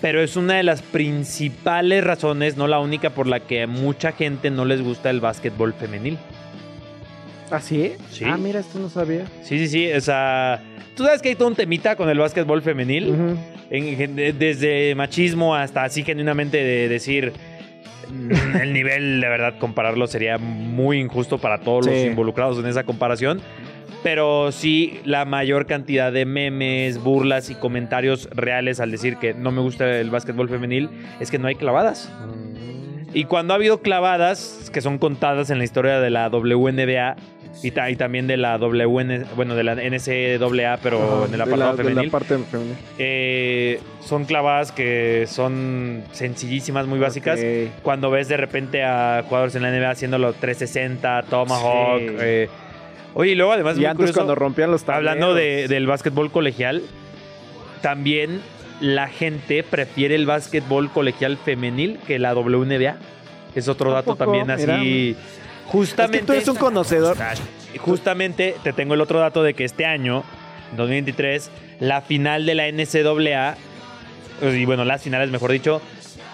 pero 0.00 0.22
es 0.22 0.36
una 0.36 0.54
de 0.54 0.62
las 0.62 0.80
principales 0.82 2.04
razones, 2.04 2.56
no 2.56 2.68
la 2.68 2.78
única, 2.78 3.10
por 3.10 3.26
la 3.26 3.40
que 3.40 3.62
a 3.64 3.66
mucha 3.66 4.12
gente 4.12 4.50
no 4.50 4.64
les 4.64 4.80
gusta 4.80 5.10
el 5.10 5.18
básquetbol 5.20 5.74
femenil. 5.74 6.18
¿Ah, 7.50 7.60
sí? 7.60 7.92
Sí. 8.10 8.24
Ah, 8.26 8.36
mira, 8.36 8.60
esto 8.60 8.78
no 8.78 8.88
sabía. 8.88 9.24
Sí, 9.42 9.58
sí, 9.58 9.68
sí. 9.68 9.92
O 9.92 10.00
sea, 10.00 10.62
tú 10.94 11.04
sabes 11.04 11.22
que 11.22 11.30
hay 11.30 11.34
todo 11.34 11.48
un 11.48 11.54
temita 11.54 11.96
con 11.96 12.08
el 12.08 12.18
básquetbol 12.18 12.62
femenil. 12.62 13.36
En- 13.70 14.00
en- 14.00 14.16
de- 14.16 14.32
desde 14.32 14.94
machismo 14.94 15.54
hasta 15.54 15.84
así 15.84 16.02
genuinamente 16.04 16.58
de 16.58 16.88
decir. 16.88 17.32
mm, 18.10 18.56
El 18.62 18.72
nivel, 18.72 19.20
de 19.20 19.28
verdad, 19.28 19.54
compararlo 19.58 20.06
sería 20.06 20.38
muy 20.38 20.98
injusto 20.98 21.36
para 21.38 21.60
todos 21.60 21.86
los 21.86 21.94
involucrados 22.06 22.58
en 22.58 22.66
esa 22.66 22.84
comparación. 22.84 23.40
Pero 24.02 24.52
sí, 24.52 25.00
la 25.04 25.24
mayor 25.24 25.66
cantidad 25.66 26.12
de 26.12 26.24
memes, 26.24 26.98
burlas 27.02 27.50
y 27.50 27.54
comentarios 27.56 28.28
reales 28.32 28.78
al 28.80 28.90
decir 28.92 29.16
que 29.16 29.34
no 29.34 29.50
me 29.50 29.60
gusta 29.60 29.98
el 30.00 30.08
básquetbol 30.10 30.48
femenil 30.48 30.88
es 31.20 31.30
que 31.30 31.38
no 31.38 31.48
hay 31.48 31.56
clavadas. 31.56 32.10
Y 33.12 33.24
cuando 33.24 33.52
ha 33.54 33.56
habido 33.56 33.80
clavadas, 33.82 34.70
que 34.72 34.80
son 34.82 34.98
contadas 34.98 35.50
en 35.50 35.58
la 35.58 35.64
historia 35.64 35.98
de 35.98 36.10
la 36.10 36.28
WNBA 36.30 37.16
y, 37.62 37.70
ta- 37.72 37.90
y 37.90 37.96
también 37.96 38.26
de 38.26 38.36
la 38.36 38.56
WN, 38.58 39.24
bueno, 39.36 39.54
de 39.56 39.64
la 39.64 39.74
NCAA, 39.74 40.78
pero 40.82 41.24
en 41.26 41.32
el 41.32 41.38
de 41.38 41.42
apartado 41.42 41.56
la, 41.72 41.76
de 41.76 41.82
femenil, 41.84 42.06
la 42.06 42.12
parte 42.12 42.38
femenil. 42.38 42.76
eh, 42.98 43.80
son 44.00 44.24
clavadas 44.26 44.70
que 44.72 45.26
son 45.26 46.04
sencillísimas, 46.12 46.86
muy 46.86 46.98
básicas. 46.98 47.40
Cuando 47.82 48.10
ves 48.10 48.28
de 48.28 48.36
repente 48.36 48.82
a 48.84 49.22
jugadores 49.26 49.54
en 49.56 49.62
la 49.62 49.70
NBA 49.70 49.90
haciéndolo 49.90 50.32
360, 50.32 51.22
Tomahawk. 51.28 51.98
Sí. 52.00 52.06
eh, 52.20 52.48
oye, 53.14 53.32
y 53.32 53.34
luego 53.34 53.52
además, 53.52 53.74
Y 53.76 53.80
muy 53.80 53.86
antes 53.86 53.96
curioso, 53.98 54.18
cuando 54.20 54.34
rompían 54.34 54.70
los 54.70 54.84
tableros. 54.84 55.10
hablando 55.12 55.34
de- 55.34 55.66
del 55.68 55.86
básquetbol 55.86 56.30
colegial, 56.30 56.82
también 57.82 58.40
la 58.80 59.08
gente 59.08 59.62
prefiere 59.64 60.14
el 60.14 60.26
básquetbol 60.26 60.90
colegial 60.90 61.36
femenil 61.36 61.98
que 62.06 62.18
la 62.18 62.32
WNBA. 62.34 62.96
Es 63.54 63.66
otro 63.68 63.90
¿A 63.90 63.94
dato 63.94 64.14
también 64.14 64.50
así. 64.50 65.16
Justamente. 65.68 66.16
Es 66.16 66.20
que 66.22 66.26
tú 66.26 66.32
eres 66.32 66.48
un 66.48 66.56
conocedor. 66.56 67.16
Justamente 67.78 68.56
te 68.62 68.72
tengo 68.72 68.94
el 68.94 69.00
otro 69.00 69.20
dato 69.20 69.42
de 69.42 69.54
que 69.54 69.64
este 69.64 69.86
año, 69.86 70.24
2023, 70.76 71.50
la 71.80 72.00
final 72.02 72.46
de 72.46 72.54
la 72.54 72.70
NCAA, 72.70 73.56
y 74.42 74.64
bueno, 74.64 74.84
las 74.84 75.02
finales, 75.02 75.30
mejor 75.30 75.52
dicho, 75.52 75.80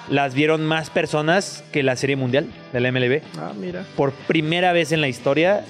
las 0.08 0.34
vieron 0.34 0.64
más 0.64 0.90
personas 0.90 1.64
que 1.72 1.82
la 1.82 1.96
Serie 1.96 2.16
Mundial 2.16 2.48
de 2.72 2.80
la 2.80 2.92
MLB. 2.92 3.22
Ah, 3.38 3.52
mira. 3.56 3.84
Por 3.96 4.12
primera 4.12 4.72
vez 4.72 4.92
en 4.92 5.00
la 5.00 5.08
historia, 5.08 5.64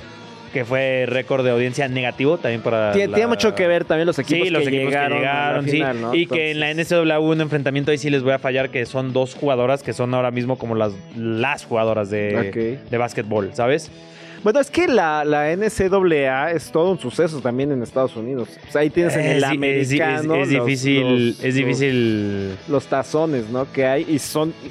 que 0.54 0.64
fue 0.64 1.04
récord 1.06 1.44
de 1.44 1.50
audiencia 1.50 1.86
negativo 1.88 2.38
también 2.38 2.62
para. 2.62 2.92
Tiene, 2.92 3.08
la- 3.08 3.14
tiene 3.16 3.28
mucho 3.28 3.54
que 3.54 3.66
ver 3.66 3.84
también 3.84 4.06
los 4.06 4.18
equipos 4.18 4.46
Sí, 4.46 4.50
los 4.50 4.62
que 4.62 4.68
equipos 4.68 4.86
llegaron, 4.86 5.18
que 5.66 5.72
llegaron, 5.72 6.12
sí. 6.12 6.18
Y 6.20 6.26
que 6.26 6.52
en 6.52 6.60
la 6.60 6.70
NCAA 6.72 7.18
hubo 7.20 7.30
un 7.32 7.40
enfrentamiento 7.42 7.90
ahí 7.90 7.98
sí 7.98 8.08
les 8.08 8.22
voy 8.22 8.32
a 8.32 8.38
fallar, 8.38 8.70
que 8.70 8.86
son 8.86 9.12
dos 9.12 9.34
jugadoras 9.34 9.82
que 9.82 9.92
son 9.92 10.14
ahora 10.14 10.30
mismo 10.30 10.56
como 10.56 10.74
las, 10.74 10.92
las 11.16 11.64
jugadoras 11.66 12.08
de, 12.08 12.78
de 12.90 12.96
básquetbol, 12.98 13.50
¿sabes? 13.52 13.90
Bueno, 14.44 14.60
es 14.60 14.70
que 14.70 14.86
la, 14.88 15.24
la 15.24 15.50
NCAA 15.56 16.52
es 16.52 16.70
todo 16.70 16.90
un 16.92 16.98
suceso 16.98 17.40
también 17.40 17.72
en 17.72 17.82
Estados 17.82 18.14
Unidos. 18.14 18.48
O 18.68 18.72
sea, 18.72 18.82
ahí 18.82 18.90
tienes 18.90 19.14
en 19.16 19.24
el 19.24 19.36
Es- 19.38 19.42
es- 19.42 19.48
americano. 19.50 20.34
es, 20.36 20.48
es 20.48 20.52
los- 20.54 20.66
difícil, 20.66 21.26
los- 21.28 21.44
es 21.44 21.54
difícil. 21.54 22.48
Los, 22.50 22.68
los 22.68 22.86
tazones, 22.86 23.48
¿no? 23.50 23.70
Que 23.72 23.86
hay 23.86 24.06
y 24.08 24.18
son 24.18 24.52
Que- 24.52 24.68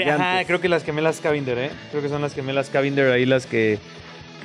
gigantes. 0.00 0.14
ajá, 0.14 0.44
creo 0.46 0.60
que 0.60 0.68
las 0.68 0.82
gemelas 0.82 1.20
Cavinder, 1.20 1.58
¿eh? 1.58 1.70
Creo 1.90 2.02
que 2.02 2.08
son 2.08 2.22
las 2.22 2.34
gemelas 2.34 2.70
Cavinder 2.70 3.12
ahí 3.12 3.26
las 3.26 3.44
que, 3.46 3.78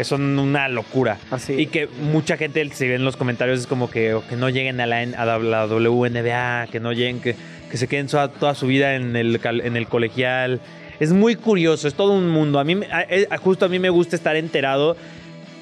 que 0.02 0.06
son 0.06 0.40
una 0.40 0.68
locura. 0.68 1.20
Así. 1.30 1.54
Y 1.54 1.68
que 1.68 1.88
mucha 2.12 2.36
gente 2.36 2.68
se 2.74 2.88
ve 2.88 2.96
en 2.96 3.06
los 3.06 3.16
comentarios 3.18 3.60
es 3.60 3.68
como 3.68 3.88
que, 3.88 4.18
que 4.28 4.36
no 4.36 4.50
lleguen 4.50 4.82
a 4.82 4.88
la, 4.88 4.98
a 5.02 5.26
la 5.38 5.66
WNBA, 5.68 6.68
que 6.72 6.80
no 6.80 6.92
lleguen, 6.92 7.20
que, 7.22 7.36
que 7.70 7.78
se 7.78 7.88
queden 7.88 8.08
toda, 8.08 8.30
toda 8.30 8.56
su 8.56 8.66
vida 8.66 8.96
en 8.96 9.16
el, 9.16 9.40
en 9.44 9.78
el 9.78 9.86
colegial. 9.86 10.60
Es 11.00 11.14
muy 11.14 11.36
curioso, 11.36 11.88
es 11.88 11.94
todo 11.94 12.14
un 12.14 12.30
mundo. 12.30 12.58
A 12.58 12.64
mí, 12.64 12.74
me- 12.74 12.88
a- 12.88 13.04
eh, 13.08 13.28
justo 13.40 13.66
a 13.66 13.70
mí 13.70 13.78
me 13.78 13.92
gusta 13.92 14.16
estar 14.16 14.36
enterado. 14.36 14.98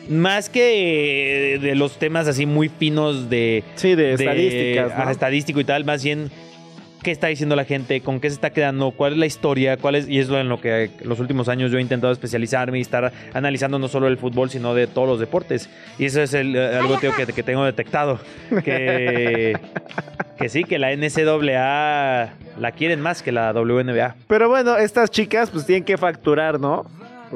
Más 0.09 0.47
que 0.49 1.55
eh, 1.55 1.59
de 1.59 1.75
los 1.75 1.99
temas 1.99 2.25
así 2.29 2.45
muy 2.45 2.69
finos 2.69 3.29
de, 3.29 3.65
Sí, 3.75 3.93
de, 3.95 4.13
estadísticas, 4.13 4.87
¿no? 4.95 5.01
ajá, 5.03 5.11
estadístico 5.11 5.59
y 5.59 5.65
tal, 5.65 5.83
más 5.83 6.01
bien 6.01 6.31
qué 7.03 7.11
está 7.11 7.27
diciendo 7.27 7.55
la 7.55 7.63
gente, 7.65 8.01
con 8.01 8.19
qué 8.19 8.29
se 8.29 8.33
está 8.35 8.49
quedando, 8.51 8.91
cuál 8.91 9.13
es 9.13 9.17
la 9.19 9.25
historia, 9.25 9.77
cuál 9.77 9.95
es, 9.95 10.07
y 10.09 10.19
es 10.19 10.27
lo 10.29 10.37
en 10.39 10.49
lo 10.49 10.59
que 10.59 10.91
los 11.03 11.19
últimos 11.19 11.47
años 11.49 11.71
yo 11.71 11.77
he 11.77 11.81
intentado 11.81 12.11
especializarme 12.11 12.77
y 12.77 12.81
estar 12.81 13.11
analizando 13.33 13.79
no 13.79 13.87
solo 13.87 14.07
el 14.07 14.17
fútbol, 14.17 14.49
sino 14.49 14.73
de 14.73 14.87
todos 14.87 15.07
los 15.07 15.19
deportes. 15.19 15.69
Y 15.97 16.05
eso 16.05 16.21
es 16.21 16.33
el, 16.33 16.55
eh, 16.55 16.75
algo 16.77 16.97
tío, 16.97 17.11
que, 17.15 17.25
que 17.27 17.43
tengo 17.43 17.63
detectado. 17.65 18.19
Que, 18.63 19.57
que 20.37 20.49
sí, 20.49 20.63
que 20.63 20.77
la 20.79 20.91
NCAA 20.95 22.33
la 22.59 22.71
quieren 22.73 23.01
más 23.01 23.21
que 23.23 23.31
la 23.31 23.51
WNBA. 23.53 24.15
Pero 24.27 24.49
bueno, 24.49 24.77
estas 24.77 25.09
chicas 25.11 25.49
pues 25.49 25.65
tienen 25.65 25.83
que 25.83 25.97
facturar, 25.97 26.59
¿no? 26.59 26.85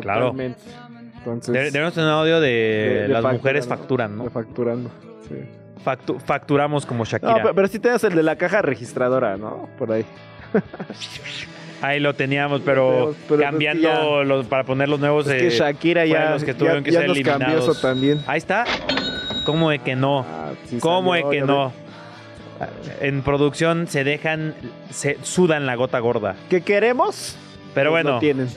Claro. 0.01 0.35
Entonces, 0.39 1.71
Debemos 1.71 1.93
tener 1.93 2.09
un 2.09 2.15
audio 2.15 2.41
de, 2.41 2.49
de- 2.49 3.01
de 3.03 3.07
las 3.07 3.21
factura, 3.21 3.33
mujeres 3.33 3.67
facturan, 3.67 4.17
¿no? 4.17 4.23
de 4.25 4.29
facturando. 4.29 4.91
sí. 5.29 5.35
Factu- 5.85 6.19
facturamos 6.19 6.85
como 6.85 6.99
No, 6.99 7.05
Shakira. 7.05 7.35
pero, 7.35 7.53
pero 7.55 7.67
sí 7.67 7.79
tenemos 7.79 8.03
el 8.05 8.15
de 8.15 8.23
la 8.23 8.35
caja 8.37 8.61
registradora, 8.61 9.37
¿no? 9.37 9.69
Por 9.77 9.91
ahí. 9.91 10.05
Ahí 11.81 11.99
lo 11.99 12.13
teníamos, 12.15 12.61
pero, 12.63 13.13
cambiando 13.27 13.89
es 13.89 13.97
que 13.97 14.01
ya- 14.19 14.23
los- 14.23 14.45
para 14.47 14.63
poner 14.63 14.87
los 14.87 14.99
nuevos. 14.99 15.27
Es 15.27 15.33
que 15.41 15.47
eh, 15.47 15.51
Shakira 15.51 16.03
fueron 16.05 16.23
ya, 16.23 16.29
los 16.31 16.43
que 16.45 16.51
ya, 16.53 16.57
tuvieron 16.57 16.83
que 16.83 16.91
ya 16.91 16.99
ser 17.01 17.07
nos 17.09 17.17
cambió 17.19 17.35
eliminados. 17.47 17.77
eso 17.77 17.81
también. 17.87 18.21
Ahí 18.25 18.37
está. 18.37 18.63
¿Cómo 19.45 19.69
de 19.69 19.79
que 19.79 19.95
no? 19.97 20.21
Ah, 20.21 20.51
sí 20.69 20.77
¿Cómo 20.79 21.13
de 21.13 21.21
salió, 21.21 21.31
que 21.31 21.39
ya 21.39 21.45
no? 21.45 21.73
En 23.01 23.21
producción 23.23 23.87
se 23.87 24.05
dejan, 24.05 24.55
se 24.89 25.17
sudan 25.23 25.65
la 25.65 25.75
gota 25.75 25.99
gorda. 25.99 26.35
¿Qué 26.49 26.61
queremos? 26.61 27.35
Pero 27.73 27.89
Pues 27.91 28.03
bueno, 28.03 28.15
lo 28.15 28.19
tienen. 28.19 28.47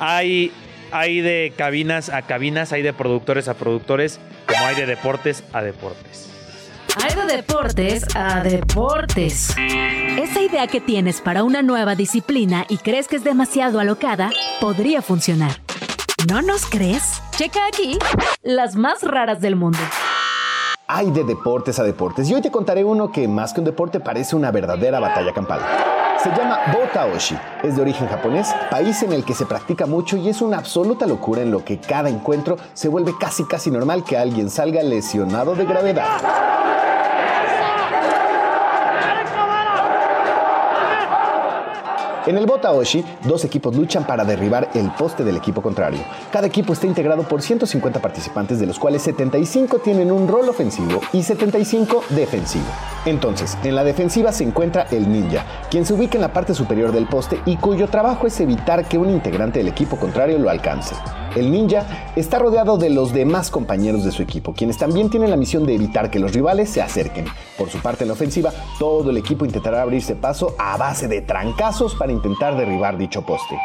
hay, 0.00 0.50
hay 0.92 1.20
de 1.20 1.52
cabinas 1.54 2.08
a 2.08 2.22
cabinas, 2.22 2.72
hay 2.72 2.80
de 2.80 2.94
productores 2.94 3.48
a 3.48 3.54
productores, 3.54 4.18
como 4.46 4.64
hay 4.66 4.76
de 4.76 4.86
deportes 4.86 5.44
a 5.52 5.60
deportes. 5.60 6.27
Hay 7.00 7.14
de 7.14 7.36
deportes 7.36 8.04
a 8.16 8.42
deportes. 8.42 9.54
Esa 9.56 10.40
idea 10.40 10.66
que 10.66 10.80
tienes 10.80 11.20
para 11.20 11.44
una 11.44 11.62
nueva 11.62 11.94
disciplina 11.94 12.64
y 12.68 12.78
crees 12.78 13.06
que 13.06 13.16
es 13.16 13.24
demasiado 13.24 13.78
alocada, 13.78 14.30
podría 14.60 15.00
funcionar. 15.00 15.52
¿No 16.28 16.42
nos 16.42 16.66
crees? 16.66 17.22
Checa 17.30 17.60
aquí 17.68 17.98
las 18.42 18.74
más 18.74 19.02
raras 19.02 19.40
del 19.40 19.54
mundo. 19.54 19.78
Hay 20.88 21.10
de 21.10 21.22
deportes 21.22 21.78
a 21.78 21.84
deportes 21.84 22.28
y 22.30 22.34
hoy 22.34 22.42
te 22.42 22.50
contaré 22.50 22.82
uno 22.82 23.12
que 23.12 23.28
más 23.28 23.52
que 23.52 23.60
un 23.60 23.66
deporte 23.66 24.00
parece 24.00 24.34
una 24.34 24.50
verdadera 24.50 24.98
batalla 24.98 25.32
campal. 25.32 25.60
Se 26.22 26.30
llama 26.30 26.58
Botaoshi, 26.72 27.36
es 27.62 27.76
de 27.76 27.82
origen 27.82 28.08
japonés, 28.08 28.52
país 28.70 29.02
en 29.04 29.12
el 29.12 29.24
que 29.24 29.34
se 29.34 29.46
practica 29.46 29.86
mucho 29.86 30.16
y 30.16 30.28
es 30.28 30.42
una 30.42 30.58
absoluta 30.58 31.06
locura 31.06 31.42
en 31.42 31.52
lo 31.52 31.64
que 31.64 31.78
cada 31.78 32.08
encuentro 32.08 32.56
se 32.72 32.88
vuelve 32.88 33.14
casi 33.20 33.44
casi 33.44 33.70
normal 33.70 34.02
que 34.02 34.16
alguien 34.16 34.50
salga 34.50 34.82
lesionado 34.82 35.54
de 35.54 35.64
gravedad. 35.64 36.58
En 42.28 42.36
el 42.36 42.44
Botaoshi, 42.44 43.02
dos 43.24 43.46
equipos 43.46 43.74
luchan 43.74 44.06
para 44.06 44.22
derribar 44.22 44.68
el 44.74 44.90
poste 44.90 45.24
del 45.24 45.38
equipo 45.38 45.62
contrario. 45.62 46.00
Cada 46.30 46.46
equipo 46.46 46.74
está 46.74 46.86
integrado 46.86 47.22
por 47.22 47.40
150 47.40 48.02
participantes, 48.02 48.60
de 48.60 48.66
los 48.66 48.78
cuales 48.78 49.00
75 49.00 49.78
tienen 49.78 50.12
un 50.12 50.28
rol 50.28 50.46
ofensivo 50.46 51.00
y 51.14 51.22
75 51.22 52.04
defensivo. 52.10 52.66
Entonces, 53.06 53.56
en 53.64 53.74
la 53.74 53.82
defensiva 53.82 54.30
se 54.32 54.44
encuentra 54.44 54.82
el 54.90 55.10
ninja, 55.10 55.46
quien 55.70 55.86
se 55.86 55.94
ubica 55.94 56.18
en 56.18 56.20
la 56.20 56.34
parte 56.34 56.52
superior 56.52 56.92
del 56.92 57.06
poste 57.06 57.40
y 57.46 57.56
cuyo 57.56 57.88
trabajo 57.88 58.26
es 58.26 58.38
evitar 58.40 58.84
que 58.84 58.98
un 58.98 59.08
integrante 59.08 59.60
del 59.60 59.68
equipo 59.68 59.96
contrario 59.96 60.38
lo 60.38 60.50
alcance. 60.50 60.94
El 61.38 61.52
ninja 61.52 62.12
está 62.16 62.40
rodeado 62.40 62.78
de 62.78 62.90
los 62.90 63.12
demás 63.12 63.48
compañeros 63.48 64.04
de 64.04 64.10
su 64.10 64.22
equipo, 64.22 64.54
quienes 64.54 64.76
también 64.76 65.08
tienen 65.08 65.30
la 65.30 65.36
misión 65.36 65.64
de 65.66 65.76
evitar 65.76 66.10
que 66.10 66.18
los 66.18 66.32
rivales 66.32 66.68
se 66.68 66.82
acerquen. 66.82 67.26
Por 67.56 67.70
su 67.70 67.78
parte 67.78 68.02
en 68.02 68.08
la 68.08 68.14
ofensiva, 68.14 68.52
todo 68.80 69.10
el 69.10 69.16
equipo 69.18 69.44
intentará 69.44 69.82
abrirse 69.82 70.16
paso 70.16 70.56
a 70.58 70.76
base 70.76 71.06
de 71.06 71.20
trancazos 71.20 71.94
para 71.94 72.10
intentar 72.10 72.56
derribar 72.56 72.98
dicho 72.98 73.22
poste. 73.22 73.56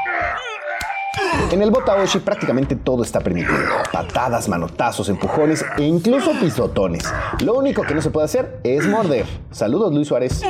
En 1.51 1.61
el 1.61 1.69
Botaoshi 1.69 2.19
prácticamente 2.19 2.75
todo 2.75 3.03
está 3.03 3.19
permitido. 3.19 3.59
Patadas, 3.91 4.49
manotazos, 4.49 5.09
empujones 5.09 5.63
e 5.77 5.83
incluso 5.83 6.31
pisotones. 6.39 7.03
Lo 7.43 7.53
único 7.53 7.83
que 7.83 7.93
no 7.93 8.01
se 8.01 8.09
puede 8.09 8.25
hacer 8.25 8.59
es 8.63 8.87
morder. 8.87 9.25
Saludos 9.51 9.93
Luis 9.93 10.07
Suárez. 10.07 10.41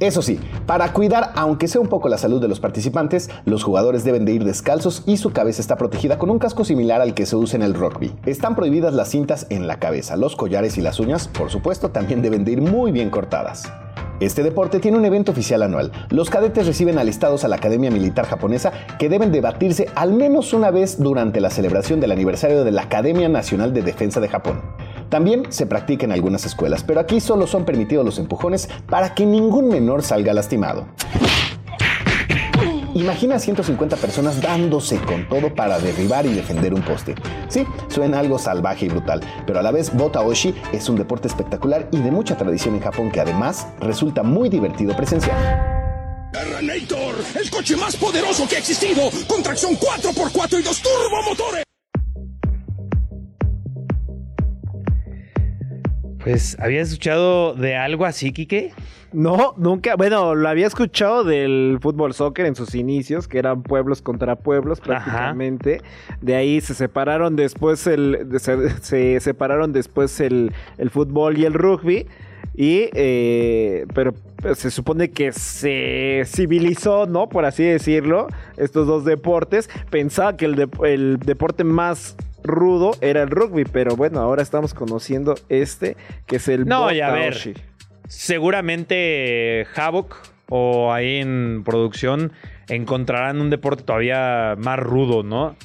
Eso 0.00 0.20
sí, 0.20 0.40
para 0.66 0.92
cuidar 0.92 1.32
aunque 1.36 1.68
sea 1.68 1.80
un 1.80 1.86
poco 1.86 2.08
la 2.08 2.18
salud 2.18 2.40
de 2.40 2.48
los 2.48 2.58
participantes, 2.58 3.30
los 3.44 3.62
jugadores 3.62 4.02
deben 4.02 4.24
de 4.24 4.32
ir 4.32 4.44
descalzos 4.44 5.04
y 5.06 5.16
su 5.16 5.32
cabeza 5.32 5.60
está 5.60 5.76
protegida 5.76 6.18
con 6.18 6.30
un 6.30 6.40
casco 6.40 6.64
similar 6.64 7.00
al 7.00 7.14
que 7.14 7.26
se 7.26 7.36
usa 7.36 7.56
en 7.56 7.62
el 7.62 7.74
rugby. 7.74 8.12
Están 8.26 8.56
prohibidas 8.56 8.94
las 8.94 9.10
cintas 9.10 9.46
en 9.50 9.68
la 9.68 9.78
cabeza, 9.78 10.16
los 10.16 10.34
collares 10.34 10.76
y 10.78 10.80
las 10.80 10.98
uñas, 10.98 11.28
por 11.28 11.50
supuesto, 11.50 11.90
también 11.90 12.22
deben 12.22 12.44
de 12.44 12.52
ir 12.52 12.62
muy 12.62 12.90
bien 12.90 13.10
cortadas. 13.10 13.70
Este 14.20 14.42
deporte 14.42 14.80
tiene 14.80 14.98
un 14.98 15.04
evento 15.04 15.30
oficial 15.30 15.62
anual. 15.62 15.92
Los 16.10 16.28
cadetes 16.28 16.66
reciben 16.66 16.98
alistados 16.98 17.44
a 17.44 17.48
la 17.48 17.56
Academia 17.56 17.90
Militar 17.90 18.26
Japonesa 18.26 18.72
que 18.98 19.08
deben 19.08 19.30
debatirse 19.30 19.86
al 19.94 20.12
menos 20.12 20.52
una 20.52 20.72
vez 20.72 20.98
durante 20.98 21.40
la 21.40 21.50
celebración 21.50 22.00
del 22.00 22.10
aniversario 22.10 22.64
de 22.64 22.72
la 22.72 22.82
Academia 22.82 23.28
Nacional 23.28 23.72
de 23.72 23.82
Defensa 23.82 24.18
de 24.20 24.28
Japón. 24.28 24.60
También 25.08 25.44
se 25.50 25.66
practica 25.66 26.04
en 26.04 26.12
algunas 26.12 26.44
escuelas, 26.44 26.82
pero 26.82 26.98
aquí 26.98 27.20
solo 27.20 27.46
son 27.46 27.64
permitidos 27.64 28.04
los 28.04 28.18
empujones 28.18 28.68
para 28.88 29.14
que 29.14 29.24
ningún 29.24 29.68
menor 29.68 30.02
salga 30.02 30.34
lastimado. 30.34 30.86
Imagina 32.98 33.36
a 33.36 33.38
150 33.38 33.96
personas 33.96 34.42
dándose 34.42 34.98
con 34.98 35.28
todo 35.28 35.54
para 35.54 35.78
derribar 35.78 36.26
y 36.26 36.34
defender 36.34 36.74
un 36.74 36.82
poste. 36.82 37.14
Sí, 37.48 37.64
suena 37.86 38.18
algo 38.18 38.40
salvaje 38.40 38.86
y 38.86 38.88
brutal, 38.88 39.20
pero 39.46 39.60
a 39.60 39.62
la 39.62 39.70
vez 39.70 39.94
Botaoshi 39.94 40.52
es 40.72 40.88
un 40.88 40.96
deporte 40.96 41.28
espectacular 41.28 41.88
y 41.92 41.98
de 41.98 42.10
mucha 42.10 42.36
tradición 42.36 42.74
en 42.74 42.80
Japón 42.80 43.12
que 43.12 43.20
además 43.20 43.68
resulta 43.78 44.24
muy 44.24 44.48
divertido 44.48 44.96
presenciar. 44.96 45.36
El 47.38 47.50
coche 47.50 47.76
más 47.76 47.96
poderoso 47.96 48.48
que 48.48 48.56
ha 48.56 48.58
existido, 48.58 49.10
con 49.28 49.44
tracción 49.44 49.76
4x4 49.76 50.58
y 50.58 50.62
dos 50.62 50.82
turbomotores. 50.82 51.67
Pues, 56.22 56.56
¿habías 56.60 56.88
escuchado 56.88 57.54
de 57.54 57.76
algo 57.76 58.04
así, 58.04 58.32
Quique? 58.32 58.72
No, 59.12 59.54
nunca. 59.56 59.96
Bueno, 59.96 60.34
lo 60.34 60.48
había 60.48 60.66
escuchado 60.66 61.24
del 61.24 61.78
fútbol 61.80 62.12
soccer 62.12 62.44
en 62.44 62.54
sus 62.54 62.74
inicios, 62.74 63.26
que 63.28 63.38
eran 63.38 63.62
pueblos 63.62 64.02
contra 64.02 64.36
pueblos 64.36 64.80
prácticamente. 64.80 65.80
De 66.20 66.34
ahí 66.34 66.60
se 66.60 66.74
separaron 66.74 67.34
después 67.36 67.86
el. 67.86 68.28
Se, 68.38 68.70
se 68.80 69.20
separaron 69.20 69.72
después 69.72 70.20
el, 70.20 70.52
el 70.76 70.90
fútbol 70.90 71.38
y 71.38 71.44
el 71.46 71.54
rugby. 71.54 72.06
Y, 72.54 72.90
eh, 72.94 73.86
pero 73.94 74.12
se 74.56 74.70
supone 74.72 75.10
que 75.10 75.32
se 75.32 76.24
civilizó, 76.26 77.06
¿no? 77.06 77.28
Por 77.28 77.44
así 77.44 77.62
decirlo, 77.62 78.26
estos 78.56 78.86
dos 78.86 79.04
deportes. 79.04 79.70
Pensaba 79.90 80.36
que 80.36 80.44
el, 80.46 80.56
de- 80.56 80.68
el 80.84 81.18
deporte 81.20 81.62
más 81.64 82.16
rudo 82.48 82.90
era 83.00 83.22
el 83.22 83.30
rugby, 83.30 83.64
pero 83.64 83.94
bueno, 83.94 84.20
ahora 84.20 84.42
estamos 84.42 84.74
conociendo 84.74 85.36
este, 85.48 85.96
que 86.26 86.36
es 86.36 86.48
el 86.48 86.66
No, 86.66 86.90
y 86.92 87.00
a 87.00 87.10
ver. 87.10 87.36
Seguramente 88.08 89.66
Havoc 89.76 90.16
o 90.48 90.92
ahí 90.92 91.18
en 91.18 91.62
producción 91.64 92.32
encontrarán 92.68 93.40
un 93.40 93.50
deporte 93.50 93.82
todavía 93.84 94.54
más 94.58 94.78
rudo, 94.78 95.22
¿no? 95.22 95.56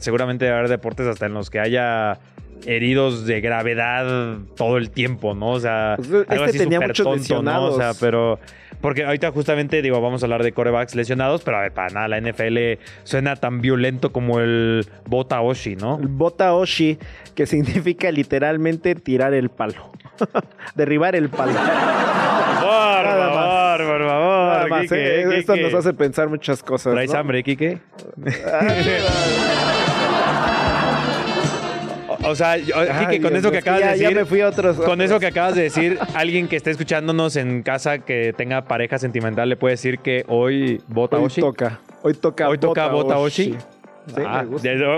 Seguramente 0.00 0.48
a 0.48 0.58
haber 0.58 0.68
deportes 0.68 1.06
hasta 1.06 1.26
en 1.26 1.34
los 1.34 1.50
que 1.50 1.60
haya 1.60 2.18
heridos 2.66 3.24
de 3.26 3.40
gravedad 3.40 4.38
todo 4.56 4.78
el 4.78 4.90
tiempo, 4.90 5.34
¿no? 5.34 5.50
O 5.50 5.60
sea, 5.60 5.94
Pues, 5.96 6.08
algo 6.28 6.44
este 6.44 6.44
así 6.44 6.58
tenía 6.58 6.80
muchos 6.80 7.04
tonto, 7.04 7.42
¿no? 7.42 7.64
O 7.66 7.76
sea, 7.76 7.92
pero... 8.00 8.38
Porque 8.80 9.04
ahorita 9.04 9.32
justamente, 9.32 9.82
digo, 9.82 10.00
vamos 10.00 10.22
a 10.22 10.26
hablar 10.26 10.42
de 10.42 10.52
corebacks 10.52 10.94
lesionados, 10.94 11.42
pero 11.42 11.58
a 11.58 11.62
ver, 11.62 11.72
para 11.72 11.88
nada, 11.88 12.08
la 12.08 12.20
NFL 12.20 12.80
suena 13.04 13.36
tan 13.36 13.60
violento 13.60 14.12
como 14.12 14.40
el 14.40 14.86
Botaoshi, 15.06 15.76
¿no? 15.76 15.98
El 15.98 16.08
Botaoshi, 16.08 16.98
que 17.34 17.46
significa 17.46 18.10
literalmente 18.12 18.94
tirar 18.94 19.34
el 19.34 19.48
palo. 19.48 19.90
Derribar 20.74 21.16
el 21.16 21.28
palo. 21.28 21.52
Por 21.52 21.60
favor, 23.06 23.78
por 23.78 24.06
favor. 24.06 24.48
Nada 24.48 24.66
más, 24.68 24.82
Quique, 24.82 25.20
¿eh? 25.20 25.38
Esto 25.38 25.56
nos 25.56 25.74
hace 25.74 25.92
pensar 25.94 26.28
muchas 26.28 26.62
cosas. 26.62 26.92
¿Traes 26.92 27.12
¿no? 27.12 27.18
hambre, 27.18 27.42
Kike? 27.42 27.78
O 32.24 32.34
sea, 32.34 32.56
yo- 32.56 32.74
Ay, 32.76 33.06
Quique, 33.06 33.20
con 33.22 33.30
Dios 33.32 33.44
eso 33.44 33.50
que 33.52 33.58
acabas 33.58 33.80
ya- 33.80 33.92
de 33.92 33.98
ya 33.98 34.02
decir. 34.08 34.16
me 34.16 34.24
fui 34.24 34.40
a 34.40 34.48
otros- 34.48 34.76
Con 34.76 34.84
otros. 35.00 35.00
eso 35.10 35.20
que 35.20 35.26
acabas 35.26 35.54
de 35.54 35.62
decir, 35.62 35.98
alguien 36.14 36.48
que 36.48 36.56
esté 36.56 36.70
escuchándonos 36.70 37.36
en 37.36 37.62
casa 37.62 37.98
que 38.00 38.32
tenga 38.36 38.62
pareja 38.64 38.98
sentimental 38.98 39.48
le 39.48 39.56
puede 39.56 39.74
decir 39.74 39.98
que 40.00 40.24
hoy 40.28 40.80
vota 40.88 41.16
Hoy 41.18 41.24
Oshi. 41.26 41.40
toca. 41.40 41.78
Hoy 42.02 42.14
toca. 42.14 42.48
Hoy 42.48 42.58
toca. 42.58 42.88
Bota 42.88 43.18
Oshi. 43.18 43.54
Sí, 43.54 44.22
Ah, 44.26 44.44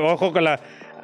ojo 0.05 0.33
con 0.33 0.45
la. 0.45 0.61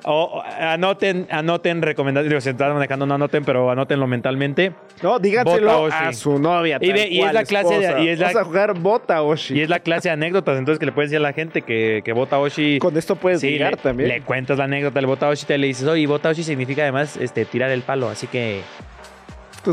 O- 0.07 0.43
anoten, 0.43 1.27
anoten 1.31 1.83
recomendaciones. 1.83 2.31
Digo, 2.31 2.41
si 2.41 2.51
están 2.51 2.73
manejando, 2.75 3.05
no 3.07 3.15
anoten, 3.15 3.45
pero 3.45 3.71
anótenlo 3.71 4.07
mentalmente. 4.07 4.73
No, 5.03 5.19
díganselo 5.19 5.87
a 5.93 6.13
su 6.13 6.39
novia. 6.39 6.79
Y 6.81 6.91
y 6.91 7.21
es 7.23 7.33
la 7.33 7.45
clase 7.45 7.79
de- 7.79 8.05
y 8.05 8.09
es 8.09 8.19
la- 8.19 8.27
Vamos 8.29 8.43
a 8.43 8.45
jugar 8.45 8.79
Botaoshi. 8.79 9.55
Y 9.55 9.61
es 9.61 9.69
la 9.69 9.81
clase 9.81 10.09
de 10.09 10.13
anécdotas, 10.15 10.59
entonces 10.59 10.79
que 10.79 10.87
le 10.87 10.93
puedes 10.93 11.11
decir 11.11 11.19
a 11.25 11.29
la 11.29 11.33
gente 11.35 11.63
que, 11.63 12.03
que 12.05 12.13
Bota 12.13 12.39
Oshi. 12.39 12.79
Con 12.79 12.97
esto 12.97 13.17
puedes 13.17 13.41
Sí, 13.41 13.59
le, 13.59 13.71
también. 13.77 14.09
le 14.09 14.21
cuentas 14.23 14.59
la 14.59 14.65
anécdota 14.65 14.95
del 14.95 15.07
Bota 15.07 15.29
Oshi, 15.29 15.45
te 15.47 15.59
le 15.59 15.67
dices, 15.67 15.87
oye, 15.87 16.07
Bota 16.07 16.29
Oshi 16.31 16.43
significa 16.43 16.83
además 16.83 17.17
este, 17.17 17.45
tirar 17.45 17.71
el 17.71 17.83
palo, 17.83 18.09
así 18.09 18.27
que 18.27 18.63
Tú 19.65 19.73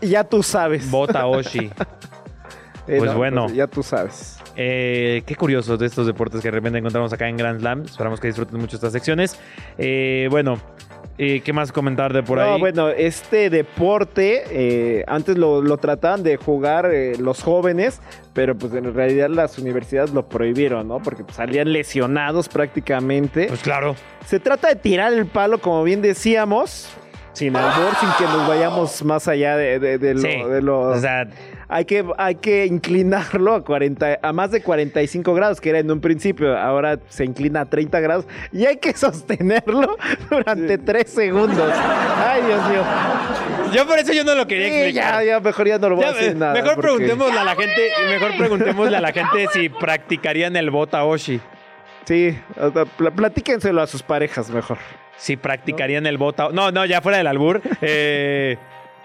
ya 0.00 0.24
tú 0.24 0.42
sabes. 0.42 0.90
Bota 0.90 1.26
Oshi. 1.26 1.70
Eh, 2.94 2.98
pues 2.98 3.14
bueno. 3.14 3.48
Ya 3.50 3.66
tú 3.66 3.82
sabes. 3.82 4.38
Eh, 4.56 5.22
qué 5.26 5.34
curiosos 5.36 5.78
de 5.78 5.86
estos 5.86 6.06
deportes 6.06 6.40
que 6.40 6.48
de 6.48 6.52
repente 6.52 6.78
encontramos 6.78 7.12
acá 7.12 7.28
en 7.28 7.36
Grand 7.36 7.60
Slam. 7.60 7.82
Esperamos 7.82 8.20
que 8.20 8.28
disfruten 8.28 8.58
mucho 8.60 8.76
estas 8.76 8.92
secciones. 8.92 9.38
Eh, 9.78 10.28
bueno, 10.30 10.58
eh, 11.18 11.40
¿qué 11.40 11.52
más 11.52 11.72
comentar 11.72 12.12
de 12.12 12.22
por 12.22 12.38
no, 12.38 12.54
ahí? 12.54 12.60
bueno, 12.60 12.88
este 12.88 13.50
deporte 13.50 14.42
eh, 14.50 15.04
antes 15.06 15.36
lo, 15.38 15.60
lo 15.62 15.76
trataban 15.76 16.22
de 16.22 16.36
jugar 16.36 16.90
eh, 16.92 17.16
los 17.18 17.42
jóvenes, 17.42 18.00
pero 18.32 18.56
pues 18.56 18.72
en 18.74 18.92
realidad 18.94 19.28
las 19.28 19.58
universidades 19.58 20.12
lo 20.12 20.26
prohibieron, 20.28 20.88
¿no? 20.88 21.00
Porque 21.02 21.24
pues, 21.24 21.36
salían 21.36 21.72
lesionados 21.72 22.48
prácticamente. 22.48 23.46
Pues 23.48 23.60
claro. 23.62 23.94
Se 24.26 24.40
trata 24.40 24.68
de 24.68 24.76
tirar 24.76 25.12
el 25.12 25.26
palo, 25.26 25.58
como 25.58 25.82
bien 25.84 26.00
decíamos, 26.02 26.88
sin 27.34 27.56
albor, 27.56 27.94
sin 28.00 28.08
que 28.18 28.24
nos 28.24 28.46
vayamos 28.48 29.02
más 29.04 29.28
allá 29.28 29.56
de, 29.56 29.78
de- 29.78 29.98
de 29.98 30.14
lo... 30.14 30.20
Sí. 30.20 30.28
de 30.50 30.62
lo- 30.62 30.80
O 30.82 30.98
sea, 30.98 31.26
hay 31.68 31.84
que, 31.84 32.04
hay 32.18 32.34
que 32.36 32.66
inclinarlo 32.66 33.54
a, 33.54 33.64
40, 33.64 34.18
a 34.22 34.32
más 34.32 34.50
de 34.50 34.62
45 34.62 35.34
grados, 35.34 35.60
que 35.60 35.70
era 35.70 35.78
en 35.78 35.90
un 35.90 36.00
principio. 36.00 36.56
Ahora 36.58 36.98
se 37.08 37.24
inclina 37.24 37.62
a 37.62 37.64
30 37.66 38.00
grados 38.00 38.26
y 38.52 38.66
hay 38.66 38.76
que 38.76 38.92
sostenerlo 38.96 39.96
durante 40.30 40.78
3 40.78 41.10
segundos. 41.10 41.72
Ay, 41.74 42.42
Dios 42.46 42.68
mío. 42.68 42.82
yo 43.74 43.86
por 43.86 43.98
eso 43.98 44.12
yo 44.12 44.24
no 44.24 44.34
lo 44.34 44.46
quería 44.46 44.68
Sí, 44.68 44.74
explicar. 44.74 45.22
ya, 45.24 45.24
ya, 45.24 45.40
mejor 45.40 45.66
ya 45.68 45.78
no 45.78 45.88
lo 45.88 45.96
voy 45.96 46.04
Ya, 46.04 46.10
a 46.10 46.14
decir 46.14 46.30
eh, 46.30 46.34
nada. 46.34 46.52
mejor 46.52 46.74
porque- 46.74 46.88
preguntémosle 46.88 47.38
a 47.40 47.44
la 47.44 47.54
gente, 47.56 47.88
mejor 48.10 48.36
preguntémosle 48.36 48.96
a 48.96 49.00
la 49.00 49.12
gente 49.12 49.46
si 49.52 49.68
practicarían 49.68 50.56
el 50.56 50.70
Bota 50.70 51.04
Oshi. 51.04 51.40
Sí, 52.04 52.36
platíquenselo 53.14 53.80
a 53.80 53.86
sus 53.86 54.02
parejas 54.02 54.50
mejor. 54.50 54.78
Si 55.16 55.36
practicarían 55.36 56.06
el 56.06 56.18
Bota 56.18 56.48
No, 56.52 56.72
no, 56.72 56.84
ya 56.84 57.00
fuera 57.00 57.18
del 57.18 57.26
albur. 57.28 57.60
Eh, 57.80 58.56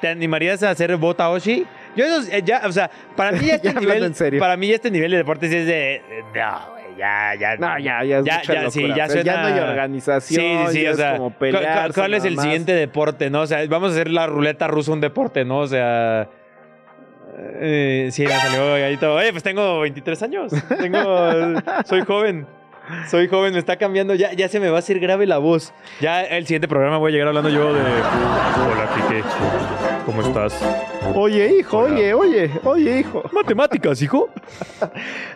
¿Te 0.02 0.08
animarías 0.08 0.64
a 0.64 0.72
hacer 0.72 0.96
Bota 0.98 1.30
Oshi? 1.30 1.66
Yo 1.98 2.06
eso, 2.06 2.32
eh, 2.32 2.42
ya, 2.46 2.62
o 2.66 2.72
sea, 2.72 2.90
para 3.16 3.32
mí 3.34 3.46
ya 3.48 3.56
este 3.56 3.68
Ya 3.68 3.72
hablando 3.72 3.94
nivel, 3.96 4.04
en 4.06 4.16
serio. 4.16 4.40
para 4.40 4.56
mí 4.56 4.68
ya 4.68 4.76
este 4.76 4.92
nivel 4.92 5.12
de 5.12 5.18
deportes 5.18 5.52
es 5.52 5.66
de, 5.68 6.02
no, 6.34 6.72
güey, 6.72 6.96
ya, 6.98 7.34
ya, 7.40 7.56
No, 7.58 7.78
ya, 7.80 8.04
ya 8.04 8.18
es 8.20 8.24
mucha 8.24 8.70
sí, 8.72 8.82
locura. 8.82 8.96
ya 8.96 9.06
O 9.06 9.10
sea, 9.10 9.22
ya 9.24 9.34
suena- 9.34 9.42
no 9.50 9.56
hay 9.56 9.60
organización, 9.70 10.42
Sí, 10.42 10.58
sí, 10.68 10.74
sí, 10.74 10.82
ya 10.84 10.90
o 10.90 10.92
es 10.92 10.98
sea, 10.98 11.12
como 11.18 11.32
¿cu- 11.34 11.94
¿cuál 11.96 12.14
es 12.14 12.24
el 12.26 12.40
siguiente 12.40 12.74
deporte, 12.74 13.30
no? 13.30 13.42
O 13.42 13.48
sea, 13.48 13.66
vamos 13.68 13.90
a 13.90 13.94
hacer 13.94 14.10
la 14.10 14.28
ruleta 14.28 14.68
rusa 14.68 14.92
un 14.94 15.02
deporte, 15.02 15.44
¿no? 15.44 15.60
O 15.60 15.68
sea, 15.68 16.30
Eh, 17.60 18.10
sí, 18.12 18.24
me 18.24 18.32
salió 18.32 18.72
gallito. 18.74 19.14
Oye, 19.14 19.32
pues 19.32 19.44
tengo 19.44 19.80
23 19.82 20.24
años. 20.24 20.52
Tengo, 20.80 21.04
soy 21.86 22.02
joven. 22.02 22.48
Soy 23.10 23.28
joven, 23.28 23.54
me 23.54 23.60
está 23.60 23.76
cambiando. 23.78 24.16
Ya, 24.16 24.34
ya 24.34 24.48
se 24.48 24.60
me 24.60 24.70
va 24.70 24.78
a 24.78 24.80
hacer 24.80 25.00
grave 25.00 25.28
la 25.28 25.38
voz. 25.38 25.72
Ya 26.02 26.24
el 26.24 26.48
siguiente 26.48 26.68
programa 26.68 26.98
voy 26.98 27.12
a 27.12 27.14
llegar 27.14 27.28
hablando 27.28 27.50
yo 27.50 27.74
de. 27.76 27.82
Hola, 27.82 28.90
Quique. 28.96 29.24
¿Cómo 30.06 30.22
estás? 30.24 30.60
Oye, 31.16 31.58
hijo, 31.60 31.78
oye, 31.80 32.14
oye, 32.14 32.52
oye, 32.64 33.00
hijo. 33.00 33.24
Matemáticas, 33.32 34.02
hijo. 34.02 34.30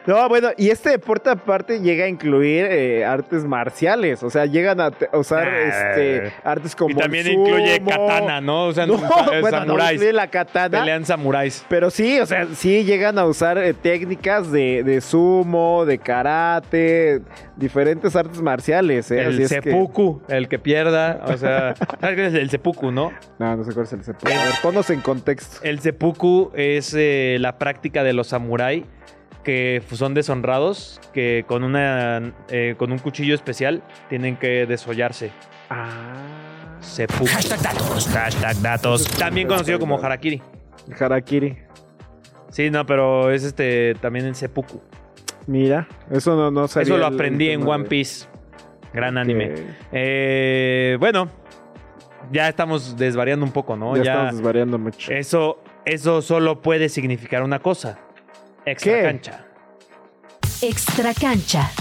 No, 0.07 0.27
bueno, 0.29 0.49
y 0.57 0.71
este 0.71 0.89
deporte 0.89 1.29
aparte 1.29 1.79
llega 1.79 2.05
a 2.05 2.07
incluir 2.07 2.65
eh, 2.65 3.05
artes 3.05 3.45
marciales. 3.45 4.23
O 4.23 4.31
sea, 4.31 4.47
llegan 4.47 4.81
a 4.81 4.91
usar 5.13 5.47
Ah. 5.47 5.91
este, 5.91 6.33
artes 6.43 6.75
como. 6.75 6.89
Y 6.89 6.95
también 6.95 7.27
el 7.27 7.33
incluye 7.33 7.79
katana, 7.83 8.41
¿no? 8.41 8.65
O 8.65 8.73
sea, 8.73 8.87
No, 8.87 8.97
bueno, 8.97 9.41
no 9.43 9.49
samuráis. 9.51 9.91
incluye 9.93 10.13
la 10.13 10.25
katana. 10.27 10.79
Pelean 10.79 11.05
samuráis. 11.05 11.63
Pero 11.69 11.91
sí, 11.91 12.19
o 12.19 12.25
sea, 12.25 12.47
sí 12.55 12.83
llegan 12.83 13.19
a 13.19 13.25
usar 13.25 13.59
eh, 13.59 13.75
técnicas 13.75 14.51
de, 14.51 14.81
de 14.83 15.01
sumo, 15.01 15.85
de 15.85 15.99
karate, 15.99 17.21
diferentes 17.55 18.15
artes 18.15 18.41
marciales. 18.41 19.11
¿eh? 19.11 19.21
El 19.21 19.37
que- 19.37 19.47
seppuku, 19.49 20.23
el 20.29 20.47
que 20.47 20.57
pierda. 20.57 21.21
O 21.25 21.37
sea, 21.37 21.75
¿sabes 22.01 22.15
qué 22.15 22.25
es 22.25 22.33
el 22.33 22.49
seppuku, 22.49 22.91
no? 22.91 23.11
No, 23.37 23.55
no 23.55 23.63
sé 23.63 23.71
cuál 23.73 23.85
es 23.85 23.93
el 23.93 24.03
seppuku. 24.03 24.31
A 24.31 24.45
ver, 24.45 24.53
ponnos 24.63 24.89
en 24.89 25.01
contexto. 25.01 25.60
El 25.61 25.79
seppuku 25.79 26.51
es 26.55 26.93
eh, 26.97 27.37
la 27.39 27.57
práctica 27.57 28.03
de 28.03 28.13
los 28.13 28.27
samurái 28.27 28.85
que 29.43 29.81
son 29.91 30.13
deshonrados, 30.13 31.01
que 31.13 31.45
con 31.47 31.63
una 31.63 32.33
eh, 32.49 32.75
con 32.77 32.91
un 32.91 32.99
cuchillo 32.99 33.33
especial 33.33 33.83
tienen 34.09 34.37
que 34.37 34.65
desollarse. 34.65 35.31
Ah. 35.69 36.77
Seppuku. 36.79 37.27
Hashtag 37.27 37.61
datos. 37.61 38.07
Hashtag 38.07 38.61
datos. 38.61 39.03
También 39.17 39.47
conocido 39.47 39.79
como 39.79 39.99
harakiri. 39.99 40.41
Harakiri. 40.99 41.57
Sí, 42.49 42.69
no, 42.69 42.85
pero 42.85 43.31
es 43.31 43.43
este 43.43 43.95
también 44.01 44.25
el 44.25 44.35
seppuku. 44.35 44.81
Mira, 45.47 45.87
eso 46.11 46.35
no, 46.35 46.51
no 46.51 46.67
sabía 46.67 46.85
Eso 46.85 46.97
lo 46.97 47.05
aprendí 47.05 47.49
el 47.49 47.61
en 47.61 47.67
One 47.67 47.85
Piece. 47.85 48.27
Gran 48.93 49.17
anime. 49.17 49.53
Eh, 49.91 50.97
bueno, 50.99 51.29
ya 52.31 52.49
estamos 52.49 52.97
desvariando 52.97 53.45
un 53.45 53.51
poco, 53.51 53.75
¿no? 53.75 53.95
Ya, 53.95 54.01
estamos 54.13 54.35
desvariando 54.35 54.77
mucho. 54.77 55.11
Eso, 55.11 55.59
eso 55.85 56.21
solo 56.21 56.61
puede 56.61 56.89
significar 56.89 57.43
una 57.43 57.59
cosa. 57.59 57.99
Extra 58.65 58.93
¿Qué? 58.93 59.03
cancha. 59.03 59.45
Extra 60.61 61.13
cancha. 61.13 61.71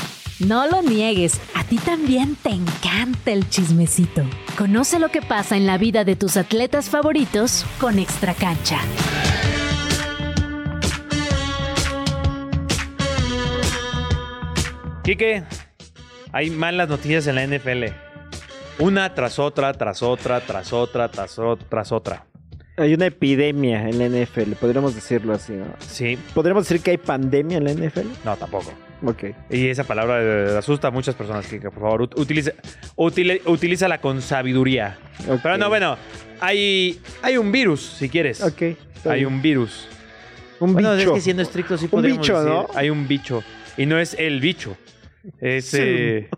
No 0.41 0.67
lo 0.67 0.81
niegues, 0.81 1.39
a 1.55 1.65
ti 1.65 1.77
también 1.77 2.35
te 2.35 2.49
encanta 2.49 3.31
el 3.31 3.47
chismecito. 3.51 4.23
Conoce 4.57 4.99
lo 4.99 5.11
que 5.11 5.21
pasa 5.21 5.57
en 5.57 5.67
la 5.67 5.77
vida 5.77 6.05
de 6.05 6.17
tus 6.17 6.39
atletas 6.39 6.89
favoritos 6.89 7.67
con 7.79 7.99
Extra 7.99 8.33
cancha. 8.33 8.79
Quique, 15.05 15.43
hay 16.33 16.51
malas 16.51 16.89
noticias 16.89 17.27
en 17.27 17.35
la 17.35 17.47
NFL. 17.47 18.10
Una 18.79 19.15
tras 19.15 19.39
otra, 19.39 19.73
tras 19.75 20.03
otra, 20.03 20.41
tras 20.41 20.73
otra, 20.73 21.09
tras 21.11 21.39
otra, 21.39 21.67
tras 21.69 21.93
otra. 21.93 22.25
Hay 22.77 22.95
una 22.95 23.07
epidemia 23.07 23.87
en 23.89 23.99
la 23.99 24.07
NFL, 24.09 24.53
podríamos 24.59 24.95
decirlo 24.95 25.35
así, 25.35 25.53
¿no? 25.53 25.67
Sí. 25.81 26.19
¿Podríamos 26.35 26.67
decir 26.67 26.83
que 26.83 26.93
hay 26.93 26.97
pandemia 26.97 27.59
en 27.59 27.65
la 27.65 27.73
NFL? 27.75 28.07
No, 28.25 28.37
tampoco. 28.37 28.73
Ok. 29.05 29.25
Y 29.51 29.69
esa 29.69 29.85
palabra 29.85 30.19
eh, 30.23 30.57
asusta 30.59 30.89
a 30.89 30.91
muchas 30.91 31.15
personas. 31.15 31.47
Por 31.47 31.75
favor, 31.75 32.03
ut- 32.09 32.19
utiliza, 32.19 32.53
utile- 32.97 33.43
utilízala 33.45 33.99
con 34.01 34.23
sabiduría. 34.23 34.97
Pero 35.43 35.59
no, 35.59 35.69
bueno, 35.69 35.99
hay, 36.41 36.99
hay 37.21 37.37
un 37.37 37.53
virus, 37.53 37.83
si 37.83 38.09
quieres. 38.09 38.43
Ok. 38.43 38.63
Hay 39.05 39.21
bien. 39.21 39.27
un 39.27 39.43
virus. 39.43 39.87
Un 40.59 40.73
Bueno, 40.73 40.95
bicho. 40.95 41.09
es 41.11 41.15
que 41.15 41.21
siendo 41.21 41.43
estricto 41.43 41.77
sí 41.77 41.85
Un 41.87 41.91
podríamos 41.91 42.27
bicho, 42.27 42.39
decir, 42.39 42.51
¿no? 42.51 42.67
Hay 42.75 42.89
un 42.89 43.07
bicho. 43.07 43.43
Y 43.77 43.85
no 43.85 43.99
es 43.99 44.15
el 44.19 44.41
bicho. 44.41 44.77
Es, 45.39 45.67
Sí. 45.67 45.79
eh, 45.81 46.29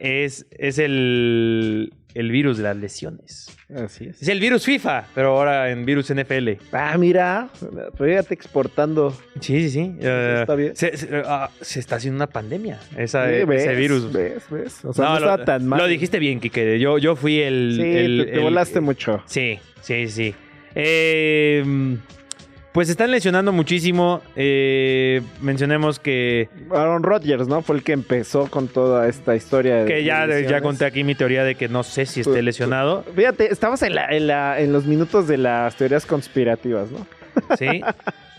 es, 0.00 0.46
es 0.50 0.78
el, 0.78 1.92
el 2.14 2.30
virus 2.32 2.56
de 2.56 2.64
las 2.64 2.76
lesiones. 2.76 3.56
Así 3.72 4.06
es. 4.06 4.20
Es 4.20 4.26
el 4.28 4.40
virus 4.40 4.64
FIFA, 4.64 5.04
pero 5.14 5.28
ahora 5.36 5.70
en 5.70 5.84
virus 5.84 6.12
NFL. 6.12 6.48
Ah, 6.72 6.96
mira, 6.98 7.48
fíjate 7.96 8.34
exportando. 8.34 9.12
Sí, 9.40 9.60
sí, 9.62 9.70
sí. 9.70 9.94
Eh, 10.00 10.38
está 10.40 10.54
bien. 10.56 10.74
Se, 10.74 10.96
se- 10.96 11.22
ah, 11.24 11.50
se 11.60 11.78
está 11.78 11.96
haciendo 11.96 12.16
una 12.16 12.26
pandemia. 12.26 12.80
Esa, 12.96 13.28
Sí, 13.28 13.34
ese 13.34 13.44
¿ves? 13.44 13.76
virus. 13.78 14.12
¿Ves? 14.12 14.42
¿Ves? 14.50 14.84
O 14.84 14.92
sea, 14.92 15.04
no, 15.04 15.20
lo, 15.20 15.44
tan 15.44 15.64
mal. 15.66 15.78
lo 15.78 15.86
dijiste 15.86 16.18
bien, 16.18 16.40
Kike. 16.40 16.80
Yo, 16.80 16.98
yo 16.98 17.14
fui 17.14 17.38
el. 17.40 17.74
Sí, 17.76 17.82
el- 17.82 18.24
te, 18.26 18.32
te 18.32 18.36
el- 18.38 18.40
volaste 18.40 18.80
mucho. 18.80 19.22
Sí, 19.26 19.60
sí, 19.82 20.08
sí. 20.08 20.34
Eh, 20.74 21.62
pues 22.72 22.88
están 22.88 23.10
lesionando 23.10 23.52
muchísimo. 23.52 24.20
Eh, 24.36 25.22
mencionemos 25.40 25.98
que, 25.98 26.48
Aaron 26.70 27.02
Rodgers, 27.02 27.48
¿no? 27.48 27.62
Fue 27.62 27.76
el 27.76 27.82
que 27.82 27.92
empezó 27.92 28.46
con 28.48 28.68
toda 28.68 29.08
esta 29.08 29.34
historia. 29.36 29.76
de- 29.84 29.86
que 29.92 30.04
ya, 30.04 30.26
ya 30.40 30.60
conté 30.60 30.84
aquí 30.84 31.02
mi 31.04 31.14
teoría 31.14 31.42
de 31.44 31.54
que 31.56 31.68
no 31.68 31.82
sé 31.82 32.06
si 32.06 32.20
esté 32.20 32.42
lesionado. 32.42 33.04
Fíjate, 33.14 33.52
estamos 33.52 33.82
en, 33.82 33.94
la, 33.94 34.06
en, 34.06 34.26
la- 34.26 34.60
en 34.60 34.72
los 34.72 34.86
minutos 34.86 35.26
de 35.26 35.38
las 35.38 35.74
teorías 35.76 36.06
conspirativas, 36.06 36.88
¿no? 36.90 37.06
Sí. 37.58 37.80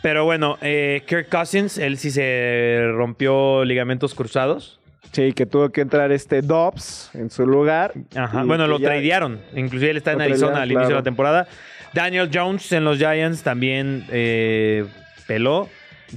Pero 0.02 0.26
bueno, 0.26 0.58
eh, 0.62 1.04
Kirk 1.08 1.30
Cousins, 1.30 1.78
él 1.78 1.98
sí 1.98 2.10
se 2.10 2.82
rompió 2.96 3.64
ligamentos 3.66 4.16
cruzados. 4.16 4.80
Sí, 5.12 5.34
que 5.34 5.46
tuvo 5.46 5.70
que 5.70 5.82
entrar 5.82 6.12
este 6.14 6.42
Dobbs 6.42 7.12
en 7.14 7.30
su 7.30 7.46
lugar. 7.46 7.92
Ajá. 8.16 8.44
Bueno, 8.44 8.66
lo 8.66 8.80
ya- 8.80 8.88
tradearon. 8.88 9.42
Inclusive 9.54 9.92
él 9.92 9.98
está 9.98 10.14
en 10.14 10.22
Arizona 10.22 10.62
al 10.62 10.72
inicio 10.72 10.88
de 10.90 10.96
la 10.96 11.04
temporada. 11.04 11.48
Daniel 11.94 12.30
Jones 12.34 12.72
en 12.72 12.84
los 12.86 12.98
Giants 12.98 13.44
también 13.44 14.06
eh, 14.10 14.86
peló. 15.28 15.70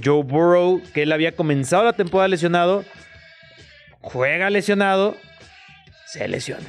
Joe 0.03 0.23
Burrow, 0.23 0.81
que 0.93 1.03
él 1.03 1.11
había 1.11 1.31
comenzado 1.33 1.83
la 1.85 1.93
temporada 1.93 2.27
lesionado, 2.27 2.83
juega 4.01 4.49
lesionado, 4.49 5.15
se 6.05 6.27
lesiona. 6.27 6.65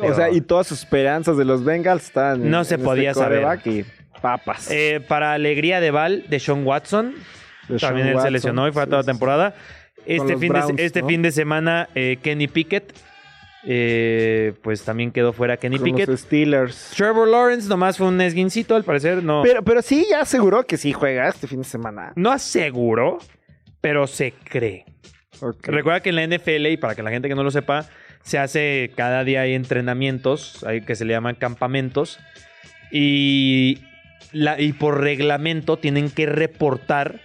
O 0.00 0.14
sea, 0.14 0.30
y 0.30 0.40
todas 0.40 0.68
sus 0.68 0.78
esperanzas 0.80 1.36
de 1.36 1.44
los 1.44 1.64
Bengals 1.64 2.04
están. 2.04 2.42
en- 2.42 2.50
No 2.50 2.62
se 2.64 2.76
en 2.76 2.82
podía 2.82 3.10
este 3.10 3.22
saber. 3.22 3.58
Y 3.64 3.84
papas. 4.22 4.70
Eh, 4.70 5.00
para 5.06 5.32
alegría 5.32 5.80
de 5.80 5.90
Val, 5.90 6.24
de 6.28 6.38
Sean 6.38 6.64
Watson, 6.64 7.14
De 7.68 7.78
también 7.78 8.06
él 8.06 8.20
se 8.20 8.30
lesionó 8.30 8.68
y 8.68 8.72
fue 8.72 8.82
a 8.82 8.86
toda 8.86 8.98
la 8.98 9.04
temporada. 9.04 9.54
Este, 10.06 10.36
fin, 10.38 10.52
de, 10.52 10.84
este 10.84 11.02
¿no? 11.02 11.08
fin 11.08 11.22
de 11.22 11.32
semana, 11.32 11.88
eh, 11.94 12.16
Kenny 12.22 12.46
Pickett, 12.46 12.94
eh, 13.64 14.54
pues 14.62 14.84
también 14.84 15.10
quedó 15.10 15.32
fuera 15.32 15.56
Kenny 15.56 15.78
Con 15.78 15.84
Pickett. 15.84 16.08
los 16.08 16.20
Steelers. 16.20 16.92
Trevor 16.96 17.28
Lawrence 17.28 17.68
nomás 17.68 17.98
fue 17.98 18.06
un 18.06 18.20
esguincito, 18.20 18.76
al 18.76 18.84
parecer 18.84 19.22
no. 19.22 19.42
Pero, 19.42 19.62
pero 19.62 19.82
sí, 19.82 20.06
ya 20.10 20.20
aseguró 20.20 20.66
que 20.66 20.76
sí 20.76 20.92
juega 20.92 21.28
este 21.28 21.46
fin 21.46 21.58
de 21.58 21.64
semana. 21.68 22.12
no 22.16 22.30
aseguró, 22.30 23.18
pero 23.80 24.06
se 24.06 24.32
cree. 24.32 24.84
Recuerda 25.62 26.00
que 26.00 26.08
en 26.10 26.16
la 26.16 26.26
NFL, 26.26 26.66
y 26.66 26.76
para 26.76 26.94
que 26.94 27.02
la 27.02 27.10
gente 27.10 27.28
que 27.28 27.34
no 27.34 27.44
lo 27.44 27.50
sepa, 27.50 27.86
se 28.22 28.38
hace 28.38 28.90
cada 28.96 29.24
día 29.24 29.42
hay 29.42 29.54
entrenamientos, 29.54 30.64
hay 30.64 30.80
que 30.80 30.96
se 30.96 31.04
le 31.04 31.12
llaman 31.12 31.36
campamentos, 31.36 32.18
y, 32.90 33.78
la, 34.32 34.60
y 34.60 34.72
por 34.72 35.00
reglamento 35.00 35.78
tienen 35.78 36.10
que 36.10 36.26
reportar 36.26 37.20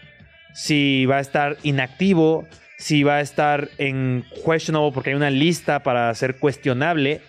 si 0.54 1.06
va 1.08 1.18
a 1.18 1.22
estar 1.22 1.58
inactivo, 1.64 2.48
si 2.84 3.04
va 3.04 3.16
a 3.16 3.22
estar 3.22 3.70
en 3.78 4.26
questionable, 4.44 4.92
porque 4.92 5.12
hay 5.12 5.16
una 5.16 5.30
lista 5.30 5.84
para 5.84 6.14
ser 6.16 6.36
cuestionable, 6.36 7.22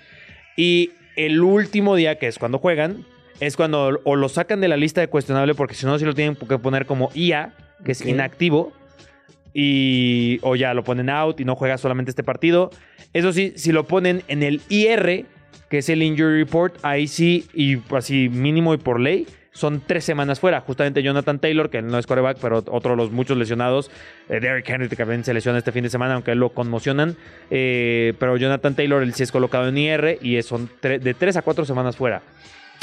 y 0.56 0.90
el 1.14 1.40
último 1.42 1.94
día, 1.94 2.18
que 2.18 2.26
es 2.26 2.40
cuando 2.40 2.58
juegan, 2.58 3.06
es 3.38 3.56
cuando 3.56 4.00
o 4.02 4.16
lo 4.16 4.28
sacan 4.28 4.60
de 4.60 4.66
la 4.66 4.76
lista 4.76 5.00
de 5.00 5.06
cuestionable, 5.06 5.54
porque 5.54 5.74
si 5.74 5.86
no, 5.86 5.96
sí 5.96 6.04
lo 6.04 6.12
tienen 6.12 6.34
que 6.34 6.58
poner 6.58 6.86
como 6.86 7.10
IA, 7.14 7.54
que 7.84 7.92
es 7.92 8.04
inactivo, 8.04 8.72
y 9.52 10.40
o 10.42 10.56
ya 10.56 10.74
lo 10.74 10.82
ponen 10.82 11.08
out 11.08 11.38
y 11.38 11.44
no 11.44 11.54
juega 11.54 11.78
solamente 11.78 12.10
este 12.10 12.24
partido. 12.24 12.70
Eso 13.12 13.32
sí, 13.32 13.52
si 13.54 13.70
lo 13.70 13.84
ponen 13.86 14.24
en 14.26 14.42
el 14.42 14.60
IR, 14.68 15.24
que 15.70 15.78
es 15.78 15.88
el 15.88 16.02
Injury 16.02 16.38
Report, 16.38 16.74
ahí 16.82 17.06
sí, 17.06 17.46
y 17.54 17.78
así 17.94 18.28
mínimo 18.28 18.74
y 18.74 18.78
por 18.78 18.98
ley, 18.98 19.28
son 19.54 19.80
tres 19.86 20.04
semanas 20.04 20.40
fuera. 20.40 20.60
Justamente 20.60 21.02
Jonathan 21.02 21.38
Taylor, 21.38 21.70
que 21.70 21.80
no 21.80 21.96
es 21.96 22.06
quarterback, 22.06 22.38
pero 22.42 22.58
otro 22.70 22.90
de 22.90 22.96
los 22.96 23.12
muchos 23.12 23.36
lesionados. 23.38 23.90
Eh, 24.28 24.40
Derrick 24.40 24.68
Henry, 24.68 24.88
que 24.88 24.96
también 24.96 25.22
se 25.24 25.32
lesiona 25.32 25.58
este 25.58 25.70
fin 25.72 25.84
de 25.84 25.90
semana, 25.90 26.14
aunque 26.14 26.34
lo 26.34 26.50
conmocionan. 26.50 27.16
Eh, 27.50 28.14
pero 28.18 28.36
Jonathan 28.36 28.74
Taylor, 28.74 29.02
él 29.02 29.14
sí 29.14 29.22
es 29.22 29.30
colocado 29.32 29.68
en 29.68 29.78
IR 29.78 30.18
y 30.20 30.42
son 30.42 30.68
tre- 30.82 30.98
de 30.98 31.14
tres 31.14 31.36
a 31.36 31.42
cuatro 31.42 31.64
semanas 31.64 31.96
fuera. 31.96 32.20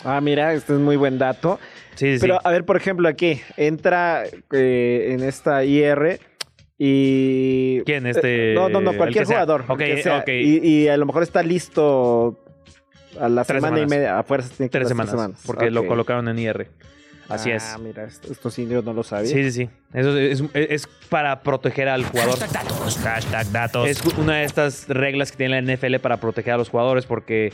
Ah, 0.06 0.22
mira, 0.22 0.54
este 0.54 0.74
es 0.74 0.80
muy 0.80 0.96
buen 0.96 1.18
dato. 1.20 1.60
Sí, 1.96 2.16
sí, 2.16 2.22
Pero 2.22 2.40
a 2.44 2.50
ver, 2.52 2.64
por 2.64 2.78
ejemplo, 2.78 3.08
aquí 3.10 3.42
entra 3.58 4.24
eh, 4.54 5.10
en 5.12 5.24
esta 5.24 5.64
IR 5.66 6.20
y. 6.78 7.82
¿Quién? 7.86 8.08
Este, 8.08 8.54
Eh, 8.54 8.56
no, 8.56 8.70
no, 8.70 8.82
no, 8.82 8.94
cualquier 8.94 9.26
jugador. 9.26 9.66
Ok, 9.68 9.82
el 9.82 9.96
que 9.98 10.02
sea. 10.04 10.24
y 10.28 10.88
a 10.88 10.98
lo 10.98 11.06
mejor 11.06 11.22
está 11.24 11.44
listo 11.44 12.40
a 13.20 13.30
la 13.30 13.44
Tres 13.44 13.62
semana 13.62 13.78
y 13.78 13.82
semanas. 13.82 13.90
media. 13.90 14.20
A 14.20 14.24
fuerzas 14.24 14.52
tiene 14.52 14.70
que 14.70 14.78
Tres 14.78 14.88
ser 14.88 14.98
semanas, 14.98 15.42
porque 15.46 15.70
lo 15.72 15.86
colocaron 15.88 16.28
en 16.28 16.40
IR. 16.40 16.68
Así 17.30 17.50
ah, 17.52 17.56
es. 17.56 17.78
mira, 17.80 18.04
esto, 18.04 18.30
esto 18.30 18.50
sí 18.50 18.68
yo 18.68 18.82
no 18.82 18.94
lo 18.94 19.04
sabía. 19.04 19.32
Sí, 19.32 19.44
sí, 19.44 19.52
sí. 19.52 19.70
Eso 19.94 20.18
es, 20.18 20.44
es 20.54 20.88
para 21.10 21.42
proteger 21.44 21.88
al 21.88 22.04
jugador. 22.04 22.38
Hashtag 22.40 23.52
datos. 23.52 23.88
Es 23.88 24.04
una 24.18 24.38
de 24.38 24.44
estas 24.44 24.90
reglas 24.90 25.32
que 25.32 25.38
tiene 25.38 25.62
la 25.62 25.76
NFL 25.76 25.96
para 25.98 26.18
proteger 26.18 26.54
a 26.54 26.58
los 26.58 26.70
jugadores 26.70 27.06
porque 27.06 27.54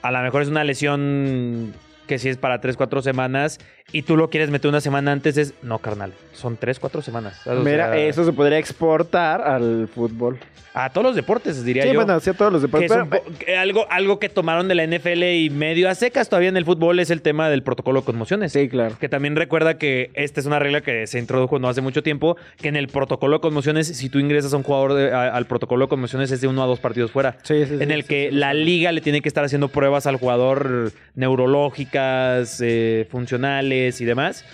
a 0.00 0.10
lo 0.10 0.20
mejor 0.20 0.42
es 0.42 0.48
una 0.48 0.64
lesión 0.64 1.74
que 2.10 2.18
si 2.18 2.28
es 2.28 2.36
para 2.38 2.60
3, 2.60 2.76
4 2.76 3.02
semanas 3.02 3.60
y 3.92 4.02
tú 4.02 4.16
lo 4.16 4.30
quieres 4.30 4.50
meter 4.50 4.68
una 4.68 4.80
semana 4.80 5.12
antes, 5.12 5.36
es 5.36 5.54
no, 5.62 5.78
carnal, 5.78 6.12
son 6.32 6.56
3, 6.56 6.80
4 6.80 7.02
semanas. 7.02 7.46
O 7.46 7.54
Mira, 7.60 7.96
eso 7.96 8.24
se 8.24 8.32
podría 8.32 8.58
exportar 8.58 9.40
al 9.42 9.86
fútbol. 9.86 10.36
A 10.72 10.90
todos 10.90 11.04
los 11.04 11.16
deportes, 11.16 11.64
diría 11.64 11.82
Sí, 11.82 11.88
yo. 11.88 11.94
bueno, 11.96 12.18
sí, 12.20 12.30
a 12.30 12.32
todos 12.32 12.52
los 12.52 12.62
deportes. 12.62 12.92
pero- 13.10 13.60
algo, 13.60 13.86
algo 13.90 14.20
que 14.20 14.28
tomaron 14.28 14.68
de 14.68 14.76
la 14.76 14.84
NFL 14.84 15.24
y 15.34 15.50
medio 15.50 15.88
a 15.88 15.96
secas 15.96 16.28
todavía 16.28 16.48
en 16.48 16.56
el 16.56 16.64
fútbol 16.64 17.00
es 17.00 17.10
el 17.10 17.22
tema 17.22 17.48
del 17.50 17.64
protocolo 17.64 18.00
de 18.00 18.06
conmociones. 18.06 18.52
Sí, 18.52 18.68
claro. 18.68 18.96
Que 19.00 19.08
también 19.08 19.34
recuerda 19.34 19.78
que 19.78 20.10
esta 20.14 20.38
es 20.38 20.46
una 20.46 20.60
regla 20.60 20.80
que 20.80 21.08
se 21.08 21.18
introdujo 21.18 21.58
no 21.58 21.68
hace 21.68 21.80
mucho 21.80 22.04
tiempo, 22.04 22.36
que 22.60 22.68
en 22.68 22.76
el 22.76 22.86
protocolo 22.86 23.36
de 23.38 23.40
conmociones, 23.40 23.88
si 23.88 24.08
tú 24.10 24.20
ingresas 24.20 24.52
a 24.54 24.56
un 24.58 24.62
jugador 24.62 24.94
de- 24.94 25.12
a- 25.12 25.34
al 25.34 25.46
protocolo 25.46 25.86
de 25.86 25.88
conmociones 25.88 26.30
es 26.30 26.40
de 26.40 26.46
uno 26.46 26.62
a 26.62 26.66
dos 26.66 26.78
partidos 26.78 27.10
fuera. 27.10 27.36
Sí, 27.42 27.66
sí, 27.66 27.78
en 27.80 27.90
el 27.90 28.04
que 28.04 28.30
la 28.30 28.54
liga 28.54 28.92
le 28.92 29.00
tiene 29.00 29.22
que 29.22 29.28
estar 29.28 29.42
haciendo 29.44 29.68
pruebas 29.68 30.06
al 30.06 30.16
jugador 30.18 30.92
eh, 32.60 33.06
funcionales 33.10 34.00
y 34.00 34.04
demás. 34.04 34.44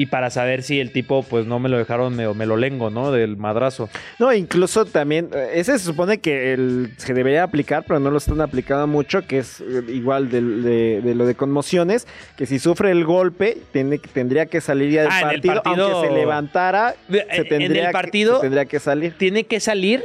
Y 0.00 0.06
para 0.06 0.30
saber 0.30 0.62
si 0.62 0.78
el 0.78 0.92
tipo, 0.92 1.24
pues 1.24 1.44
no 1.46 1.58
me 1.58 1.68
lo 1.68 1.76
dejaron, 1.76 2.14
me, 2.14 2.32
me 2.32 2.46
lo 2.46 2.56
lengo, 2.56 2.88
¿no? 2.88 3.10
Del 3.10 3.36
madrazo. 3.36 3.88
No, 4.20 4.32
incluso 4.32 4.84
también, 4.84 5.28
eh, 5.34 5.50
ese 5.54 5.76
se 5.76 5.84
supone 5.84 6.18
que 6.18 6.52
el, 6.52 6.92
se 6.98 7.14
debería 7.14 7.42
aplicar, 7.42 7.82
pero 7.84 7.98
no 7.98 8.12
lo 8.12 8.18
están 8.18 8.40
aplicando 8.40 8.86
mucho, 8.86 9.26
que 9.26 9.38
es 9.38 9.60
eh, 9.60 9.82
igual 9.88 10.30
de, 10.30 11.00
de 11.00 11.14
lo 11.16 11.26
de 11.26 11.34
conmociones, 11.34 12.06
que 12.36 12.46
si 12.46 12.60
sufre 12.60 12.92
el 12.92 13.04
golpe, 13.04 13.58
tiene, 13.72 13.98
tendría 13.98 14.46
que 14.46 14.60
salir 14.60 14.92
ya 14.92 15.02
del 15.02 15.10
Ah, 15.10 15.20
en 15.22 15.28
el 15.30 15.40
partido, 15.42 15.62
partido- 15.64 15.88
aunque 15.96 16.08
se 16.08 16.14
levantara, 16.14 16.94
en 17.08 17.16
el 17.62 17.72
que- 17.72 17.88
partido- 17.92 18.36
se 18.36 18.40
tendría 18.42 18.66
que 18.66 18.78
salir. 18.78 19.14
tiene 19.18 19.44
que 19.44 19.58
salir 19.58 20.04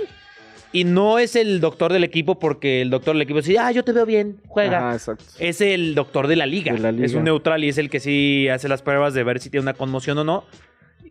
y 0.73 0.83
no 0.83 1.19
es 1.19 1.35
el 1.37 1.61
doctor 1.61 1.93
del 1.93 2.03
equipo 2.03 2.39
porque 2.39 2.81
el 2.81 2.89
doctor 2.89 3.13
del 3.13 3.21
equipo 3.21 3.39
dice, 3.39 3.57
ah, 3.59 3.71
yo 3.71 3.83
te 3.83 3.93
veo 3.93 4.05
bien, 4.05 4.37
juega. 4.47 4.79
Ajá, 4.79 4.93
exacto. 4.93 5.23
Es 5.39 5.61
el 5.61 5.95
doctor 5.95 6.27
de 6.27 6.35
la, 6.35 6.45
liga. 6.45 6.73
De 6.73 6.79
la 6.79 6.91
liga. 6.91 7.05
Es 7.05 7.13
un 7.13 7.23
neutral 7.23 7.63
y 7.63 7.69
es 7.69 7.77
el 7.77 7.89
que 7.89 7.99
sí 8.01 8.49
hace 8.49 8.67
las 8.67 8.81
pruebas 8.81 9.13
de 9.13 9.23
ver 9.23 9.39
si 9.39 9.49
tiene 9.49 9.61
una 9.61 9.73
conmoción 9.75 10.17
o 10.17 10.23
no. 10.25 10.43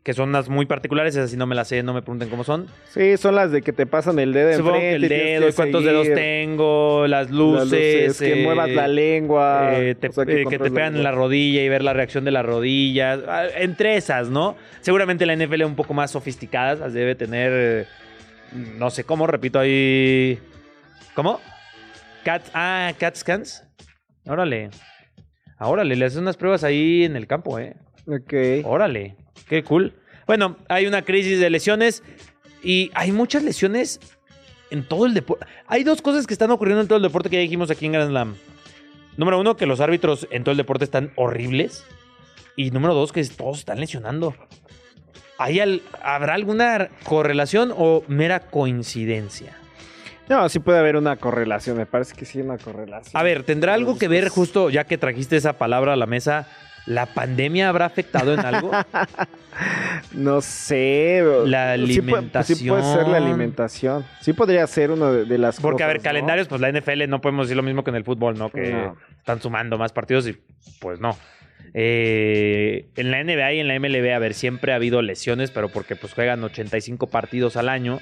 Que 0.02 0.14
son 0.14 0.30
unas 0.30 0.48
muy 0.48 0.66
particulares, 0.66 1.14
esas 1.14 1.30
sí 1.30 1.36
no 1.36 1.46
me 1.46 1.54
las 1.54 1.68
sé, 1.68 1.84
no 1.84 1.94
me 1.94 2.02
pregunten 2.02 2.28
cómo 2.28 2.42
son. 2.42 2.66
Sí, 2.90 3.16
son 3.16 3.36
las 3.36 3.52
de 3.52 3.62
que 3.62 3.72
te 3.72 3.86
pasan 3.86 4.18
el 4.18 4.32
dedo 4.32 4.52
Supongo 4.54 4.74
enfrente. 4.78 4.96
el 4.96 5.08
dedo, 5.42 5.54
cuántos 5.54 5.84
dedos 5.84 6.08
tengo, 6.12 7.06
las 7.06 7.28
las 7.28 7.30
luces. 7.30 8.18
que 8.18 8.40
eh, 8.40 8.44
muevas 8.44 8.68
la 8.70 8.88
lengua. 8.88 9.74
eh, 9.78 9.94
te- 9.94 10.08
o 10.08 10.12
sea, 10.12 10.24
eh, 10.26 10.44
que, 10.50 10.58
te 10.58 10.70
pegan 10.72 10.96
en 10.96 11.04
la 11.04 11.10
lengua. 11.10 11.24
rodilla 11.26 11.62
y 11.62 11.68
ver 11.68 11.84
la 11.84 11.92
reacción 11.92 12.24
de 12.24 12.32
la 12.32 12.42
rodilla. 12.42 13.12
Ah, 13.28 13.44
Entre 13.56 13.96
esas, 13.96 14.28
¿no? 14.28 14.56
Seguramente 14.80 15.24
la 15.24 15.36
NFL 15.36 15.62
un 15.66 15.76
poco 15.76 15.94
más 15.94 16.10
sofisticadas 16.10 16.80
las 16.80 16.92
debe 16.94 17.14
tener. 17.14 17.86
No 18.54 18.90
sé 18.90 19.04
cómo, 19.04 19.26
repito 19.26 19.58
ahí. 19.58 20.38
¿Cómo? 21.14 21.40
Cat, 22.24 22.42
ah, 22.54 22.92
CAT 22.98 23.16
scans. 23.16 23.64
Órale. 24.26 24.70
Ah, 25.58 25.68
Órale, 25.68 25.96
le 25.96 26.04
haces 26.04 26.18
unas 26.18 26.36
pruebas 26.36 26.64
ahí 26.64 27.04
en 27.04 27.16
el 27.16 27.26
campo, 27.26 27.58
¿eh? 27.58 27.76
Ok. 28.06 28.64
Órale, 28.64 29.16
qué 29.48 29.62
cool. 29.62 29.94
Bueno, 30.26 30.56
hay 30.68 30.86
una 30.86 31.02
crisis 31.02 31.40
de 31.40 31.50
lesiones 31.50 32.02
y 32.62 32.90
hay 32.94 33.12
muchas 33.12 33.42
lesiones 33.42 34.00
en 34.70 34.86
todo 34.86 35.06
el 35.06 35.14
deporte. 35.14 35.46
Hay 35.66 35.84
dos 35.84 36.02
cosas 36.02 36.26
que 36.26 36.34
están 36.34 36.50
ocurriendo 36.50 36.80
en 36.80 36.88
todo 36.88 36.96
el 36.96 37.02
deporte 37.02 37.30
que 37.30 37.36
ya 37.36 37.42
dijimos 37.42 37.70
aquí 37.70 37.86
en 37.86 37.92
Grand 37.92 38.10
Slam. 38.10 38.36
Número 39.16 39.38
uno, 39.38 39.56
que 39.56 39.66
los 39.66 39.80
árbitros 39.80 40.26
en 40.30 40.44
todo 40.44 40.52
el 40.52 40.56
deporte 40.56 40.84
están 40.84 41.12
horribles. 41.16 41.84
Y 42.56 42.70
número 42.70 42.94
dos, 42.94 43.12
que 43.12 43.24
todos 43.24 43.60
están 43.60 43.80
lesionando. 43.80 44.34
¿Hay 45.42 45.60
al- 45.60 45.82
¿Habrá 46.02 46.34
alguna 46.34 46.88
correlación 47.04 47.72
o 47.76 48.04
mera 48.08 48.40
coincidencia? 48.40 49.56
No, 50.28 50.48
sí 50.48 50.60
puede 50.60 50.78
haber 50.78 50.96
una 50.96 51.16
correlación, 51.16 51.76
me 51.76 51.84
parece 51.86 52.14
que 52.14 52.24
sí 52.24 52.38
hay 52.38 52.44
una 52.44 52.56
correlación. 52.58 53.10
A 53.20 53.22
ver, 53.22 53.42
¿tendrá 53.42 53.74
algo 53.74 53.98
que 53.98 54.08
ver 54.08 54.28
justo, 54.28 54.70
ya 54.70 54.84
que 54.84 54.96
trajiste 54.98 55.36
esa 55.36 55.54
palabra 55.54 55.92
a 55.92 55.96
la 55.96 56.06
mesa, 56.06 56.46
¿la 56.86 57.06
pandemia 57.06 57.68
habrá 57.68 57.86
afectado 57.86 58.32
en 58.34 58.40
algo? 58.40 58.70
No 60.12 60.40
sé. 60.40 61.22
La 61.46 61.76
Sí 61.76 62.00
puede- 62.02 62.44
Sí 62.44 62.68
puede, 62.68 62.82
ser 62.82 63.06
la 63.08 63.16
alimentación. 63.18 63.22
alimentación. 63.26 64.04
Sí 64.20 64.32
podría 64.32 64.66
ser 64.66 64.90
una 64.90 65.10
de, 65.10 65.24
de 65.24 65.38
las 65.38 65.60
Porque, 65.60 65.82
a 65.82 65.86
ver, 65.86 66.00
calendarios, 66.00 66.48
pues 66.48 66.60
la 66.60 66.70
NFL 66.72 67.06
no 67.08 67.20
podemos 67.20 67.46
decir 67.46 67.56
lo 67.56 67.62
mismo 67.62 67.84
que 67.84 67.90
en 67.90 67.96
el 67.96 68.04
fútbol, 68.04 68.38
¿no? 68.38 68.50
Que 68.50 68.72
No. 68.72 68.96
están 69.18 69.40
sumando 69.42 69.76
más 69.78 69.92
partidos 69.92 70.26
y 70.26 70.38
pues 70.80 71.00
no. 71.00 71.16
Eh, 71.74 72.86
en 72.96 73.10
la 73.10 73.22
NBA 73.24 73.54
y 73.54 73.60
en 73.60 73.68
la 73.68 73.74
MLB, 73.78 74.12
a 74.14 74.18
ver, 74.18 74.34
siempre 74.34 74.72
ha 74.72 74.76
habido 74.76 75.00
lesiones, 75.02 75.50
pero 75.50 75.68
porque 75.68 75.96
pues 75.96 76.12
juegan 76.14 76.42
85 76.44 77.06
partidos 77.08 77.56
al 77.56 77.68
año. 77.68 77.98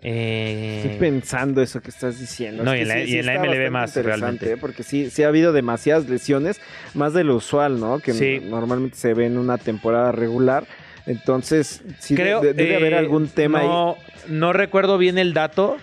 Eh, 0.00 0.82
Estoy 0.84 0.98
pensando 1.00 1.60
eso 1.60 1.80
que 1.80 1.90
estás 1.90 2.20
diciendo. 2.20 2.62
No, 2.62 2.72
Es 2.72 2.78
y 2.78 2.82
en 2.82 2.88
la- 2.88 3.00
y 3.04 3.14
en 3.18 3.26
la 3.26 3.34
está 3.34 3.44
MLB 3.46 3.70
más, 3.70 3.96
realmente. 3.96 4.52
¿eh? 4.52 4.56
Porque 4.56 4.84
sí, 4.84 5.10
sí 5.10 5.24
ha 5.24 5.28
habido 5.28 5.52
demasiadas 5.52 6.08
lesiones, 6.08 6.60
más 6.94 7.14
de 7.14 7.24
lo 7.24 7.34
usual, 7.34 7.80
¿no? 7.80 7.98
Que 7.98 8.12
Sí. 8.12 8.40
normalmente 8.44 8.96
se 8.96 9.12
ve 9.14 9.26
en 9.26 9.38
una 9.38 9.58
temporada 9.58 10.12
regular. 10.12 10.64
Entonces, 11.06 11.82
sí 11.98 12.14
creo, 12.14 12.40
de- 12.40 12.54
debe 12.54 12.74
eh, 12.74 12.76
haber 12.76 12.94
algún 12.94 13.28
tema 13.28 13.60
ahí. 13.60 13.66
no, 13.66 13.96
No 14.28 14.52
recuerdo 14.52 14.98
bien 14.98 15.16
el 15.18 15.32
dato, 15.32 15.78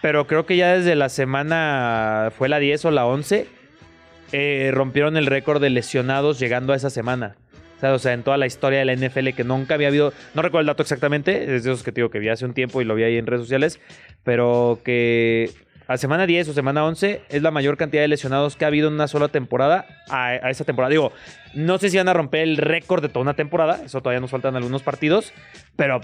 pero 0.00 0.26
creo 0.26 0.44
que 0.46 0.56
ya 0.56 0.74
desde 0.76 0.96
la 0.96 1.08
semana, 1.10 2.32
fue 2.36 2.48
la 2.48 2.58
10 2.58 2.84
o 2.86 2.90
la 2.90 3.04
11, 3.06 3.46
eh, 4.32 4.70
rompieron 4.72 5.16
el 5.16 5.26
récord 5.26 5.60
de 5.60 5.70
lesionados 5.70 6.38
llegando 6.38 6.72
a 6.72 6.76
esa 6.76 6.90
semana. 6.90 7.36
O 7.76 7.80
sea, 7.80 7.94
o 7.94 7.98
sea, 7.98 8.12
en 8.12 8.22
toda 8.22 8.36
la 8.36 8.46
historia 8.46 8.78
de 8.78 8.84
la 8.84 8.94
NFL 8.94 9.30
que 9.30 9.44
nunca 9.44 9.74
había 9.74 9.88
habido, 9.88 10.12
no 10.34 10.42
recuerdo 10.42 10.60
el 10.60 10.66
dato 10.66 10.82
exactamente, 10.82 11.56
es 11.56 11.64
de 11.64 11.72
esos 11.72 11.82
que 11.82 11.90
te 11.92 12.00
digo 12.00 12.10
que 12.10 12.18
vi 12.18 12.28
hace 12.28 12.44
un 12.44 12.54
tiempo 12.54 12.80
y 12.80 12.84
lo 12.84 12.94
vi 12.94 13.02
ahí 13.02 13.16
en 13.16 13.26
redes 13.26 13.42
sociales, 13.42 13.80
pero 14.22 14.78
que 14.84 15.50
a 15.88 15.96
semana 15.96 16.26
10 16.26 16.48
o 16.48 16.52
semana 16.52 16.84
11 16.84 17.22
es 17.28 17.42
la 17.42 17.50
mayor 17.50 17.76
cantidad 17.76 18.02
de 18.02 18.08
lesionados 18.08 18.56
que 18.56 18.64
ha 18.64 18.68
habido 18.68 18.88
en 18.88 18.94
una 18.94 19.08
sola 19.08 19.28
temporada 19.28 19.86
a, 20.08 20.28
a 20.28 20.50
esa 20.50 20.64
temporada. 20.64 20.90
Digo, 20.90 21.12
no 21.54 21.78
sé 21.78 21.90
si 21.90 21.96
van 21.96 22.08
a 22.08 22.14
romper 22.14 22.42
el 22.42 22.56
récord 22.56 23.02
de 23.02 23.08
toda 23.08 23.22
una 23.22 23.34
temporada, 23.34 23.80
eso 23.84 24.00
todavía 24.00 24.20
nos 24.20 24.30
faltan 24.30 24.54
algunos 24.54 24.82
partidos, 24.82 25.32
pero 25.74 26.00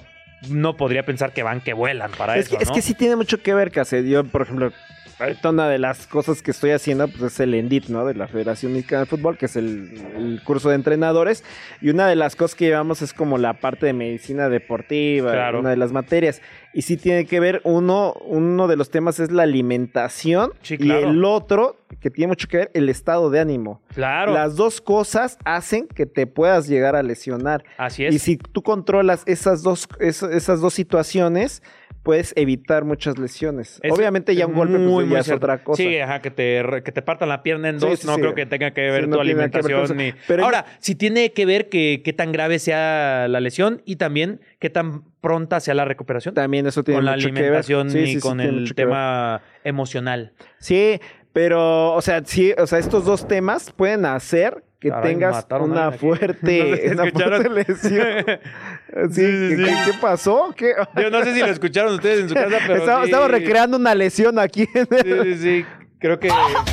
no 0.49 0.77
podría 0.77 1.05
pensar 1.05 1.33
que 1.33 1.43
van 1.43 1.61
que 1.61 1.73
vuelan 1.73 2.11
para 2.13 2.37
es, 2.37 2.47
eso, 2.47 2.57
que, 2.57 2.65
es 2.65 2.71
que 2.71 2.83
sí 2.83 2.95
tiene 2.95 3.17
mucho 3.17 3.43
que 3.43 3.55
ver, 3.55 3.71
Case. 3.71 4.09
Yo, 4.09 4.25
por 4.25 4.43
ejemplo, 4.43 4.73
ahorita 5.19 5.51
una 5.51 5.69
de 5.69 5.79
las 5.79 6.07
cosas 6.07 6.43
que 6.43 6.51
estoy 6.51 6.71
haciendo 6.71 7.09
pues, 7.09 7.23
es 7.23 7.41
el 7.41 7.55
ENDIT, 7.55 7.89
¿no? 7.89 8.05
De 8.07 8.15
la 8.15 8.29
Federación 8.29 8.73
Mexicana 8.73 9.01
de 9.01 9.07
Fútbol, 9.07 9.37
que 9.39 9.47
es 9.47 9.57
el, 9.57 9.93
el 10.17 10.41
curso 10.45 10.69
de 10.69 10.75
entrenadores. 10.77 11.45
Y 11.81 11.91
una 11.91 12.07
de 12.09 12.17
las 12.17 12.37
cosas 12.37 12.55
que 12.55 12.67
llevamos 12.67 13.03
es 13.03 13.13
como 13.13 13.39
la 13.39 13.55
parte 13.55 13.87
de 13.87 13.93
medicina 13.93 14.49
deportiva, 14.49 15.33
Claro. 15.33 15.61
una 15.61 15.71
de 15.71 15.77
las 15.77 15.93
materias. 15.93 16.41
Y 16.75 16.83
sí 16.83 16.97
tiene 16.97 17.25
que 17.27 17.41
ver, 17.41 17.61
uno, 17.65 18.13
uno 18.27 18.69
de 18.69 18.77
los 18.77 18.91
temas 18.91 19.19
es 19.21 19.31
la 19.33 19.43
alimentación. 19.45 20.53
Sí, 20.63 20.77
claro. 20.79 21.01
Y 21.01 21.05
el 21.11 21.25
otro, 21.25 21.77
que 22.01 22.11
tiene 22.11 22.29
mucho 22.29 22.47
que 22.47 22.59
ver, 22.59 22.71
el 22.75 22.89
estado 22.89 23.31
de 23.31 23.41
ánimo. 23.41 23.81
Claro, 23.95 24.33
Las 24.35 24.55
dos 24.57 24.81
cosas 24.81 25.39
hacen 25.45 25.89
que 25.89 26.07
te 26.07 26.27
puedas 26.27 26.69
llegar 26.69 26.95
a 26.95 27.03
lesionar. 27.03 27.65
así 27.79 28.05
es. 28.05 28.15
Y 28.15 28.19
si 28.19 28.37
tú 28.37 28.63
controlas 28.63 29.23
esas 29.27 29.63
dos, 29.63 29.89
esa- 29.99 30.31
esas 30.31 30.61
dos 30.61 30.75
situaciones, 30.75 31.63
puedes 32.09 32.33
evitar 32.39 32.87
muchas 32.87 33.19
lesiones. 33.19 33.81
Es 33.83 33.93
Obviamente 33.93 34.35
ya 34.35 34.47
un 34.47 34.55
golpe 34.55 34.77
pues, 34.79 34.89
muy, 34.89 35.05
ya 35.05 35.09
muy 35.11 35.19
es 35.19 35.31
otra 35.31 35.63
cosa. 35.63 35.83
Sí, 35.83 35.99
ajá, 35.99 36.23
que 36.23 36.31
te, 36.31 36.63
que 36.83 36.91
te 36.91 37.03
partan 37.03 37.29
la 37.29 37.43
pierna 37.43 37.69
en 37.69 37.79
dos, 37.79 37.99
sí, 38.01 38.07
no 38.07 38.15
sí. 38.15 38.21
creo 38.23 38.35
que 38.35 38.47
tenga 38.47 38.71
que 38.71 38.81
ver 38.81 39.05
tu 39.05 39.11
no 39.11 39.19
ver 39.19 39.19
con 39.19 39.21
alimentación. 39.21 39.95
ni- 39.99 40.15
Pero 40.27 40.43
Ahora, 40.45 40.65
sí 40.79 40.95
tiene 40.95 41.35
que 41.35 41.45
ver 41.45 41.69
que 41.69 42.01
qué 42.03 42.15
tan 42.15 42.33
grave 42.33 42.61
sea 42.61 43.27
la 43.29 43.41
lesión 43.41 43.83
y 43.85 43.97
también 43.97 44.41
qué 44.59 44.71
tan 44.71 45.03
pronta 45.21 45.61
sea 45.61 45.75
la 45.75 45.85
recuperación. 45.85 46.35
También 46.35 46.67
eso 46.67 46.83
tiene 46.83 46.97
con 46.97 47.05
la 47.05 47.13
mucho 47.17 47.27
que 47.29 47.35
ver. 47.35 47.43
alimentación 47.43 47.91
Sí, 47.91 47.99
y 47.99 48.07
sí, 48.07 48.15
sí, 48.15 48.21
con 48.21 48.41
el 48.41 48.75
tema 48.75 49.43
emocional. 49.65 50.33
Sí, 50.61 51.01
pero, 51.39 51.93
o 51.95 52.03
sea, 52.03 52.21
sí, 52.25 52.53
o 52.59 52.67
sea, 52.67 52.81
estos 52.81 53.05
dos 53.05 53.29
temas 53.29 53.71
pueden 53.71 54.05
hacer 54.07 54.65
que 54.81 54.89
Caray, 54.89 55.13
tengas 55.13 55.47
una 55.61 55.93
fuerte, 56.01 56.59
No 56.59 56.77
sé 56.77 56.83
si 56.83 56.89
una 56.95 57.05
escucharon. 57.05 57.43
fuerte 57.45 57.73
lesión. 57.73 58.25
Sí, 59.13 59.13
Sí, 59.13 59.23
sí, 59.23 59.23
¿qué, 59.23 59.57
sí. 59.57 59.65
qué- 59.65 59.93
qué 59.93 59.99
pasó? 60.01 60.53
¿Qué? 60.57 60.73
Yo 61.01 61.11
no 61.11 61.23
sé 61.23 61.35
si 61.35 61.41
lo 61.41 61.47
escucharon 61.47 61.95
ustedes 61.95 62.21
en 62.23 62.29
su 62.31 62.35
casa, 62.35 62.57
pero 62.67 63.05
estamos 63.05 63.31
recreando 63.31 63.77
una 63.77 63.95
lesión 63.95 64.37
aquí. 64.41 64.67
en 64.75 64.89
el- 64.91 65.05
Sí, 65.05 65.35
sí, 65.37 65.43
sí. 65.43 65.65
Creo 66.01 66.19
que 66.19 66.27
¡Mamá! 66.29 66.65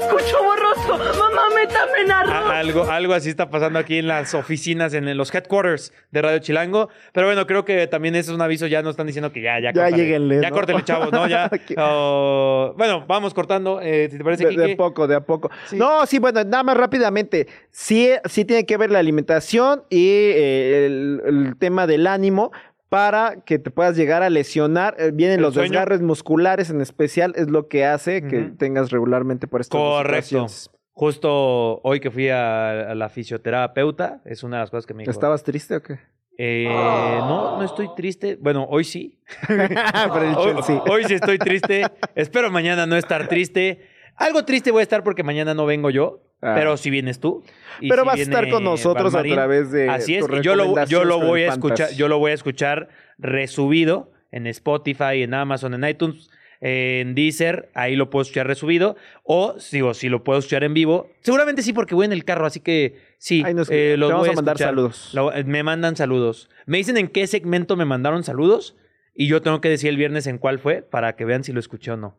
¡Escucho 0.00 0.42
borroso! 0.42 0.98
¡Mamá, 1.18 1.42
métame 1.54 2.00
en 2.04 2.12
algo, 2.58 2.84
algo 2.90 3.12
así 3.14 3.28
está 3.30 3.50
pasando 3.50 3.78
aquí 3.78 3.98
en 3.98 4.06
las 4.08 4.34
oficinas, 4.34 4.94
en 4.94 5.16
los 5.16 5.34
headquarters 5.34 5.92
de 6.10 6.22
Radio 6.22 6.38
Chilango. 6.40 6.88
Pero 7.12 7.26
bueno, 7.26 7.46
creo 7.46 7.64
que 7.64 7.86
también 7.86 8.14
eso 8.14 8.30
es 8.32 8.34
un 8.36 8.42
aviso. 8.42 8.66
Ya 8.66 8.82
nos 8.82 8.90
están 8.90 9.06
diciendo 9.06 9.32
que 9.32 9.40
ya, 9.42 9.58
ya, 9.60 9.72
Ya 9.72 9.72
córtale. 9.72 9.96
lléguenle, 9.96 10.42
Ya 10.42 10.50
¿no? 10.50 10.54
córtele, 10.56 10.84
chavos, 10.84 11.12
¿no? 11.12 11.26
Ya. 11.28 11.50
Oh, 11.78 12.74
bueno, 12.76 13.04
vamos 13.06 13.34
cortando. 13.34 13.80
eh, 13.82 14.08
te 14.08 14.18
parece, 14.22 14.44
De, 14.46 14.56
de 14.56 14.64
Kike. 14.66 14.76
poco, 14.76 15.06
de 15.06 15.14
a 15.16 15.20
poco. 15.20 15.50
Sí. 15.66 15.76
No, 15.76 16.04
sí, 16.06 16.18
bueno, 16.18 16.42
nada 16.44 16.62
más 16.62 16.76
rápidamente. 16.76 17.46
Sí, 17.70 18.10
sí 18.26 18.44
tiene 18.44 18.66
que 18.66 18.76
ver 18.76 18.90
la 18.90 18.98
alimentación 18.98 19.82
y 19.90 20.08
eh, 20.10 20.86
el, 20.86 21.22
el 21.26 21.56
tema 21.58 21.86
del 21.86 22.06
ánimo 22.06 22.50
para 22.88 23.42
que 23.44 23.58
te 23.58 23.70
puedas 23.70 23.96
llegar 23.96 24.22
a 24.22 24.30
lesionar. 24.30 24.96
Eh, 24.98 25.10
vienen 25.12 25.42
los 25.42 25.54
sueño. 25.54 25.70
desgarres 25.70 26.00
musculares 26.00 26.70
en 26.70 26.80
especial, 26.80 27.34
es 27.36 27.48
lo 27.50 27.68
que 27.68 27.84
hace 27.84 28.22
que 28.26 28.50
tengas 28.58 28.90
regularmente 28.90 29.46
por 29.46 29.60
estas 29.60 29.78
Correcto. 29.78 30.22
situaciones. 30.22 30.70
Justo 30.98 31.80
hoy 31.84 32.00
que 32.00 32.10
fui 32.10 32.28
a, 32.28 32.90
a 32.90 32.94
la 32.96 33.08
fisioterapeuta, 33.08 34.20
es 34.24 34.42
una 34.42 34.56
de 34.56 34.62
las 34.64 34.70
cosas 34.70 34.84
que 34.84 34.94
me 34.94 35.02
dijo. 35.04 35.12
¿Estabas 35.12 35.44
triste 35.44 35.76
o 35.76 35.82
qué? 35.82 36.00
Eh, 36.36 36.66
no, 36.68 37.56
no 37.56 37.62
estoy 37.64 37.88
triste. 37.96 38.36
Bueno, 38.40 38.66
hoy 38.68 38.82
sí. 38.82 39.16
Hoy, 39.48 40.80
hoy 40.90 41.04
sí 41.04 41.14
estoy 41.14 41.38
triste. 41.38 41.86
Espero 42.16 42.50
mañana 42.50 42.84
no 42.86 42.96
estar 42.96 43.28
triste. 43.28 43.80
Algo 44.16 44.44
triste 44.44 44.72
voy 44.72 44.80
a 44.80 44.82
estar 44.82 45.04
porque 45.04 45.22
mañana 45.22 45.54
no 45.54 45.66
vengo 45.66 45.90
yo, 45.90 46.22
Ah. 46.40 46.54
pero 46.54 46.76
si 46.76 46.90
vienes 46.90 47.18
tú. 47.18 47.42
y 47.80 47.88
Pero 47.88 48.02
si 48.02 48.06
vas 48.08 48.18
a 48.18 48.22
estar 48.22 48.48
con 48.50 48.62
nosotros 48.62 49.14
a 49.14 49.22
través 49.22 49.72
de 49.72 49.88
Así 49.88 50.16
es, 50.16 50.24
yo 50.42 50.54
lo, 50.54 50.84
yo 50.86 51.04
lo 51.04 51.20
voy 51.20 51.42
a 51.42 51.48
escuchar, 51.48 51.90
yo 51.94 52.06
lo 52.08 52.18
voy 52.18 52.30
a 52.30 52.34
escuchar 52.34 52.88
resubido 53.18 54.12
en 54.30 54.46
Spotify, 54.46 55.22
en 55.22 55.34
Amazon, 55.34 55.74
en 55.74 55.88
iTunes, 55.88 56.30
en 56.60 57.14
Deezer, 57.14 57.70
ahí 57.74 57.94
lo 57.96 58.10
puedo 58.10 58.22
escuchar 58.22 58.46
resubido. 58.46 58.96
O 59.24 59.56
digo, 59.72 59.94
si 59.94 60.08
lo 60.08 60.24
puedo 60.24 60.38
escuchar 60.38 60.64
en 60.64 60.74
vivo, 60.74 61.10
seguramente 61.20 61.62
sí, 61.62 61.72
porque 61.72 61.94
voy 61.94 62.06
en 62.06 62.12
el 62.12 62.24
carro, 62.24 62.46
así 62.46 62.60
que 62.60 62.96
sí. 63.18 63.42
Ahí 63.44 63.54
nos- 63.54 63.70
eh, 63.70 63.90
te 63.92 63.96
los 63.96 64.10
vamos 64.10 64.26
voy 64.26 64.32
a 64.32 64.36
mandar 64.36 64.54
escuchar. 64.54 64.68
saludos. 64.70 65.10
Lo- 65.14 65.32
eh, 65.32 65.44
me 65.44 65.62
mandan 65.62 65.96
saludos. 65.96 66.48
Me 66.66 66.78
dicen 66.78 66.96
en 66.96 67.08
qué 67.08 67.26
segmento 67.26 67.76
me 67.76 67.84
mandaron 67.84 68.24
saludos 68.24 68.76
y 69.14 69.26
yo 69.28 69.42
tengo 69.42 69.60
que 69.60 69.68
decir 69.68 69.88
el 69.90 69.96
viernes 69.96 70.26
en 70.26 70.38
cuál 70.38 70.58
fue 70.58 70.82
para 70.82 71.14
que 71.16 71.24
vean 71.24 71.44
si 71.44 71.52
lo 71.52 71.60
escuché 71.60 71.92
o 71.92 71.96
no. 71.96 72.18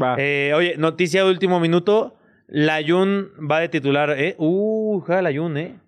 Va. 0.00 0.16
Eh, 0.18 0.52
oye, 0.54 0.76
noticia 0.78 1.24
de 1.24 1.30
último 1.30 1.60
minuto. 1.60 2.16
Layun 2.46 3.30
va 3.50 3.60
de 3.60 3.68
titular, 3.68 4.10
¿eh? 4.18 4.34
Uh, 4.38 5.00
juega 5.00 5.22
Layun, 5.22 5.56
¿eh? 5.56 5.80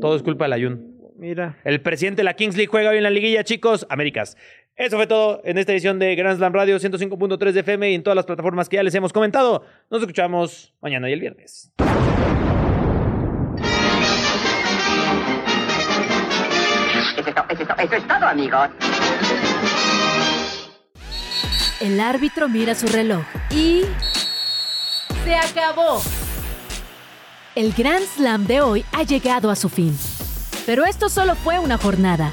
Todo 0.00 0.16
es 0.16 0.22
culpa 0.22 0.44
de 0.46 0.48
Layun. 0.50 0.94
Mira. 1.16 1.58
El 1.64 1.80
presidente 1.80 2.20
de 2.20 2.24
la 2.24 2.34
Kings 2.34 2.56
League 2.56 2.66
juega 2.68 2.90
hoy 2.90 2.96
en 2.96 3.04
la 3.04 3.10
liguilla, 3.10 3.44
chicos. 3.44 3.86
Américas. 3.88 4.36
Eso 4.76 4.96
fue 4.96 5.06
todo 5.06 5.40
en 5.44 5.56
esta 5.56 5.72
edición 5.72 5.98
de 6.00 6.16
Grand 6.16 6.36
Slam 6.36 6.52
Radio 6.52 6.76
105.3 6.78 7.52
de 7.52 7.60
FM 7.60 7.90
y 7.90 7.94
en 7.94 8.02
todas 8.02 8.16
las 8.16 8.26
plataformas 8.26 8.68
que 8.68 8.76
ya 8.76 8.82
les 8.82 8.94
hemos 8.94 9.12
comentado. 9.12 9.64
Nos 9.88 10.00
escuchamos 10.00 10.74
mañana 10.80 11.08
y 11.08 11.12
el 11.12 11.20
viernes. 11.20 11.72
Eso 17.16 17.28
es, 17.28 17.34
to- 17.34 17.44
eso 17.50 17.62
es 17.62 17.68
to- 17.68 17.74
eso 17.78 17.94
es 17.96 18.06
todo, 18.08 18.26
amigos. 18.26 18.68
El 21.80 22.00
árbitro 22.00 22.48
mira 22.48 22.74
su 22.74 22.86
reloj 22.88 23.24
y... 23.50 23.82
¡Se 25.24 25.34
acabó! 25.34 26.02
El 27.54 27.72
Grand 27.72 28.04
Slam 28.04 28.46
de 28.46 28.60
hoy 28.62 28.84
ha 28.92 29.02
llegado 29.04 29.50
a 29.50 29.56
su 29.56 29.68
fin. 29.68 29.96
Pero 30.66 30.84
esto 30.84 31.08
solo 31.08 31.34
fue 31.36 31.58
una 31.58 31.76
jornada. 31.78 32.32